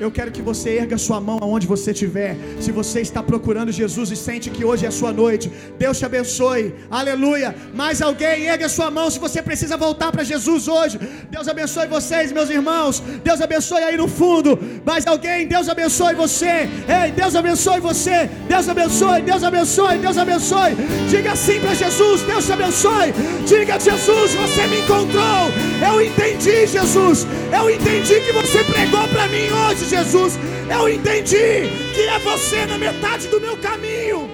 Eu 0.00 0.10
quero 0.16 0.30
que 0.30 0.40
você 0.40 0.68
erga 0.82 0.96
sua 0.96 1.20
mão 1.20 1.38
aonde 1.40 1.66
você 1.66 1.90
estiver. 1.90 2.36
Se 2.60 2.70
você 2.70 3.00
está 3.00 3.20
procurando 3.22 3.72
Jesus 3.72 4.10
e 4.12 4.16
sente 4.16 4.48
que 4.48 4.64
hoje 4.64 4.84
é 4.84 4.88
a 4.88 4.96
sua 4.98 5.12
noite, 5.12 5.50
Deus 5.76 5.98
te 5.98 6.04
abençoe. 6.04 6.74
Aleluia. 6.88 7.54
Mais 7.74 8.00
alguém, 8.00 8.46
erga 8.46 8.68
sua 8.68 8.90
mão 8.90 9.10
se 9.10 9.18
você 9.18 9.42
precisa 9.42 9.76
voltar 9.76 10.12
para 10.12 10.22
Jesus 10.22 10.68
hoje. 10.68 10.98
Deus 11.28 11.48
abençoe 11.48 11.88
vocês, 11.88 12.30
meus 12.30 12.48
irmãos. 12.48 13.00
Deus 13.24 13.40
abençoe 13.40 13.82
aí 13.82 13.96
no 13.96 14.06
fundo. 14.06 14.56
Mais 14.84 15.04
alguém, 15.06 15.48
Deus 15.48 15.68
abençoe 15.68 16.14
você. 16.14 16.68
Ei, 17.00 17.10
Deus 17.20 17.34
abençoe 17.34 17.80
você. 17.80 18.30
Deus 18.48 18.68
abençoe, 18.68 19.22
Deus 19.22 19.42
abençoe, 19.42 19.98
Deus 19.98 20.16
abençoe. 20.16 20.76
Diga 21.10 21.32
assim 21.32 21.58
para 21.60 21.74
Jesus: 21.74 22.22
Deus 22.22 22.46
te 22.46 22.52
abençoe. 22.52 23.12
Diga, 23.46 23.80
Jesus, 23.80 24.34
você 24.34 24.66
me 24.68 24.80
encontrou. 24.80 25.42
Eu 25.88 26.00
entendi, 26.00 26.66
Jesus. 26.66 27.26
Eu 27.52 27.68
entendi 27.68 28.20
que 28.20 28.32
você 28.32 28.62
pregou 28.62 29.06
para 29.08 29.26
mim 29.26 29.48
hoje. 29.50 29.87
Jesus, 29.88 30.34
eu 30.70 30.86
entendi 30.86 31.64
que 31.94 32.02
é 32.02 32.18
você 32.18 32.66
na 32.66 32.76
metade 32.76 33.26
do 33.28 33.40
meu 33.40 33.56
caminho. 33.56 34.28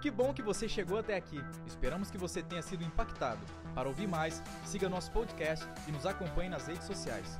Que 0.00 0.08
bom 0.08 0.32
que 0.32 0.40
você 0.42 0.68
chegou 0.68 0.98
até 0.98 1.16
aqui. 1.16 1.40
Esperamos 1.66 2.10
que 2.10 2.18
você 2.18 2.42
tenha 2.42 2.62
sido 2.62 2.84
impactado. 2.84 3.40
Para 3.74 3.88
ouvir 3.88 4.06
mais, 4.06 4.40
siga 4.64 4.88
nosso 4.88 5.10
podcast 5.10 5.66
e 5.88 5.92
nos 5.92 6.06
acompanhe 6.06 6.48
nas 6.48 6.68
redes 6.68 6.86
sociais. 6.86 7.36